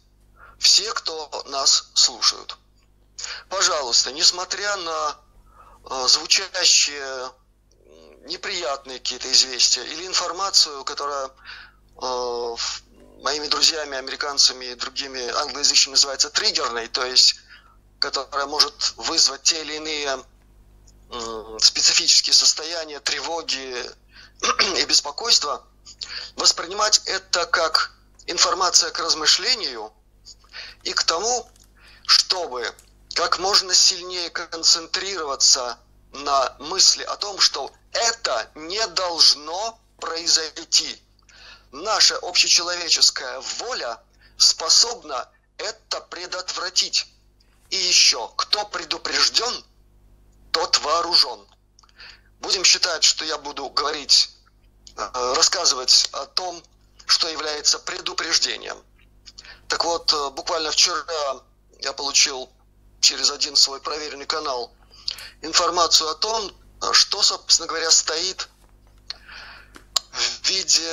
все, 0.59 0.93
кто 0.93 1.43
нас 1.47 1.89
слушают. 1.93 2.57
Пожалуйста, 3.49 4.11
несмотря 4.11 4.75
на 4.77 5.17
э, 5.89 6.07
звучащие 6.07 7.31
неприятные 8.25 8.99
какие-то 8.99 9.31
известия 9.31 9.83
или 9.83 10.05
информацию, 10.05 10.83
которая 10.83 11.29
э, 12.01 12.55
моими 13.21 13.47
друзьями, 13.47 13.97
американцами 13.97 14.65
и 14.65 14.75
другими 14.75 15.27
англоязычными 15.27 15.93
называется 15.93 16.29
триггерной, 16.29 16.87
то 16.87 17.05
есть 17.05 17.39
которая 17.99 18.45
может 18.45 18.93
вызвать 18.97 19.43
те 19.43 19.61
или 19.61 19.75
иные 19.75 20.23
специфические 21.59 22.33
состояния 22.33 22.99
тревоги 22.99 23.73
и 24.77 24.85
беспокойства, 24.85 25.65
воспринимать 26.35 27.01
это 27.05 27.45
как 27.45 27.93
информация 28.27 28.91
к 28.91 28.99
размышлению– 28.99 29.91
и 30.83 30.93
к 30.93 31.03
тому, 31.03 31.49
чтобы 32.05 32.73
как 33.15 33.39
можно 33.39 33.73
сильнее 33.73 34.29
концентрироваться 34.29 35.79
на 36.11 36.55
мысли 36.59 37.03
о 37.03 37.15
том, 37.17 37.39
что 37.39 37.71
это 37.91 38.49
не 38.55 38.85
должно 38.87 39.79
произойти. 39.99 41.01
Наша 41.71 42.17
общечеловеческая 42.17 43.39
воля 43.59 43.99
способна 44.37 45.29
это 45.57 46.01
предотвратить. 46.01 47.07
И 47.69 47.75
еще, 47.75 48.31
кто 48.37 48.65
предупрежден, 48.65 49.65
тот 50.51 50.79
вооружен. 50.79 51.45
Будем 52.39 52.63
считать, 52.63 53.03
что 53.03 53.25
я 53.25 53.37
буду 53.37 53.69
говорить, 53.69 54.29
э, 54.95 55.33
рассказывать 55.35 56.07
о 56.13 56.25
том, 56.27 56.63
что 57.05 57.27
является 57.27 57.79
предупреждением. 57.79 58.81
Так 59.67 59.83
вот, 59.83 60.13
э, 60.13 60.29
буквально 60.31 60.71
вчера 60.71 61.41
я 61.79 61.93
получил 61.93 62.49
через 63.01 63.31
один 63.31 63.55
свой 63.55 63.81
проверенный 63.81 64.25
канал 64.25 64.71
информацию 65.41 66.09
о 66.09 66.15
том, 66.15 66.51
что, 66.93 67.21
собственно 67.21 67.67
говоря, 67.67 67.91
стоит 67.91 68.47
в 70.11 70.47
виде 70.47 70.89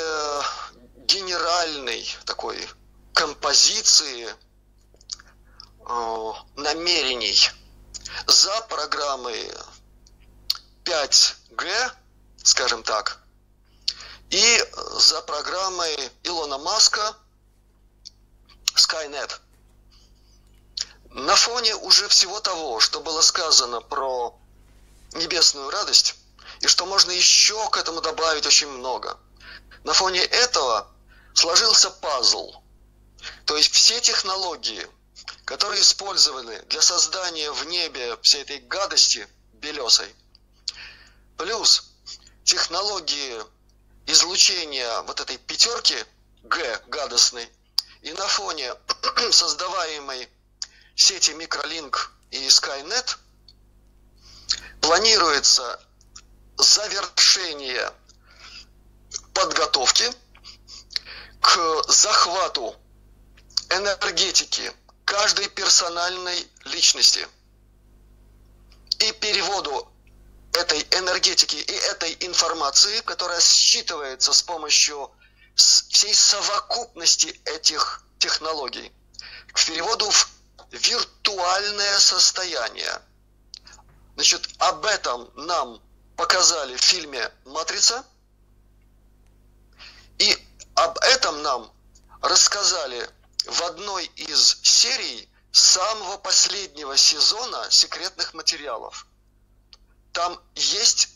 генеральной 0.96 2.06
такой 2.24 2.68
композиции 3.12 4.28
э, 5.86 6.32
намерений 6.56 7.50
за 8.26 8.60
программой 8.62 9.50
5G, 10.84 11.92
скажем 12.42 12.82
так, 12.82 13.20
и 14.30 14.64
за 14.96 15.22
программой 15.22 15.96
Илона 16.24 16.58
Маска– 16.58 17.16
Skynet. 18.74 19.40
На 21.10 21.36
фоне 21.36 21.76
уже 21.76 22.08
всего 22.08 22.40
того, 22.40 22.80
что 22.80 23.00
было 23.00 23.20
сказано 23.20 23.80
про 23.80 24.36
небесную 25.12 25.70
радость, 25.70 26.16
и 26.60 26.66
что 26.66 26.86
можно 26.86 27.12
еще 27.12 27.68
к 27.70 27.76
этому 27.76 28.00
добавить 28.00 28.46
очень 28.46 28.68
много, 28.68 29.16
на 29.84 29.92
фоне 29.92 30.20
этого 30.20 30.90
сложился 31.34 31.90
пазл. 31.90 32.52
То 33.46 33.56
есть 33.56 33.72
все 33.72 34.00
технологии, 34.00 34.88
которые 35.44 35.80
использованы 35.80 36.60
для 36.62 36.82
создания 36.82 37.52
в 37.52 37.64
небе 37.66 38.18
всей 38.22 38.42
этой 38.42 38.58
гадости 38.58 39.28
белесой, 39.52 40.12
плюс 41.36 41.92
технологии 42.42 43.40
излучения 44.06 45.02
вот 45.02 45.20
этой 45.20 45.38
пятерки 45.38 45.96
Г 46.42 46.82
гадостной– 46.88 47.48
и 48.04 48.12
на 48.12 48.28
фоне 48.28 48.74
создаваемой 49.32 50.28
сети 50.94 51.30
Microlink 51.30 51.96
и 52.30 52.46
Skynet 52.48 53.16
планируется 54.82 55.80
завершение 56.58 57.90
подготовки 59.32 60.04
к 61.40 61.84
захвату 61.88 62.76
энергетики 63.70 64.70
каждой 65.06 65.48
персональной 65.48 66.46
личности 66.66 67.26
и 68.98 69.12
переводу 69.12 69.90
этой 70.52 70.86
энергетики 70.98 71.56
и 71.56 71.72
этой 71.72 72.16
информации, 72.20 73.00
которая 73.00 73.40
считывается 73.40 74.34
с 74.34 74.42
помощью 74.42 75.10
всей 75.54 76.14
совокупности 76.14 77.40
этих 77.44 78.04
технологий, 78.18 78.92
к 79.52 79.64
переводу 79.64 80.10
в 80.10 80.28
виртуальное 80.70 81.98
состояние. 81.98 83.00
Значит, 84.14 84.48
об 84.58 84.84
этом 84.84 85.30
нам 85.34 85.80
показали 86.16 86.76
в 86.76 86.80
фильме 86.82 87.30
«Матрица», 87.44 88.04
и 90.18 90.38
об 90.74 90.98
этом 90.98 91.42
нам 91.42 91.72
рассказали 92.22 93.08
в 93.46 93.62
одной 93.62 94.06
из 94.16 94.60
серий 94.62 95.28
самого 95.52 96.18
последнего 96.18 96.96
сезона 96.96 97.70
секретных 97.70 98.34
материалов. 98.34 99.06
Там 100.12 100.40
есть 100.54 101.08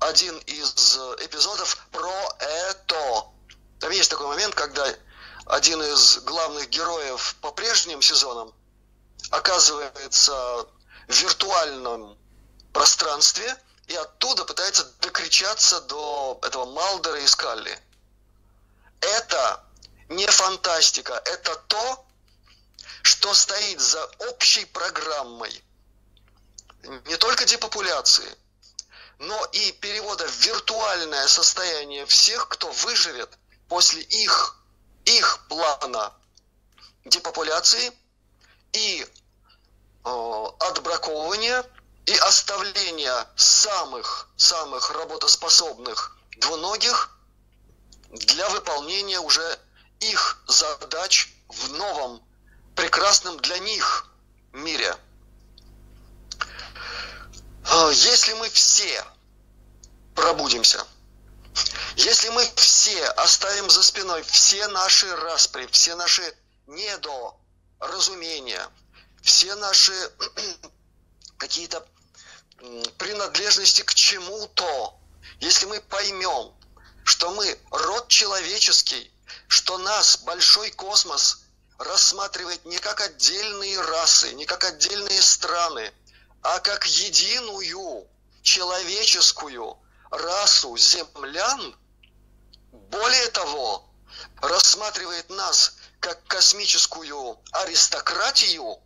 один 0.00 0.36
из 0.38 0.96
эпизодов 1.20 1.86
про 1.90 2.36
это. 2.38 3.24
Там 3.80 3.90
есть 3.90 4.10
такой 4.10 4.26
момент, 4.26 4.54
когда 4.54 4.86
один 5.46 5.82
из 5.82 6.18
главных 6.18 6.68
героев 6.68 7.36
по 7.40 7.52
прежним 7.52 8.02
сезонам 8.02 8.52
оказывается 9.30 10.66
в 11.06 11.14
виртуальном 11.14 12.18
пространстве 12.72 13.56
и 13.86 13.94
оттуда 13.94 14.44
пытается 14.44 14.84
докричаться 15.00 15.80
до 15.82 16.38
этого 16.42 16.66
Малдера 16.66 17.18
и 17.20 17.26
Скалли. 17.26 17.78
Это 19.00 19.64
не 20.08 20.26
фантастика, 20.26 21.20
это 21.24 21.54
то, 21.68 22.04
что 23.02 23.32
стоит 23.32 23.80
за 23.80 24.04
общей 24.30 24.64
программой 24.66 25.64
не 27.06 27.16
только 27.16 27.44
депопуляции, 27.44 28.36
но 29.18 29.44
и 29.52 29.72
перевода 29.72 30.26
в 30.26 30.36
виртуальное 30.40 31.26
состояние 31.26 32.06
всех, 32.06 32.48
кто 32.48 32.70
выживет 32.70 33.38
после 33.68 34.02
их, 34.02 34.56
их 35.04 35.46
плана 35.48 36.12
депопуляции 37.04 37.92
и 38.72 39.06
э, 40.04 40.44
отбраковывания 40.60 41.64
и 42.06 42.16
оставления 42.16 43.26
самых, 43.36 44.28
самых 44.36 44.90
работоспособных 44.90 46.16
двуногих 46.38 47.10
для 48.10 48.48
выполнения 48.48 49.20
уже 49.20 49.58
их 50.00 50.42
задач 50.46 51.28
в 51.48 51.72
новом, 51.72 52.22
прекрасном 52.74 53.38
для 53.40 53.58
них 53.58 54.06
мире. 54.52 54.96
А, 57.64 57.90
если 57.90 58.32
мы 58.34 58.48
все 58.48 59.04
пробудимся, 60.14 60.86
если 61.96 62.28
мы 62.30 62.48
все 62.56 63.04
оставим 63.04 63.70
за 63.70 63.82
спиной 63.82 64.22
все 64.22 64.66
наши 64.68 65.14
распри, 65.16 65.66
все 65.72 65.94
наши 65.94 66.34
недоразумения, 66.66 68.68
все 69.22 69.54
наши 69.56 69.92
какие-то 71.38 71.86
принадлежности 72.98 73.82
к 73.82 73.94
чему-то, 73.94 74.98
если 75.40 75.66
мы 75.66 75.80
поймем, 75.80 76.52
что 77.04 77.30
мы 77.30 77.58
род 77.70 78.08
человеческий, 78.08 79.10
что 79.46 79.78
нас 79.78 80.18
большой 80.18 80.70
космос 80.70 81.40
рассматривает 81.78 82.64
не 82.64 82.78
как 82.78 83.00
отдельные 83.00 83.80
расы, 83.80 84.32
не 84.34 84.44
как 84.44 84.64
отдельные 84.64 85.22
страны, 85.22 85.92
а 86.42 86.58
как 86.60 86.86
единую 86.86 88.06
человеческую 88.42 89.78
расу 90.10 90.76
землян, 90.76 91.76
более 92.72 93.28
того, 93.28 93.88
рассматривает 94.40 95.30
нас 95.30 95.74
как 96.00 96.22
космическую 96.26 97.38
аристократию, 97.52 98.78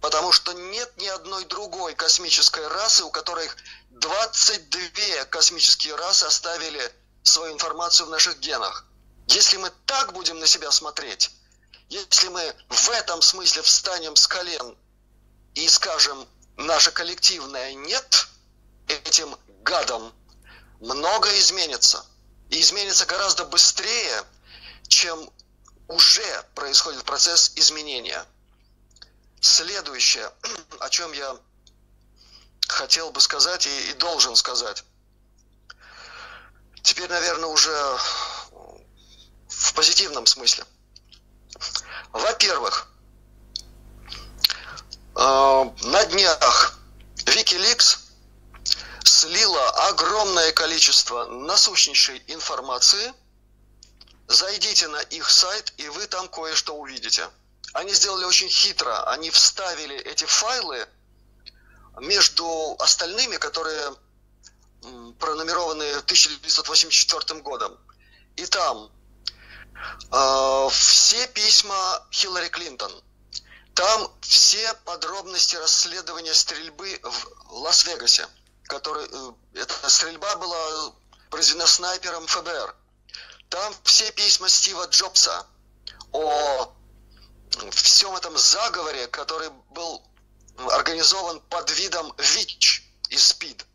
потому 0.00 0.32
что 0.32 0.52
нет 0.52 0.92
ни 0.96 1.06
одной 1.06 1.44
другой 1.44 1.94
космической 1.94 2.66
расы, 2.68 3.04
у 3.04 3.10
которых 3.10 3.56
22 3.90 5.24
космические 5.26 5.94
расы 5.96 6.24
оставили 6.24 6.92
свою 7.22 7.54
информацию 7.54 8.06
в 8.06 8.10
наших 8.10 8.38
генах. 8.38 8.84
Если 9.26 9.56
мы 9.56 9.70
так 9.86 10.12
будем 10.12 10.38
на 10.38 10.46
себя 10.46 10.70
смотреть, 10.70 11.30
если 11.88 12.28
мы 12.28 12.54
в 12.68 12.90
этом 12.90 13.20
смысле 13.22 13.62
встанем 13.62 14.16
с 14.16 14.26
колен 14.26 14.76
и 15.54 15.68
скажем 15.68 16.26
наше 16.56 16.90
коллективное 16.92 17.74
«нет» 17.74 18.28
этим 18.86 19.36
гадам, 19.62 20.12
многое 20.80 21.38
изменится. 21.38 22.04
И 22.48 22.60
изменится 22.60 23.06
гораздо 23.06 23.44
быстрее, 23.44 24.24
чем 24.88 25.30
уже 25.86 26.44
происходит 26.54 27.04
процесс 27.04 27.52
изменения. 27.56 28.24
Следующее, 29.40 30.30
о 30.80 30.88
чем 30.90 31.12
я 31.12 31.36
хотел 32.66 33.10
бы 33.12 33.20
сказать 33.20 33.66
и, 33.66 33.90
и 33.90 33.92
должен 33.94 34.34
сказать. 34.36 34.84
Теперь, 36.82 37.08
наверное, 37.08 37.48
уже 37.48 37.70
в 39.48 39.74
позитивном 39.74 40.26
смысле. 40.26 40.64
Во-первых, 42.12 42.90
э, 45.16 45.20
на 45.82 46.04
днях 46.06 46.78
Wikileaks 47.26 47.98
слила 49.20 49.68
огромное 49.88 50.50
количество 50.52 51.26
насущнейшей 51.26 52.22
информации. 52.28 53.12
Зайдите 54.28 54.88
на 54.88 55.00
их 55.00 55.28
сайт, 55.28 55.74
и 55.76 55.88
вы 55.90 56.06
там 56.06 56.26
кое-что 56.28 56.74
увидите. 56.74 57.28
Они 57.74 57.92
сделали 57.92 58.24
очень 58.24 58.48
хитро. 58.48 59.04
Они 59.12 59.30
вставили 59.30 59.96
эти 59.96 60.24
файлы 60.24 60.88
между 62.00 62.76
остальными, 62.78 63.36
которые 63.36 63.94
пронумерованы 65.18 65.96
1984 65.96 67.40
годом. 67.40 67.78
И 68.36 68.46
там 68.46 68.90
э, 70.10 70.68
все 70.70 71.26
письма 71.26 72.06
Хиллари 72.10 72.48
Клинтон. 72.48 72.92
Там 73.74 74.10
все 74.22 74.72
подробности 74.86 75.56
расследования 75.56 76.32
стрельбы 76.32 76.98
в 77.02 77.52
Лас-Вегасе. 77.52 78.26
Который, 78.70 79.04
э, 79.10 79.32
эта 79.54 79.90
стрельба 79.90 80.36
была 80.36 80.92
произведена 81.28 81.66
снайпером 81.66 82.24
ФБР. 82.28 82.74
Там 83.48 83.74
все 83.82 84.12
письма 84.12 84.48
Стива 84.48 84.86
Джобса 84.86 85.44
о 86.12 86.72
всем 87.72 88.14
этом 88.14 88.38
заговоре, 88.38 89.08
который 89.08 89.50
был 89.70 90.00
организован 90.70 91.40
под 91.40 91.68
видом 91.72 92.14
ВИЧ 92.16 92.84
и 93.08 93.18
СПИД. 93.18 93.66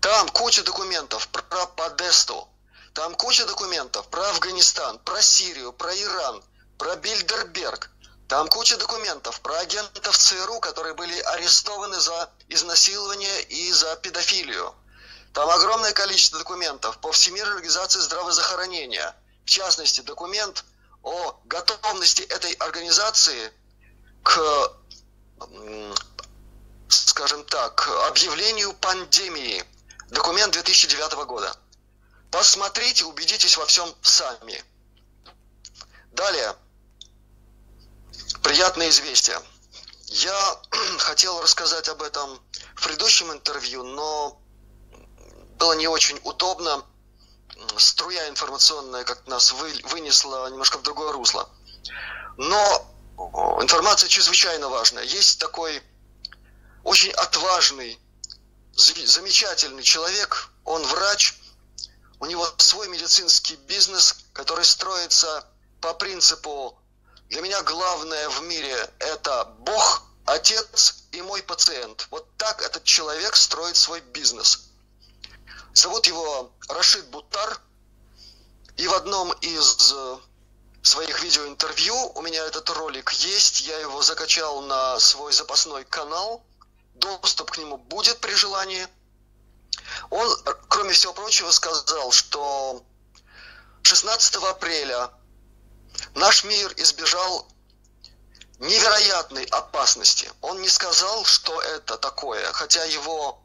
Там 0.00 0.28
куча 0.28 0.62
документов 0.62 1.26
про 1.28 1.66
Подесту, 1.66 2.46
там 2.92 3.14
куча 3.14 3.46
документов 3.46 4.08
про 4.08 4.28
Афганистан, 4.28 4.98
про 4.98 5.22
Сирию, 5.22 5.72
про 5.72 5.94
Иран, 5.96 6.44
про 6.76 6.96
Бильдерберг. 6.96 7.90
Там 8.28 8.48
куча 8.48 8.76
документов 8.76 9.40
про 9.40 9.58
агентов 9.58 10.16
ЦРУ, 10.16 10.60
которые 10.60 10.94
были 10.94 11.18
арестованы 11.18 11.98
за 11.98 12.30
изнасилование 12.48 13.42
и 13.42 13.72
за 13.72 13.96
педофилию. 13.96 14.74
Там 15.32 15.48
огромное 15.50 15.92
количество 15.92 16.38
документов 16.38 16.98
по 16.98 17.10
Всемирной 17.12 17.54
организации 17.54 18.00
здравоохранения. 18.00 19.14
В 19.44 19.48
частности, 19.48 20.02
документ 20.02 20.64
о 21.02 21.40
готовности 21.44 22.22
этой 22.22 22.52
организации 22.54 23.52
к, 24.22 24.72
скажем 26.88 27.44
так, 27.44 27.88
объявлению 28.08 28.74
пандемии– 28.74 29.64
Документ 30.10 30.54
2009 30.54 31.26
года. 31.26 31.54
Посмотрите, 32.30 33.04
убедитесь 33.04 33.58
во 33.58 33.66
всем 33.66 33.94
сами. 34.00 34.64
Далее. 36.12 36.56
Приятное 38.42 38.88
известие. 38.90 39.40
Я 40.06 40.60
хотел 40.98 41.40
рассказать 41.40 41.88
об 41.88 42.02
этом 42.02 42.40
в 42.74 42.84
предыдущем 42.84 43.32
интервью, 43.32 43.82
но 43.82 44.40
было 45.58 45.74
не 45.74 45.88
очень 45.88 46.20
удобно. 46.24 46.84
Струя 47.76 48.28
информационная 48.28 49.04
как 49.04 49.26
нас 49.26 49.52
вы, 49.52 49.72
вынесла 49.84 50.48
немножко 50.48 50.78
в 50.78 50.82
другое 50.82 51.12
русло. 51.12 51.48
Но 52.36 52.86
информация 53.60 54.08
чрезвычайно 54.08 54.68
важная. 54.68 55.04
Есть 55.04 55.40
такой 55.40 55.82
очень 56.84 57.10
отважный 57.10 57.98
замечательный 58.74 59.82
человек, 59.82 60.50
он 60.64 60.82
врач, 60.84 61.34
у 62.20 62.26
него 62.26 62.48
свой 62.58 62.88
медицинский 62.88 63.56
бизнес, 63.56 64.16
который 64.32 64.64
строится 64.64 65.44
по 65.80 65.94
принципу 65.94 66.78
«для 67.28 67.40
меня 67.40 67.62
главное 67.62 68.28
в 68.28 68.42
мире– 68.42 68.90
это 68.98 69.44
Бог, 69.60 70.02
Отец 70.26 71.04
и 71.12 71.22
мой 71.22 71.42
пациент». 71.42 72.06
Вот 72.10 72.26
так 72.36 72.62
этот 72.62 72.84
человек 72.84 73.36
строит 73.36 73.76
свой 73.76 74.00
бизнес. 74.00 74.70
Зовут 75.74 76.06
его 76.06 76.52
Рашид 76.68 77.06
Бутар, 77.08 77.60
и 78.78 78.86
в 78.86 78.94
одном 78.94 79.32
из 79.40 79.94
своих 80.82 81.22
видеоинтервью. 81.22 81.94
У 82.14 82.22
меня 82.22 82.44
этот 82.46 82.70
ролик 82.70 83.10
есть, 83.12 83.62
я 83.62 83.78
его 83.80 84.00
закачал 84.02 84.62
на 84.62 84.98
свой 84.98 85.32
запасной 85.32 85.84
канал. 85.84 86.44
Доступ 86.94 87.50
к 87.50 87.58
нему 87.58 87.76
будет 87.76 88.18
при 88.20 88.34
желании. 88.34 88.86
Он, 90.10 90.36
кроме 90.68 90.92
всего 90.92 91.12
прочего, 91.12 91.50
сказал, 91.50 92.12
что 92.12 92.82
16 93.82 94.36
апреля 94.36 95.10
наш 96.14 96.44
мир 96.44 96.72
избежал 96.76 97.46
невероятной 98.58 99.44
опасности. 99.44 100.30
Он 100.40 100.60
не 100.60 100.68
сказал, 100.68 101.24
что 101.24 101.60
это 101.60 101.96
такое, 101.96 102.52
хотя 102.52 102.84
его 102.84 103.40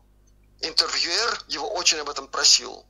интервьюер 0.61 1.43
его 1.47 1.71
очень 1.73 1.99
об 1.99 2.09
этом 2.09 2.27
просил. 2.27 2.85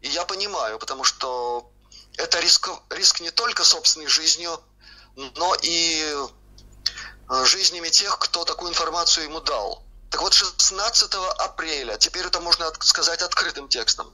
И 0.00 0.08
я 0.08 0.24
понимаю, 0.24 0.78
потому 0.78 1.04
что 1.04 1.70
это 2.16 2.38
риск, 2.40 2.68
риск 2.90 3.20
не 3.20 3.30
только 3.30 3.64
собственной 3.64 4.06
жизнью, 4.06 4.60
но 5.16 5.56
и 5.62 6.04
э, 7.30 7.44
жизнями 7.44 7.88
тех, 7.88 8.18
кто 8.18 8.44
такую 8.44 8.70
информацию 8.70 9.24
ему 9.24 9.40
дал. 9.40 9.82
Так 10.10 10.20
вот, 10.20 10.32
16 10.32 11.14
апреля, 11.38 11.96
теперь 11.96 12.26
это 12.26 12.40
можно 12.40 12.72
сказать 12.80 13.22
открытым 13.22 13.68
текстом, 13.68 14.12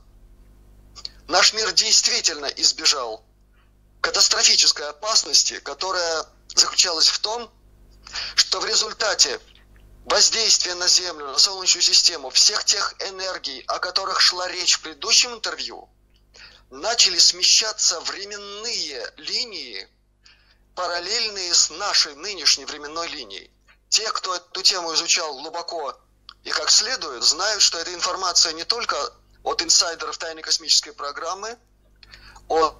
наш 1.28 1.52
мир 1.52 1.72
действительно 1.72 2.46
избежал 2.46 3.24
катастрофической 4.00 4.88
опасности, 4.88 5.60
которая 5.60 6.26
заключалась 6.54 7.08
в 7.08 7.18
том, 7.18 7.52
что 8.34 8.60
в 8.60 8.66
результате 8.66 9.40
воздействия 10.04 10.74
на 10.74 10.88
Землю, 10.88 11.26
на 11.26 11.38
Солнечную 11.38 11.82
систему, 11.82 12.30
всех 12.30 12.64
тех 12.64 12.94
энергий, 13.00 13.60
о 13.68 13.78
которых 13.78 14.20
шла 14.20 14.48
речь 14.48 14.74
в 14.74 14.80
предыдущем 14.80 15.34
интервью– 15.34 15.88
начали 16.70 17.18
смещаться 17.18 18.00
временные 18.00 19.12
линии, 19.16 19.88
параллельные 20.74 21.52
с 21.52 21.70
нашей 21.70 22.14
нынешней 22.14 22.64
временной 22.64 23.08
линией. 23.08 23.50
Те, 23.88 24.08
кто 24.12 24.36
эту 24.36 24.62
тему 24.62 24.94
изучал 24.94 25.34
глубоко 25.34 25.98
и 26.44 26.50
как 26.50 26.70
следует, 26.70 27.24
знают, 27.24 27.60
что 27.60 27.78
эта 27.78 27.92
информация 27.92 28.52
не 28.52 28.64
только 28.64 28.96
от 29.42 29.62
инсайдеров 29.62 30.16
тайной 30.16 30.42
космической 30.42 30.92
программы, 30.92 31.58
от, 32.48 32.76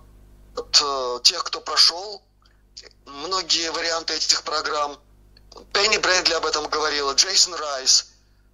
от 0.57 0.81
э, 0.83 1.21
тех, 1.25 1.45
кто 1.45 1.61
прошел 1.61 2.23
многие 3.07 3.71
варианты 3.71 4.15
этих 4.15 4.43
программ. 4.43 4.99
Пенни 5.73 5.99
Брэдли 5.99 6.35
об 6.35 6.47
этом 6.47 6.69
говорила, 6.69 7.13
Джейсон 7.13 7.55
Райс, 7.55 8.13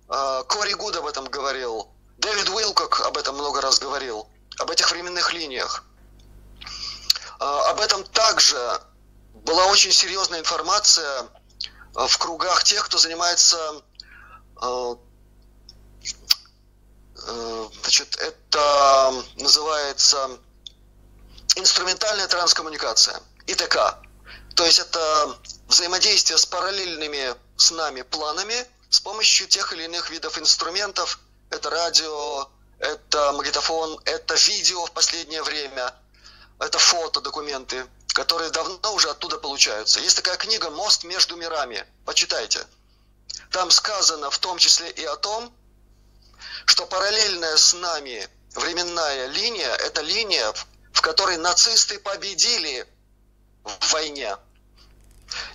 э, 0.08 0.42
Кори 0.48 0.72
Гуд 0.74 0.96
об 0.96 1.06
этом 1.06 1.26
говорил, 1.26 1.88
Дэвид 2.18 2.48
Уилкок 2.48 3.00
об 3.00 3.16
этом 3.16 3.34
много 3.34 3.60
раз 3.60 3.78
говорил– 3.78 4.28
об 4.58 4.70
этих 4.70 4.90
временных 4.90 5.32
линиях. 5.32 5.84
А, 7.38 7.70
об 7.70 7.80
этом 7.80 8.04
также 8.04 8.80
была 9.34 9.66
очень 9.66 9.92
серьезная 9.92 10.40
информация 10.40 11.28
в 11.94 12.18
кругах 12.18 12.64
тех, 12.64 12.84
кто 12.86 12.98
занимается 12.98 13.82
значит, 17.82 18.16
это 18.16 19.24
называется 19.36 20.38
инструментальная 21.56 22.28
транскоммуникация, 22.28 23.20
ИТК. 23.46 23.98
То 24.54 24.64
есть 24.64 24.78
это 24.78 25.38
взаимодействие 25.68 26.38
с 26.38 26.46
параллельными 26.46 27.34
с 27.56 27.70
нами 27.70 28.02
планами 28.02 28.66
с 28.90 29.00
помощью 29.00 29.48
тех 29.48 29.72
или 29.72 29.84
иных 29.84 30.10
видов 30.10 30.38
инструментов. 30.38 31.18
Это 31.50 31.70
радио, 31.70 32.48
это 32.78 33.32
магнитофон, 33.32 34.00
это 34.04 34.34
видео 34.34 34.86
в 34.86 34.92
последнее 34.92 35.42
время, 35.42 35.94
это 36.58 36.78
фото, 36.78 37.20
документы, 37.20 37.86
которые 38.14 38.50
давно 38.50 38.94
уже 38.94 39.10
оттуда 39.10 39.38
получаются. 39.38 40.00
Есть 40.00 40.16
такая 40.16 40.36
книга 40.36 40.70
«Мост 40.70 41.04
между 41.04 41.36
мирами». 41.36 41.84
Почитайте. 42.04 42.66
Там 43.50 43.70
сказано 43.70 44.30
в 44.30 44.38
том 44.38 44.58
числе 44.58 44.90
и 44.90 45.04
о 45.04 45.16
том, 45.16 45.54
что 46.66 46.86
параллельная 46.86 47.56
с 47.56 47.74
нами 47.74 48.28
временная 48.54 49.26
линия– 49.26 49.74
это 49.76 50.02
линия, 50.02 50.52
в 50.96 51.02
которой 51.02 51.36
нацисты 51.36 51.98
победили 51.98 52.88
в 53.64 53.92
войне. 53.92 54.34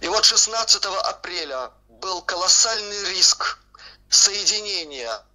И 0.02 0.08
вот 0.08 0.24
16 0.24 0.86
апреля 0.86 1.72
был 1.89 2.22
колоссальный 2.22 3.10
риск 3.10 3.58
соединения 4.08 5.26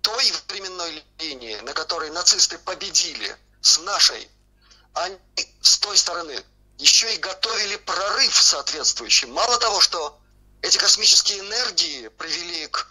той 0.00 0.32
временной 0.46 1.04
линии, 1.18 1.56
на 1.56 1.72
которой 1.72 2.10
нацисты 2.10 2.56
победили, 2.58 3.36
с 3.60 3.78
нашей, 3.80 4.30
они 4.94 5.18
с 5.60 5.78
той 5.78 5.96
стороны 5.96 6.40
еще 6.78 7.12
и 7.12 7.18
готовили 7.18 7.74
прорыв 7.76 8.40
соответствующий. 8.40 9.26
Мало 9.26 9.58
того, 9.58 9.80
что 9.80 10.20
эти 10.62 10.78
космические 10.78 11.40
энергии 11.40 12.06
привели 12.06 12.68
к, 12.68 12.88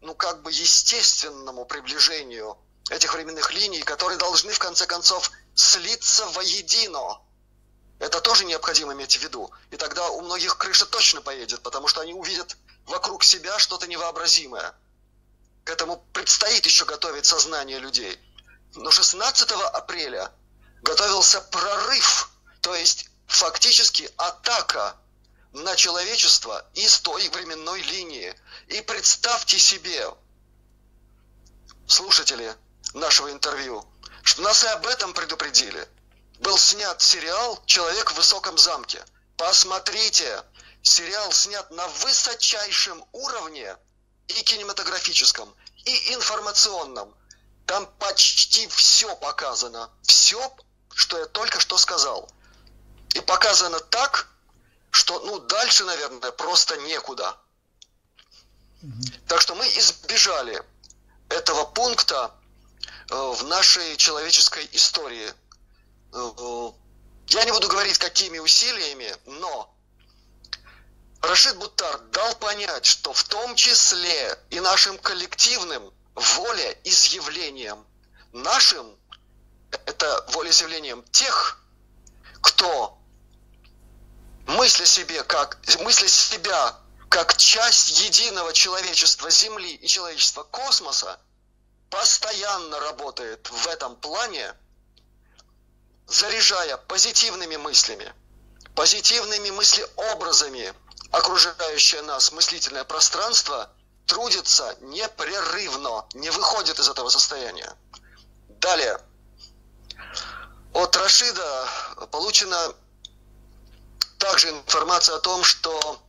ну, 0.00 0.16
как 0.16 0.42
бы 0.42 0.50
естественному 0.50 1.64
приближению 1.64 2.58
этих 2.90 3.14
временных 3.14 3.52
линий, 3.52 3.82
которые 3.82 4.18
должны, 4.18 4.52
в 4.52 4.58
конце 4.58 4.86
концов, 4.86 5.30
слиться 5.58 6.26
воедино. 6.26 7.20
Это 7.98 8.20
тоже 8.20 8.44
необходимо 8.44 8.92
иметь 8.92 9.16
в 9.16 9.22
виду. 9.22 9.50
И 9.70 9.76
тогда 9.76 10.08
у 10.10 10.20
многих 10.20 10.56
крыша 10.56 10.86
точно 10.86 11.20
поедет, 11.20 11.62
потому 11.62 11.88
что 11.88 12.00
они 12.00 12.14
увидят 12.14 12.56
вокруг 12.86 13.24
себя 13.24 13.58
что-то 13.58 13.86
невообразимое– 13.86 14.74
к 15.68 15.70
этому 15.70 15.98
предстоит 16.14 16.64
еще 16.64 16.86
готовить 16.86 17.26
сознание 17.26 17.78
людей. 17.78 18.18
Но 18.74 18.90
16 18.90 19.50
апреля 19.52 20.32
готовился 20.80 21.42
прорыв, 21.42 22.30
то 22.62 22.74
есть 22.74 23.10
фактически 23.26 24.10
атака 24.16 24.96
на 25.52 25.76
человечество 25.76 26.64
из 26.72 27.00
той 27.00 27.28
временной 27.28 27.82
линии. 27.82 28.34
И 28.68 28.80
представьте 28.80 29.58
себе, 29.58 30.08
слушатели 31.86 32.56
нашего 32.94 33.30
интервью, 33.30 33.84
что 34.28 34.42
нас 34.42 34.64
и 34.64 34.68
об 34.68 34.86
этом 34.86 35.12
предупредили. 35.14 35.88
Был 36.40 36.56
снят 36.56 37.00
сериал 37.02 37.62
«Человек 37.66 38.12
в 38.12 38.16
высоком 38.16 38.56
замке». 38.58 39.04
Посмотрите, 39.36 40.42
сериал 40.82 41.32
снят 41.32 41.70
на 41.70 41.86
высочайшем 41.88 43.04
уровне– 43.12 43.76
и 44.28 44.42
кинематографическом, 44.42 45.52
и 45.84 46.14
информационном. 46.14 47.14
Там 47.66 47.86
почти 47.98 48.66
все 48.68 49.14
показано. 49.16 49.90
Все, 50.02 50.54
что 50.94 51.18
я 51.18 51.26
только 51.26 51.60
что 51.60 51.76
сказал. 51.76 52.30
И 53.14 53.20
показано 53.20 53.80
так, 53.80 54.28
что, 54.90 55.18
ну, 55.20 55.38
дальше, 55.38 55.84
наверное, 55.84 56.30
просто 56.32 56.76
некуда. 56.78 57.36
Так 59.26 59.40
что 59.40 59.54
мы 59.54 59.66
избежали 59.66 60.62
этого 61.28 61.64
пункта 61.64 62.32
в 63.08 63.44
нашей 63.44 63.96
человеческой 63.96 64.68
истории. 64.72 65.32
Э, 66.12 66.72
я 67.28 67.44
не 67.44 67.52
буду 67.52 67.68
говорить, 67.68 67.98
какими 67.98 68.38
усилиями, 68.38 69.14
но 69.26 69.74
Рашид 71.22 71.56
Бутар 71.56 71.98
дал 72.12 72.34
понять, 72.36 72.86
что 72.86 73.12
в 73.12 73.24
том 73.24 73.54
числе 73.56 74.38
и 74.50 74.60
нашим 74.60 74.98
коллективным 74.98 75.92
волеизъявлением, 76.14 77.84
нашим, 78.32 78.96
это 79.86 80.26
волеизъявлением 80.32 81.02
тех, 81.10 81.62
кто 82.40 82.98
мысля 84.46 84.86
себе 84.86 85.22
как, 85.24 85.58
мысля 85.80 86.08
себя 86.08 86.78
как 87.08 87.36
часть 87.36 88.00
единого 88.00 88.52
человечества 88.52 89.30
Земли 89.30 89.74
и 89.74 89.86
человечества 89.86 90.44
космоса, 90.44 91.18
постоянно 91.90 92.80
работает 92.80 93.48
в 93.50 93.66
этом 93.68 93.96
плане, 93.96 94.54
заряжая 96.06 96.76
позитивными 96.76 97.56
мыслями, 97.56 98.12
позитивными 98.74 99.50
мыслеобразами, 99.50 100.72
окружающее 101.10 102.02
нас 102.02 102.32
мыслительное 102.32 102.84
пространство 102.84 103.70
трудится 104.06 104.76
непрерывно, 104.80 106.06
не 106.14 106.30
выходит 106.30 106.78
из 106.78 106.88
этого 106.88 107.08
состояния. 107.08 107.74
Далее. 108.48 109.00
От 110.74 110.96
Рашида 110.96 111.68
получена 112.10 112.74
также 114.18 114.50
информация 114.50 115.16
о 115.16 115.20
том, 115.20 115.44
что 115.44 116.00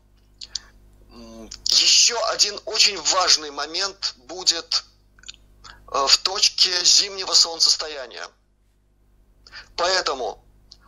еще 1.66 2.18
один 2.28 2.60
очень 2.66 3.00
важный 3.02 3.52
момент 3.52 4.14
будет 4.18 4.84
в 5.92 6.18
точке 6.20 6.84
зимнего 6.84 7.34
солнцестояния. 7.34 8.28
Поэтому 9.76 10.44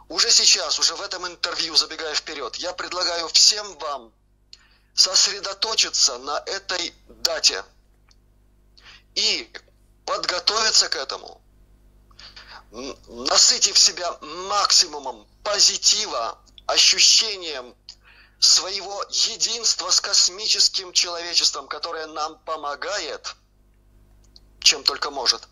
уже 0.10 0.30
сейчас, 0.32 0.78
уже 0.80 0.96
в 0.96 1.02
этом 1.02 1.26
интервью, 1.26 1.76
забегая 1.76 2.14
вперед, 2.14 2.56
я 2.58 2.74
предлагаю 2.74 3.28
всем 3.30 3.78
вам 3.80 4.14
сосредоточиться 4.94 6.18
на 6.20 6.38
этой 6.46 6.94
дате 7.08 7.64
и 9.16 9.52
подготовиться 10.06 10.90
к 10.90 10.96
этому, 10.96 11.42
насытив 13.08 13.78
себя 13.78 14.18
максимумом 14.22 15.28
позитива, 15.44 16.38
ощущением 16.68 17.76
своего 18.40 19.04
единства 19.10 19.90
с 19.90 20.00
космическим 20.00 20.94
человечеством, 20.94 21.68
которое 21.68 22.08
нам 22.08 22.38
помогает, 22.40 23.36
чем 24.62 24.84
только 24.84 25.12
может. 25.12 25.48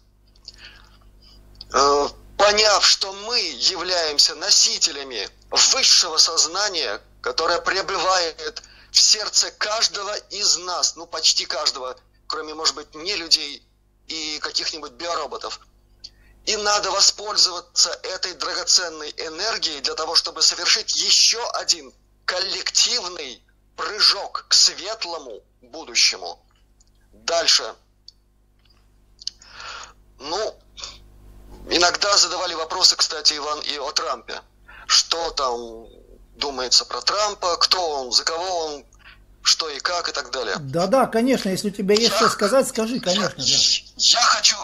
Э, 1.73 2.07
поняв, 2.37 2.85
что 2.85 3.11
мы 3.13 3.39
являемся 3.39 4.35
носителями 4.35 5.29
высшего 5.51 6.17
сознания, 6.17 7.01
которое 7.21 7.59
пребывает 7.61 8.63
в 8.91 8.99
сердце 8.99 9.51
каждого 9.51 10.15
из 10.15 10.57
нас, 10.57 10.95
ну 10.95 11.05
почти 11.05 11.45
каждого, 11.45 11.97
кроме, 12.27 12.53
может 12.53 12.75
быть, 12.75 12.95
не 12.95 13.15
людей 13.15 13.63
и 14.07 14.39
каких-нибудь 14.39 14.93
биороботов. 14.93 15.59
И 16.45 16.55
надо 16.57 16.89
воспользоваться 16.89 17.91
этой 18.03 18.33
драгоценной 18.33 19.13
энергией 19.17 19.81
для 19.81 19.93
того, 19.93 20.15
чтобы 20.15 20.41
совершить 20.41 20.95
еще 20.95 21.47
один 21.51 21.93
коллективный 22.25 23.43
прыжок 23.75 24.45
к 24.47 24.53
светлому 24.53 25.43
будущему. 25.61 26.43
Дальше. 27.11 27.75
Ну, 30.19 30.59
Иногда 31.69 32.17
задавали 32.17 32.55
вопросы, 32.55 32.95
кстати, 32.95 33.37
Иван, 33.37 33.59
и 33.61 33.77
о 33.77 33.91
Трампе. 33.91 34.41
Что 34.87 35.29
там 35.31 35.85
думается 36.35 36.83
про 36.85 37.01
Трампа, 37.01 37.57
кто 37.57 38.01
он, 38.01 38.11
за 38.11 38.23
кого 38.23 38.65
он, 38.65 38.85
что 39.43 39.69
и 39.69 39.79
как 39.79 40.09
и 40.09 40.11
так 40.11 40.31
далее. 40.31 40.55
Да-да, 40.59 41.05
конечно, 41.05 41.49
если 41.49 41.69
у 41.69 41.71
тебя 41.71 41.93
есть 41.93 42.09
я, 42.09 42.17
что 42.17 42.29
сказать, 42.29 42.67
скажи, 42.67 42.99
конечно. 42.99 43.39
Я, 43.41 43.57
да. 43.57 43.93
я 43.97 44.21
хочу, 44.21 44.55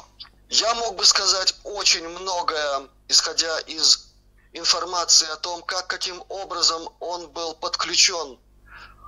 я 0.50 0.74
мог 0.76 0.96
бы 0.96 1.06
сказать 1.06 1.56
очень 1.64 2.08
многое, 2.08 2.88
исходя 3.08 3.60
из 3.60 4.08
информации 4.54 5.28
о 5.30 5.36
том, 5.36 5.62
как, 5.62 5.86
каким 5.86 6.24
образом 6.30 6.90
он 7.00 7.30
был 7.30 7.54
подключен 7.54 8.40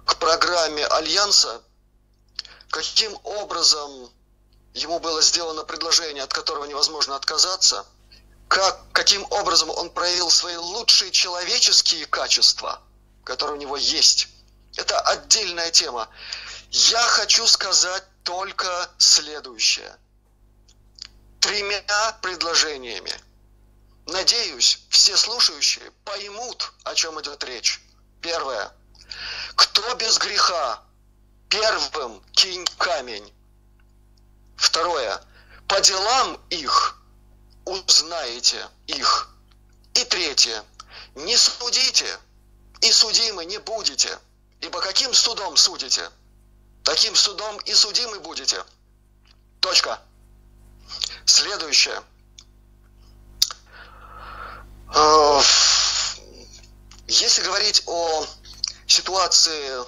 к 0.05 0.17
программе 0.17 0.85
Альянса, 0.85 1.61
каким 2.69 3.17
образом 3.23 4.11
ему 4.77 4.99
было 4.99 5.21
сделано 5.21 5.63
предложение, 5.63 6.23
от 6.23 6.33
которого 6.33 6.65
невозможно 6.65 7.15
отказаться, 7.15 7.85
как, 8.47 8.79
каким 8.93 9.25
образом 9.31 9.69
он 9.69 9.89
проявил 9.89 10.29
свои 10.29 10.55
лучшие 10.55 11.11
человеческие 11.11 12.05
качества, 12.05 12.81
которые 13.23 13.57
у 13.57 13.59
него 13.59 13.77
есть. 13.77 14.29
Это 14.77 14.99
отдельная 15.01 15.71
тема. 15.71 16.07
Я 16.71 17.01
хочу 17.01 17.45
сказать 17.47 18.03
только 18.23 18.89
следующее. 18.97 19.97
Тремя 21.39 22.17
предложениями. 22.21 23.13
Надеюсь, 24.05 24.79
все 24.89 25.17
слушающие 25.17 25.91
поймут, 26.05 26.71
о 26.83 26.95
чем 26.95 27.19
идет 27.21 27.43
речь. 27.43 27.81
Первое. 28.21 28.71
Кто 29.55 29.95
без 29.95 30.17
греха, 30.17 30.81
первым 31.49 32.21
кинь 32.31 32.65
камень. 32.77 33.33
Второе. 34.57 35.21
По 35.67 35.79
делам 35.79 36.39
их 36.49 36.99
узнаете 37.65 38.67
их. 38.87 39.29
И 39.93 40.03
третье. 40.03 40.63
Не 41.15 41.37
судите, 41.37 42.19
и 42.81 42.91
судимы 42.91 43.45
не 43.45 43.59
будете. 43.59 44.19
Ибо 44.61 44.81
каким 44.81 45.13
судом 45.13 45.55
судите, 45.55 46.09
таким 46.83 47.15
судом 47.15 47.57
и 47.59 47.73
судимы 47.73 48.19
будете. 48.19 48.63
Точка. 49.61 49.99
Следующее. 51.25 52.01
Э, 54.95 55.41
если 57.07 57.43
говорить 57.43 57.83
о 57.85 58.25
ситуации, 58.87 59.83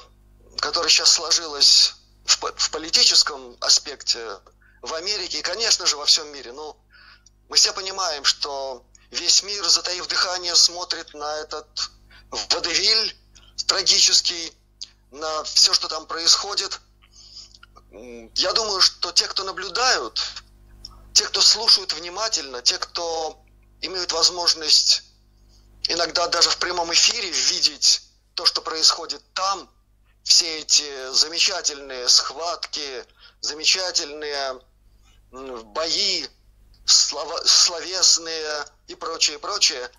которая 0.60 0.90
сейчас 0.90 1.12
сложилась 1.12 1.96
в, 2.26 2.38
в 2.38 2.72
политическом 2.72 3.58
аспекте 3.62 4.38
в 4.82 4.94
Америке 4.94 5.40
и, 5.40 5.42
конечно 5.42 5.86
же, 5.86 5.98
во 5.98 6.06
всем 6.06 6.28
мире. 6.32 6.52
Но 6.52 6.78
мы 7.50 7.58
все 7.58 7.74
понимаем, 7.74 8.24
что 8.24 8.86
весь 9.12 9.44
мир, 9.44 9.68
затаив 9.68 10.08
дыхание, 10.08 10.56
смотрит 10.56 11.14
на 11.14 11.38
этот 11.38 11.92
водевиль 12.30 13.16
трагический, 13.68 14.54
на 15.12 15.44
все, 15.44 15.74
что 15.74 15.88
там 15.88 16.06
происходит. 16.06 16.80
Я 18.36 18.54
думаю, 18.54 18.82
что 18.82 19.12
те, 19.12 19.28
кто 19.28 19.44
наблюдают, 19.44 20.22
те, 21.14 21.26
кто 21.26 21.42
слушают 21.42 21.94
внимательно, 21.94 22.62
те, 22.62 22.78
кто 22.78 23.44
имеют 23.82 24.12
возможность 24.12 25.04
иногда 25.88 26.28
даже 26.28 26.50
в 26.50 26.58
прямом 26.58 26.94
эфире 26.94 27.30
видеть 27.30 28.02
то, 28.36 28.46
что 28.46 28.62
происходит 28.62 29.22
там, 29.34 29.70
все 30.24 30.60
эти 30.60 31.12
замечательные 31.12 32.08
схватки, 32.08 33.06
замечательные 33.42 34.62
бои 35.32 36.26
слова, 36.86 37.46
словесные 37.46 38.66
и 38.88 38.96
прочее, 38.96 39.40
прочее, 39.40 39.90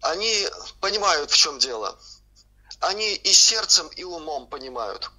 они 0.00 0.48
понимают, 0.80 1.30
в 1.30 1.36
чем 1.36 1.58
дело. 1.58 1.98
Они 2.80 3.14
и 3.14 3.32
сердцем, 3.32 3.88
и 3.88 4.02
умом 4.04 4.48
понимают, 4.48 5.10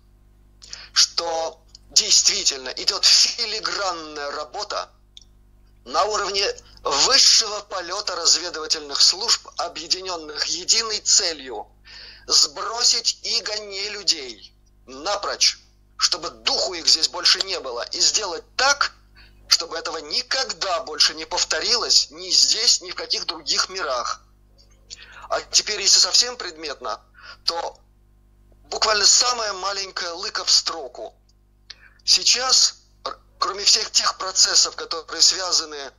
что 0.92 1.64
действительно 1.92 2.70
идет 2.70 3.06
филигранная 3.06 4.32
работа 4.32 4.90
на 5.86 6.04
уровне 6.06 6.46
высшего 6.84 7.62
полета 7.62 8.16
разведывательных 8.16 9.00
служб, 9.02 9.48
объединенных 9.58 10.46
единой 10.46 11.00
целью 11.00 11.68
сбросить 12.28 13.20
иго 13.24 13.58
не 13.60 13.90
людей 13.90 14.54
напрочь 14.86 15.58
чтобы 16.04 16.30
духу 16.30 16.74
их 16.74 16.86
здесь 16.86 17.08
больше 17.08 17.42
не 17.44 17.60
было, 17.62 17.82
и 17.92 18.00
сделать 18.02 18.44
так, 18.58 18.94
чтобы 19.48 19.78
этого 19.78 19.98
никогда 19.98 20.82
больше 20.82 21.14
не 21.16 21.26
повторилось 21.26 22.10
ни 22.12 22.30
здесь, 22.30 22.82
ни 22.82 22.92
в 22.92 22.96
каких 22.96 23.26
других 23.26 23.70
мирах. 23.70 24.22
А 25.30 25.42
теперь, 25.42 25.82
если 25.82 26.00
совсем 26.00 26.38
предметно, 26.38 27.02
то 27.46 27.80
буквально 28.66 29.06
самая 29.06 29.54
маленькая 29.54 30.12
лыка 30.14 30.44
в 30.44 30.52
строку. 30.52 31.16
Сейчас, 32.06 32.76
кроме 33.40 33.64
всех 33.64 33.92
тех 33.92 34.18
процессов, 34.18 34.76
которые 34.76 35.22
связаны 35.22 35.92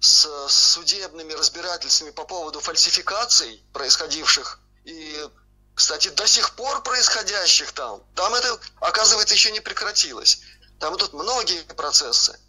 с 0.00 0.48
судебными 0.48 1.32
разбирательствами 1.32 2.10
по 2.10 2.24
поводу 2.24 2.60
фальсификаций, 2.60 3.64
происходивших 3.72 4.60
и 4.84 5.28
кстати, 5.76 6.08
до 6.08 6.26
сих 6.26 6.54
пор 6.54 6.82
происходящих 6.82 7.70
там. 7.72 8.02
Там 8.14 8.34
это, 8.34 8.58
оказывается, 8.80 9.34
еще 9.34 9.52
не 9.52 9.60
прекратилось. 9.60 10.40
Там 10.80 10.96
идут 10.96 11.12
многие 11.12 11.60
процессы. 11.74 12.40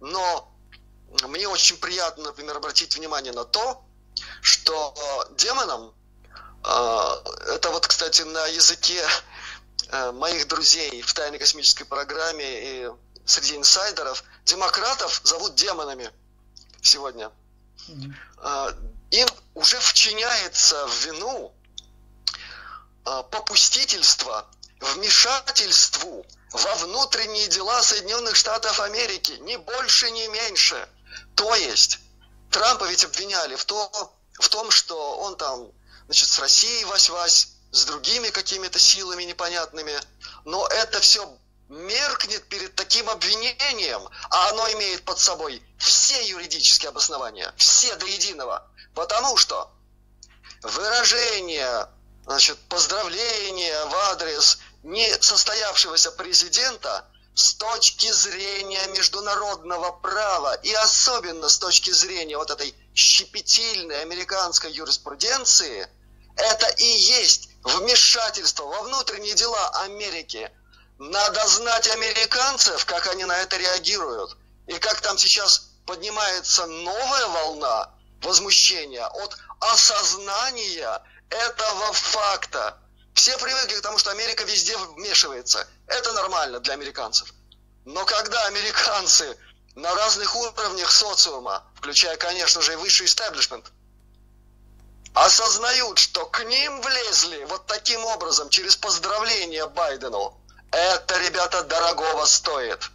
Но 0.00 0.52
мне 1.22 1.48
очень 1.48 1.76
приятно, 1.76 2.24
например, 2.24 2.56
обратить 2.56 2.96
внимание 2.96 3.32
на 3.32 3.44
то, 3.44 3.84
что 4.42 4.94
демонам, 5.36 5.94
а, 6.62 7.22
это 7.54 7.70
вот, 7.70 7.86
кстати, 7.86 8.22
на 8.22 8.46
языке 8.46 9.06
э, 9.90 10.12
моих 10.12 10.48
друзей 10.48 11.02
в 11.02 11.12
тайной 11.14 11.38
космической 11.38 11.84
программе 11.84 12.44
и 12.44 12.90
среди 13.24 13.56
инсайдеров, 13.56 14.24
демократов 14.44 15.20
зовут 15.24 15.54
демонами 15.54 16.10
сегодня. 16.82 17.30
Mm-hmm. 17.88 18.94
Им 19.10 19.28
уже 19.54 19.78
вчиняется 19.78 20.86
в 20.86 21.06
вину 21.06 21.54
а, 23.04 23.22
попустительство 23.22 24.46
вмешательству 24.80 26.26
во 26.52 26.74
внутренние 26.76 27.48
дела 27.48 27.82
Соединенных 27.82 28.36
Штатов 28.36 28.80
Америки, 28.80 29.32
ни 29.40 29.56
больше, 29.56 30.10
ни 30.10 30.26
меньше. 30.28 30.88
То 31.34 31.54
есть 31.54 31.98
Трампа 32.50 32.84
ведь 32.84 33.04
обвиняли 33.04 33.54
в, 33.54 33.64
то, 33.64 34.12
в 34.38 34.48
том, 34.48 34.70
что 34.70 35.18
он 35.18 35.36
там, 35.36 35.70
значит, 36.06 36.28
с 36.28 36.38
Россией 36.38 36.84
вась-вась, 36.84 37.48
с 37.70 37.84
другими 37.84 38.30
какими-то 38.30 38.78
силами 38.78 39.24
непонятными, 39.24 39.98
но 40.44 40.66
это 40.68 41.00
все 41.00 41.28
меркнет 41.68 42.48
перед 42.48 42.74
таким 42.74 43.10
обвинением, 43.10 44.08
а 44.30 44.48
оно 44.48 44.70
имеет 44.72 45.04
под 45.04 45.18
собой 45.18 45.62
все 45.78 46.26
юридические 46.26 46.88
обоснования, 46.88 47.52
все 47.58 47.94
до 47.96 48.06
единого, 48.06 48.66
потому 48.94 49.36
что 49.36 49.70
выражение 50.62 51.88
значит, 52.24 52.58
поздравления 52.68 53.84
в 53.84 53.94
адрес 54.10 54.58
не 54.82 55.12
состоявшегося 55.20 56.10
президента 56.12 57.04
с 57.34 57.54
точки 57.54 58.10
зрения 58.10 58.84
международного 58.88 59.92
права 59.92 60.54
и 60.54 60.72
особенно 60.72 61.48
с 61.48 61.58
точки 61.58 61.90
зрения 61.90 62.36
вот 62.36 62.50
этой 62.50 62.74
щепетильной 62.94 64.02
американской 64.02 64.72
юриспруденции, 64.72 65.88
это 66.36 66.66
и 66.66 66.84
есть 66.84 67.48
вмешательство 67.62 68.64
во 68.64 68.82
внутренние 68.82 69.34
дела 69.34 69.68
Америки. 69.84 70.50
Надо 70.98 71.46
знать 71.46 71.88
американцев, 71.88 72.84
как 72.86 73.06
они 73.08 73.24
на 73.24 73.38
это 73.38 73.56
реагируют. 73.56 74.36
И 74.66 74.78
как 74.78 75.00
там 75.00 75.16
сейчас 75.16 75.68
поднимается 75.86 76.66
новая 76.66 77.26
волна 77.28 77.90
возмущения 78.22 79.06
от 79.06 79.36
осознания 79.60 81.02
этого 81.30 81.92
факта. 81.92 82.76
Все 83.18 83.36
привыкли 83.36 83.74
к 83.74 83.80
тому, 83.80 83.98
что 83.98 84.12
Америка 84.12 84.44
везде 84.44 84.76
вмешивается. 84.76 85.66
Это 85.88 86.12
нормально 86.12 86.60
для 86.60 86.74
американцев. 86.74 87.34
Но 87.84 88.04
когда 88.04 88.46
американцы 88.46 89.36
на 89.74 89.92
разных 89.96 90.36
уровнях 90.36 90.88
социума, 90.88 91.64
включая, 91.74 92.16
конечно 92.16 92.62
же, 92.62 92.74
и 92.74 92.76
высший 92.76 93.06
истеблишмент, 93.06 93.72
осознают, 95.14 95.98
что 95.98 96.26
к 96.26 96.44
ним 96.44 96.80
влезли 96.80 97.42
вот 97.46 97.66
таким 97.66 98.04
образом, 98.04 98.50
через 98.50 98.76
поздравление 98.76 99.66
Байдену, 99.66 100.40
это, 100.70 101.18
ребята, 101.18 101.64
дорогого 101.64 102.24
стоит. 102.24 102.88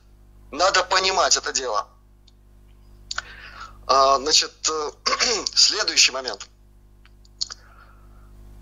Надо 0.51 0.85
понимать 0.85 1.35
это 1.35 1.51
дело. 1.51 1.89
А, 3.87 4.19
значит, 4.19 4.53
следующий 5.53 6.13
момент– 6.13 6.47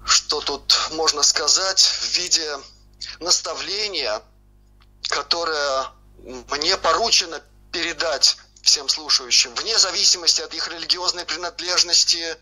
что 0.06 0.42
тут 0.42 0.90
можно 0.92 1.24
сказать 1.24 1.82
в 1.82 2.16
виде 2.16 2.60
наставления, 3.20 4.22
которое 5.10 5.88
мне 6.50 6.78
поручено 6.78 7.42
передать 7.72 8.38
всем 8.64 8.90
слушающим, 8.90 9.54
вне 9.56 9.78
зависимости 9.78 10.42
от 10.42 10.54
их 10.54 10.68
религиозной 10.68 11.26
принадлежности, 11.26 12.38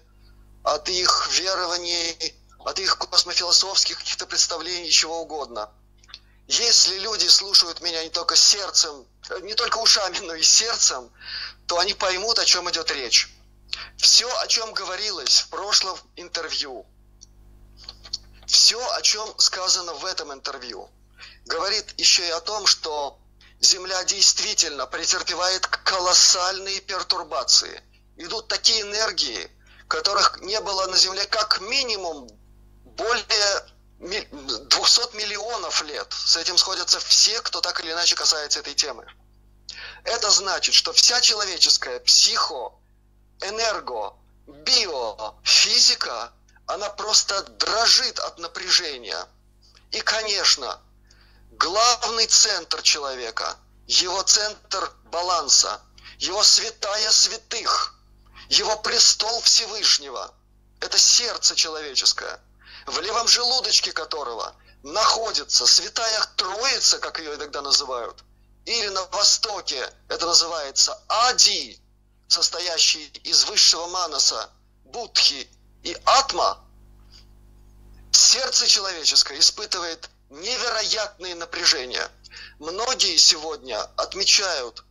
от 0.63 0.89
их 0.89 1.29
верований, 1.33 2.35
от 2.59 2.79
их 2.79 2.97
космофилософских 2.97 3.99
каких-то 3.99 4.25
представлений, 4.25 4.89
чего 4.89 5.21
угодно. 5.21 5.69
Если 6.47 6.97
люди 6.99 7.27
слушают 7.27 7.79
меня 7.81 8.03
не 8.03 8.09
только 8.09 8.35
сердцем, 8.35 9.05
не 9.41 9.53
только 9.53 9.77
ушами, 9.77 10.17
но 10.19 10.33
и 10.33 10.41
сердцем, 10.41 11.11
то 11.67 11.77
они 11.77 11.93
поймут, 11.93 12.39
о 12.39 12.45
чем 12.45 12.69
идет 12.69 12.89
речь. 12.91 13.29
Все, 13.97 14.27
о 14.39 14.47
чем 14.47 14.73
говорилось 14.73 15.41
в 15.41 15.49
прошлом 15.49 15.97
интервью– 16.15 16.85
все, 18.49 18.83
о 18.93 19.01
чем 19.01 19.33
сказано 19.37 19.93
в 19.93 20.05
этом 20.05 20.33
интервью, 20.33 20.89
говорит 21.45 21.93
еще 21.97 22.27
и 22.27 22.31
о 22.31 22.39
том, 22.39 22.65
что 22.65 23.19
Земля 23.61 24.03
действительно 24.05 24.87
претерпевает 24.87 25.67
колоссальные 25.67 26.81
пертурбации. 26.81 27.83
Идут 28.17 28.47
такие 28.47 28.81
энергии, 28.81 29.51
которых 29.87 30.41
не 30.41 30.59
было 30.61 30.87
на 30.87 30.97
Земле 30.97 31.25
как 31.25 31.61
минимум 31.61 32.27
более 32.85 33.65
200 33.99 35.15
миллионов 35.15 35.83
лет. 35.83 36.11
С 36.11 36.35
этим 36.37 36.57
сходятся 36.57 36.99
все, 36.99 37.41
кто 37.41 37.61
так 37.61 37.79
или 37.81 37.91
иначе 37.91 38.15
касается 38.15 38.59
этой 38.59 38.73
темы. 38.73 39.05
Это 40.05 40.31
значит, 40.31 40.73
что 40.73 40.91
вся 40.91 41.21
человеческая 41.21 41.99
психо, 41.99 42.73
энерго, 43.41 44.13
биофизика 44.47 46.33
она 46.69 46.87
просто 46.91 47.41
дрожит 47.41 48.19
от 48.19 48.37
напряжения. 48.37 49.27
И, 49.89 50.01
конечно, 50.01 50.79
главный 51.53 52.27
центр 52.27 52.83
человека, 52.83 53.57
его 53.87 54.21
центр 54.21 54.93
баланса, 55.05 55.81
его 56.19 56.43
святая 56.43 57.09
святых, 57.11 57.95
его 58.49 58.77
престол 58.77 59.41
Всевышнего, 59.41 60.31
это 60.79 60.99
сердце 60.99 61.55
человеческое, 61.55 62.39
в 62.85 62.99
левом 62.99 63.27
желудочке 63.27 63.91
которого 63.91 64.55
находится 64.83 65.65
святая 65.65 66.23
Троица, 66.37 66.99
как 66.99 67.17
ее 67.17 67.33
иногда 67.33 67.63
называют, 67.63 68.23
или 68.65 68.89
на 68.89 69.05
востоке 69.05 69.91
это 70.07 70.27
называется 70.27 71.01
Ади, 71.07 71.81
состоящий 72.27 73.07
из 73.23 73.45
высшего 73.45 73.87
манаса, 73.87 74.51
Будхи 74.83 75.49
и 75.83 75.95
атма, 76.05 76.59
сердце 78.11 78.67
человеческое 78.67 79.39
испытывает 79.39 80.09
невероятные 80.29 81.35
напряжения. 81.35 82.09
Многие 82.59 83.17
сегодня 83.17 83.79
отмечают, 83.95 84.83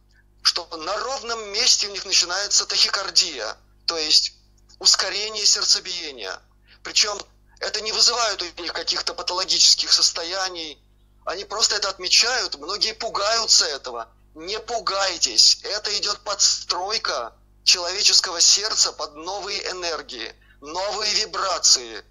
что 0.42 0.66
на 0.76 0.96
ровном 0.98 1.52
месте 1.52 1.88
у 1.88 1.92
них 1.92 2.04
начинается 2.04 2.66
тахикардия, 2.66 3.56
то 3.86 3.98
есть 3.98 4.32
ускорение 4.78 5.44
сердцебиения. 5.44 6.40
Причем 6.82 7.18
это 7.60 7.80
не 7.80 7.92
вызывает 7.92 8.40
у 8.42 8.62
них 8.62 8.72
каких-то 8.72 9.14
патологических 9.14 9.92
состояний. 9.92 10.82
Они 11.26 11.44
просто 11.44 11.76
это 11.76 11.90
отмечают, 11.90 12.56
многие 12.56 12.94
пугаются 12.94 13.66
этого. 13.66 14.08
Не 14.34 14.58
пугайтесь, 14.58 15.60
это 15.64 15.96
идет 15.98 16.20
подстройка 16.20 17.34
человеческого 17.64 18.40
сердца 18.40 18.92
под 18.92 19.16
новые 19.16 19.70
энергии– 19.70 20.34
новые 20.60 21.14
вибрации. 21.14 22.04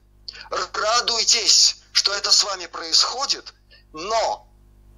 Радуйтесь, 0.50 1.78
что 1.91 2.14
это 2.14 2.32
с 2.32 2.43
вами 2.43 2.68
происходит, 2.68 3.54
но, 3.93 4.48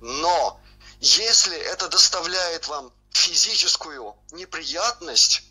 но, 0.02 0.60
если 1.00 1.58
это 1.58 1.88
доставляет 1.88 2.68
вам 2.68 2.92
физическую 3.12 4.16
неприятность, 4.32 5.44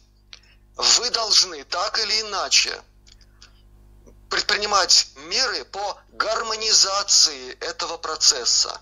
вы 0.77 1.11
должны 1.11 1.65
так 1.65 1.99
или 1.99 2.21
иначе 2.21 2.83
предпринимать 4.31 5.09
меры 5.17 5.65
по 5.65 5.99
гармонизации 6.13 7.53
этого 7.55 7.97
процесса. 7.97 8.81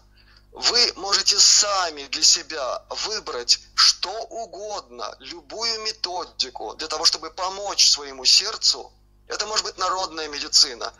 Вы 0.53 0.93
можете 0.97 1.39
сами 1.39 2.07
для 2.07 2.23
себя 2.23 2.83
выбрать 3.05 3.61
что 3.75 4.11
угодно, 4.11 5.15
любую 5.21 5.83
методику 5.83 6.75
для 6.75 6.89
того, 6.89 7.05
чтобы 7.05 7.31
помочь 7.31 7.89
своему 7.91 8.25
сердцу 8.25 8.93
это 9.29 9.47
может 9.47 9.65
быть 9.65 9.79
народная 9.79 10.29
медицина, 10.29 10.93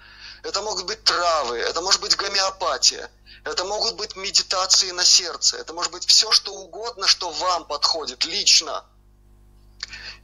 это 0.43 0.63
могут 0.63 0.87
быть 0.87 1.03
травы, 1.05 1.59
это 1.59 1.81
может 1.81 2.01
быть 2.01 2.17
гомеопатия, 2.17 3.11
это 3.45 3.65
могут 3.65 3.95
быть 3.97 4.17
медитации 4.17 4.91
на 4.91 5.05
сердце, 5.05 5.57
это 5.59 5.73
может 5.73 5.93
быть 5.93 6.07
все, 6.07 6.31
что 6.33 6.53
угодно, 6.55 7.07
что 7.07 7.31
вам 7.31 7.65
подходит 7.67 8.25
лично, 8.25 8.85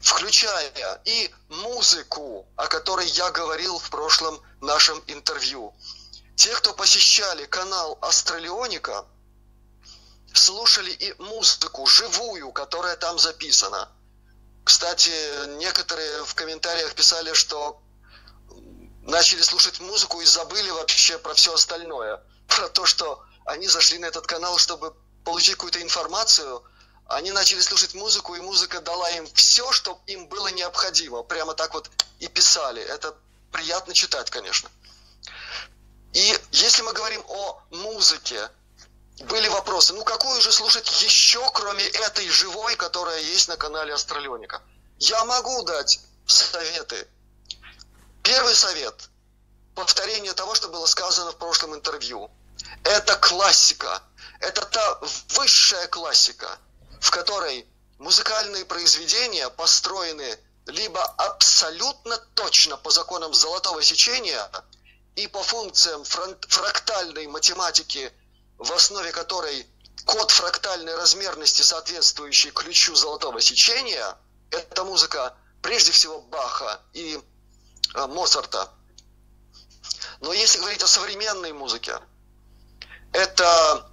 включая 0.01 1.01
и 1.05 1.33
музыку, 1.49 2.47
о 2.57 2.67
которой 2.67 3.07
я 3.07 3.31
говорил 3.31 3.79
в 3.79 3.91
прошлом 3.91 4.41
нашем 4.61 5.03
интервью. 5.07 5.75
Те, 6.37 6.55
кто 6.57 6.73
посещали 6.73 7.45
канал 7.47 7.99
Астралионика, 8.01 9.05
слушали 10.35 10.91
и 10.91 11.15
музыку 11.23 11.87
живую, 11.87 12.53
которая 12.53 12.97
там 12.97 13.19
записана. 13.19 13.89
Кстати, 14.65 15.13
некоторые 15.59 16.25
в 16.25 16.35
комментариях 16.35 16.95
писали, 16.95 17.33
что 17.35 17.81
начали 19.03 19.43
слушать 19.43 19.81
музыку 19.81 20.21
и 20.21 20.25
забыли 20.25 20.71
вообще 20.71 21.19
про 21.19 21.35
все 21.35 21.55
остальное. 21.55 22.23
Про 22.49 22.69
то, 22.69 22.87
что 22.87 23.23
они 23.45 23.69
зашли 23.69 23.99
на 23.99 24.07
этот 24.07 24.27
канал, 24.27 24.59
чтобы 24.59 24.95
получить 25.25 25.55
какую-то 25.55 25.83
информацию. 25.83 26.63
Они 27.07 27.31
начали 27.33 27.61
слушать 27.61 27.95
музыку, 27.95 28.35
и 28.35 28.41
музыка 28.41 28.81
дала 28.81 29.11
им 29.11 29.27
все, 29.35 29.71
что 29.73 30.01
им 30.07 30.29
было 30.29 30.49
необходимо. 30.49 31.23
Прямо 31.23 31.55
так 31.55 31.75
вот 31.75 31.91
и 32.21 32.29
писали. 32.29 32.83
Это 32.83 33.15
приятно 33.51 33.93
читать, 33.93 34.31
конечно. 34.31 34.71
И 36.13 36.39
если 36.53 36.83
мы 36.83 36.93
говорим 36.93 37.23
о 37.29 37.61
музыке, 37.71 38.51
были 39.25 39.49
вопросы, 39.49 39.93
ну 39.93 40.05
какую 40.05 40.41
же 40.41 40.53
слушать 40.53 41.03
еще, 41.03 41.43
кроме 41.53 41.85
этой 41.85 42.29
живой, 42.29 42.77
которая 42.77 43.21
есть 43.21 43.49
на 43.49 43.57
канале 43.57 43.93
Астралионика? 43.93 44.63
Я 44.99 45.25
могу 45.25 45.63
дать 45.63 46.01
советы, 46.27 47.09
Первый 48.33 48.55
совет– 48.55 49.11
повторение 49.75 50.33
того, 50.33 50.55
что 50.55 50.69
было 50.69 50.87
сказано 50.87 51.33
в 51.33 51.37
прошлом 51.37 51.75
интервью. 51.75 52.31
Это 52.83 53.15
классика. 53.17 54.03
Это 54.41 54.65
та 54.65 55.01
высшая 55.37 55.87
классика, 55.89 56.59
в 56.99 57.11
которой 57.11 57.67
музыкальные 57.99 58.65
произведения 58.65 59.51
построены 59.51 60.39
либо 60.65 61.05
абсолютно 61.05 62.17
точно 62.35 62.79
по 62.79 62.91
законам 62.91 63.35
золотого 63.35 63.83
сечения 63.83 64.51
и 65.15 65.27
по 65.27 65.43
функциям 65.43 66.03
фрактальной 66.05 67.27
математики, 67.27 68.11
в 68.57 68.73
основе 68.73 69.13
которой 69.13 69.67
код 70.07 70.31
фрактальной 70.31 70.97
размерности, 70.97 71.61
соответствующий 71.61 72.51
ключу 72.51 72.95
золотого 72.95 73.43
сечения, 73.43 74.17
это 74.51 74.85
музыка 74.85 75.37
прежде 75.61 75.93
всего 75.93 76.23
Баха 76.23 76.81
и 76.95 77.21
Моцарта. 77.95 78.71
Но 80.21 80.33
если 80.33 80.59
говорить 80.59 80.83
о 80.83 80.87
современной 80.87 81.53
музыке, 81.53 81.99
это 83.13 83.91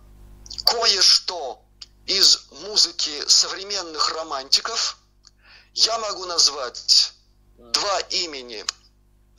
кое-что 0.65 1.61
из 2.05 2.47
музыки 2.51 3.27
современных 3.27 4.13
романтиков 4.13 4.97
я 5.73 5.97
могу 5.99 6.25
назвать 6.25 7.13
два 7.57 7.99
имени, 8.09 8.65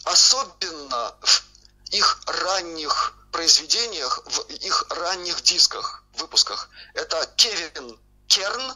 особенно 0.05 1.17
в 1.23 1.45
их 1.91 2.21
ранних 2.27 3.15
произведениях, 3.33 4.23
в 4.27 4.41
их 4.51 4.87
ранних 4.91 5.43
дисках, 5.43 6.05
выпусках. 6.15 6.69
Это 6.95 7.27
Кевин 7.37 7.99
Керн 8.27 8.75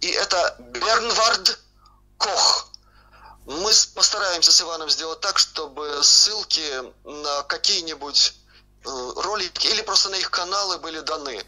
и 0.00 0.08
это 0.08 0.56
Бернвард 0.58 1.58
Кох. 2.18 2.70
Мы 3.46 3.72
постараемся 3.94 4.52
с 4.52 4.60
Иваном 4.62 4.88
сделать 4.88 5.20
так, 5.20 5.38
чтобы 5.38 6.02
ссылки 6.02 6.64
на 7.04 7.42
какие-нибудь 7.42 8.34
э, 8.84 9.12
ролики 9.16 9.66
или 9.66 9.82
просто 9.82 10.08
на 10.08 10.14
их 10.14 10.30
каналы 10.30 10.78
были 10.78 11.00
даны. 11.00 11.44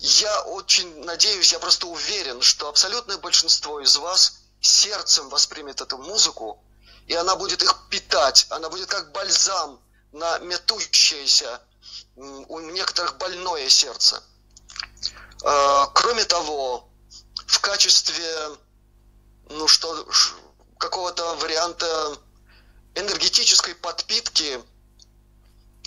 Я 0.00 0.42
очень 0.44 1.04
надеюсь, 1.04 1.52
я 1.52 1.58
просто 1.58 1.86
уверен, 1.86 2.40
что 2.40 2.68
абсолютное 2.68 3.18
большинство 3.18 3.80
из 3.80 3.96
вас 3.96 4.38
сердцем 4.60 5.28
воспримет 5.28 5.80
эту 5.80 5.98
музыку, 5.98 6.64
и 7.06 7.14
она 7.14 7.36
будет 7.36 7.62
их 7.62 7.88
питать, 7.90 8.46
она 8.48 8.70
будет 8.70 8.88
как 8.88 9.12
бальзам 9.12 9.78
на 10.12 10.38
метущееся 10.38 11.60
у 12.16 12.60
некоторых 12.60 13.18
больное 13.18 13.68
сердце. 13.68 14.22
Э, 15.44 15.86
кроме 15.92 16.24
того, 16.24 16.88
в 17.46 17.60
качестве 17.60 18.56
ну 19.50 19.68
что, 19.68 20.06
какого-то 20.82 21.36
варианта 21.36 22.18
энергетической 22.96 23.72
подпитки 23.76 24.60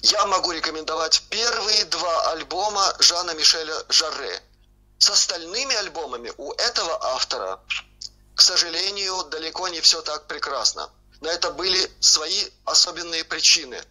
я 0.04 0.26
могу 0.28 0.54
рекомендовать 0.54 1.22
первые 1.30 1.84
два 1.86 2.32
альбома 2.32 2.96
Жана 3.00 3.32
Мишеля 3.32 3.76
Жарре. 3.90 4.42
С 4.98 5.10
остальными 5.10 5.76
альбомами 5.76 6.32
у 6.38 6.54
этого 6.54 6.98
автора, 7.14 7.60
к 8.36 8.42
сожалению, 8.42 9.26
далеко 9.26 9.68
не 9.68 9.82
все 9.82 10.02
так 10.02 10.28
прекрасно. 10.28 10.90
На 11.20 11.28
это 11.28 11.52
были 11.52 11.92
свои 12.00 12.46
особенные 12.64 13.26
причины. 13.26 13.84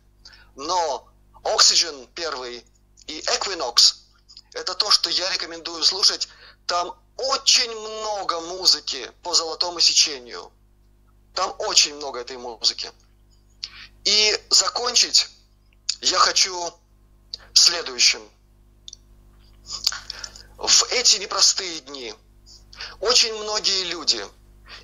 Но 0.57 1.07
Oxygen 1.43 2.09
первый 2.15 2.65
и 3.09 3.21
Equinox– 3.21 3.97
это 4.55 4.75
то, 4.75 4.91
что 4.91 5.11
я 5.11 5.31
рекомендую 5.33 5.85
слушать. 5.85 6.29
Там 6.67 6.97
очень 7.19 7.71
много 7.73 8.41
музыки 8.41 9.13
по 9.23 9.35
золотому 9.35 9.81
сечению. 9.81 10.51
Там 11.35 11.55
очень 11.59 11.95
много 11.97 12.21
этой 12.21 12.37
музыки. 12.37 12.91
И 14.05 14.41
закончить 14.51 15.29
я 16.01 16.19
хочу 16.19 16.73
следующим. 17.55 18.21
В 20.57 20.85
эти 20.91 21.17
непростые 21.17 21.81
дни 21.81 22.15
очень 23.01 23.35
многие 23.35 23.85
люди 23.85 24.25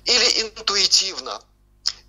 или 0.05 0.41
интуитивно, 0.41 1.41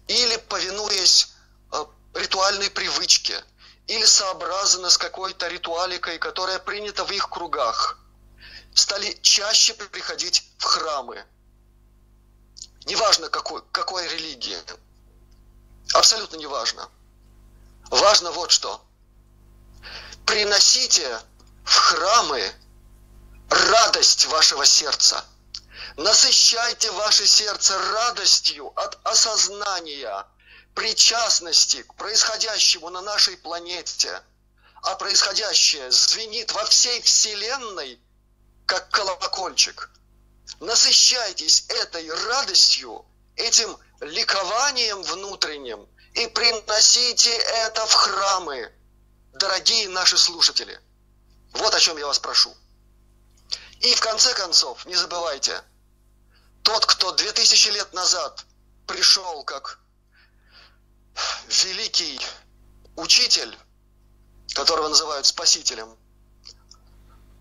или 0.09 0.37
повинуясь 0.37 1.33
э, 1.73 1.85
ритуальной 2.15 2.71
привычке, 2.71 3.45
или 3.87 4.05
сообразно 4.05 4.91
с 4.91 4.99
какой-то 4.99 5.49
ритуаликой, 5.49 6.19
которая 6.19 6.59
принята 6.59 7.05
в 7.05 7.11
их 7.11 7.29
кругах– 7.29 7.99
стали 8.75 9.19
чаще 9.23 9.75
приходить 9.75 10.45
в 10.59 10.65
храмы. 10.65 11.25
Неважно, 12.87 13.29
какой, 13.29 13.63
какой 13.73 14.09
религии. 14.09 14.59
Абсолютно 15.95 16.37
неважно. 16.37 16.89
Важно 17.91 18.31
вот 18.33 18.51
что. 18.51 18.85
Приносите 20.27 21.21
в 21.65 21.75
храмы 21.75 22.53
радость 23.49 24.27
вашего 24.27 24.65
сердца. 24.65 25.25
Насыщайте 25.97 26.91
ваше 26.93 27.27
сердце 27.27 27.79
радостью 27.93 28.73
от 28.79 28.99
осознания 29.05 30.27
причастности 30.75 31.83
к 31.83 31.95
происходящему 31.95 32.89
на 32.91 33.03
нашей 33.03 33.37
планете. 33.37 34.23
А 34.83 34.97
происходящее 34.97 35.91
звенит 35.93 36.53
во 36.53 36.65
всей 36.65 37.01
Вселенной– 37.03 38.01
как 38.67 38.89
колокольчик. 38.91 39.91
Насыщайтесь 40.61 41.67
этой 41.69 42.09
радостью, 42.27 43.05
этим 43.37 43.77
ликованием 44.01 45.03
внутренним 45.03 45.89
и 46.15 46.27
приносите 46.27 47.31
это 47.31 47.87
в 47.87 47.93
храмы, 47.93 48.73
дорогие 49.33 49.89
наши 49.89 50.19
слушатели. 50.19 50.79
Вот 51.53 51.75
о 51.75 51.81
чем 51.81 51.97
я 51.99 52.07
вас 52.07 52.19
прошу. 52.19 52.55
И 53.81 53.95
в 53.95 54.01
конце 54.01 54.33
концов, 54.35 54.87
не 54.87 54.95
забывайте, 54.95 55.63
тот, 56.63 56.87
кто 56.87 57.13
две 57.13 57.33
тысячи 57.33 57.69
лет 57.69 57.93
назад 57.93 58.45
пришел 58.87 59.43
как 59.45 59.81
великий 61.49 62.21
учитель, 62.97 63.57
которого 64.55 64.89
называют 64.89 65.27
спасителем, 65.27 65.97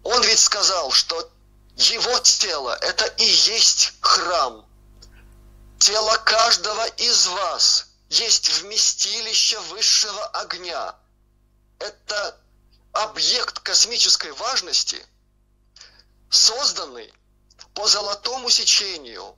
он 0.04 0.22
ведь 0.24 0.40
сказал, 0.40 0.92
что 0.92 1.32
его 1.76 2.20
тело– 2.20 2.76
это 2.82 3.06
и 3.06 3.24
есть 3.24 3.94
храм. 4.02 4.66
Тело 5.80 6.18
каждого 6.18 6.86
из 6.98 7.28
вас 7.28 7.88
есть 8.10 8.50
вместилище 8.50 9.60
высшего 9.62 10.28
огня. 10.28 10.96
Это 11.80 12.40
объект 12.92 13.60
космической 13.60 14.32
важности, 14.34 15.04
созданный 16.30 17.12
по 17.74 17.88
золотому 17.88 18.50
сечению, 18.50 19.36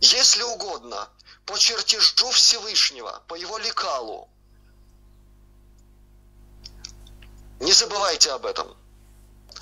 если 0.00 0.42
угодно, 0.42 1.08
по 1.46 1.58
чертежу 1.58 2.30
Всевышнего, 2.30 3.22
по 3.28 3.34
его 3.34 3.58
лекалу. 3.58 4.28
Не 7.60 7.72
забывайте 7.72 8.30
об 8.32 8.44
этом– 8.44 8.75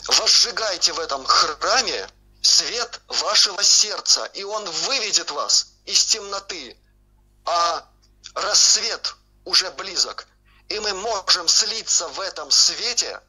возжигайте 0.07 0.93
в 0.93 0.99
этом 0.99 1.25
храме 1.25 2.09
свет 2.43 3.01
вашего 3.09 3.63
сердца, 3.63 4.25
и 4.35 4.45
он 4.45 4.69
выведет 4.69 5.31
вас 5.31 5.69
из 5.87 6.05
темноты, 6.05 6.77
а 7.45 7.87
рассвет 8.35 9.15
уже 9.45 9.71
близок, 9.73 10.27
и 10.69 10.79
мы 10.79 10.93
можем 10.95 11.49
слиться 11.49 12.09
в 12.09 12.21
этом 12.21 12.51
свете 12.51 13.21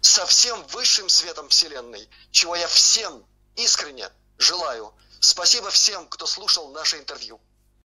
со 0.00 0.26
всем 0.26 0.62
высшим 0.68 1.08
светом 1.08 1.48
Вселенной, 1.48 2.08
чего 2.30 2.56
я 2.56 2.66
всем 2.66 3.24
искренне 3.56 4.10
желаю. 4.38 4.92
Спасибо 5.20 5.70
всем, 5.70 6.08
кто 6.08 6.26
слушал 6.26 6.72
наше 6.72 6.98
интервью. 6.98 7.40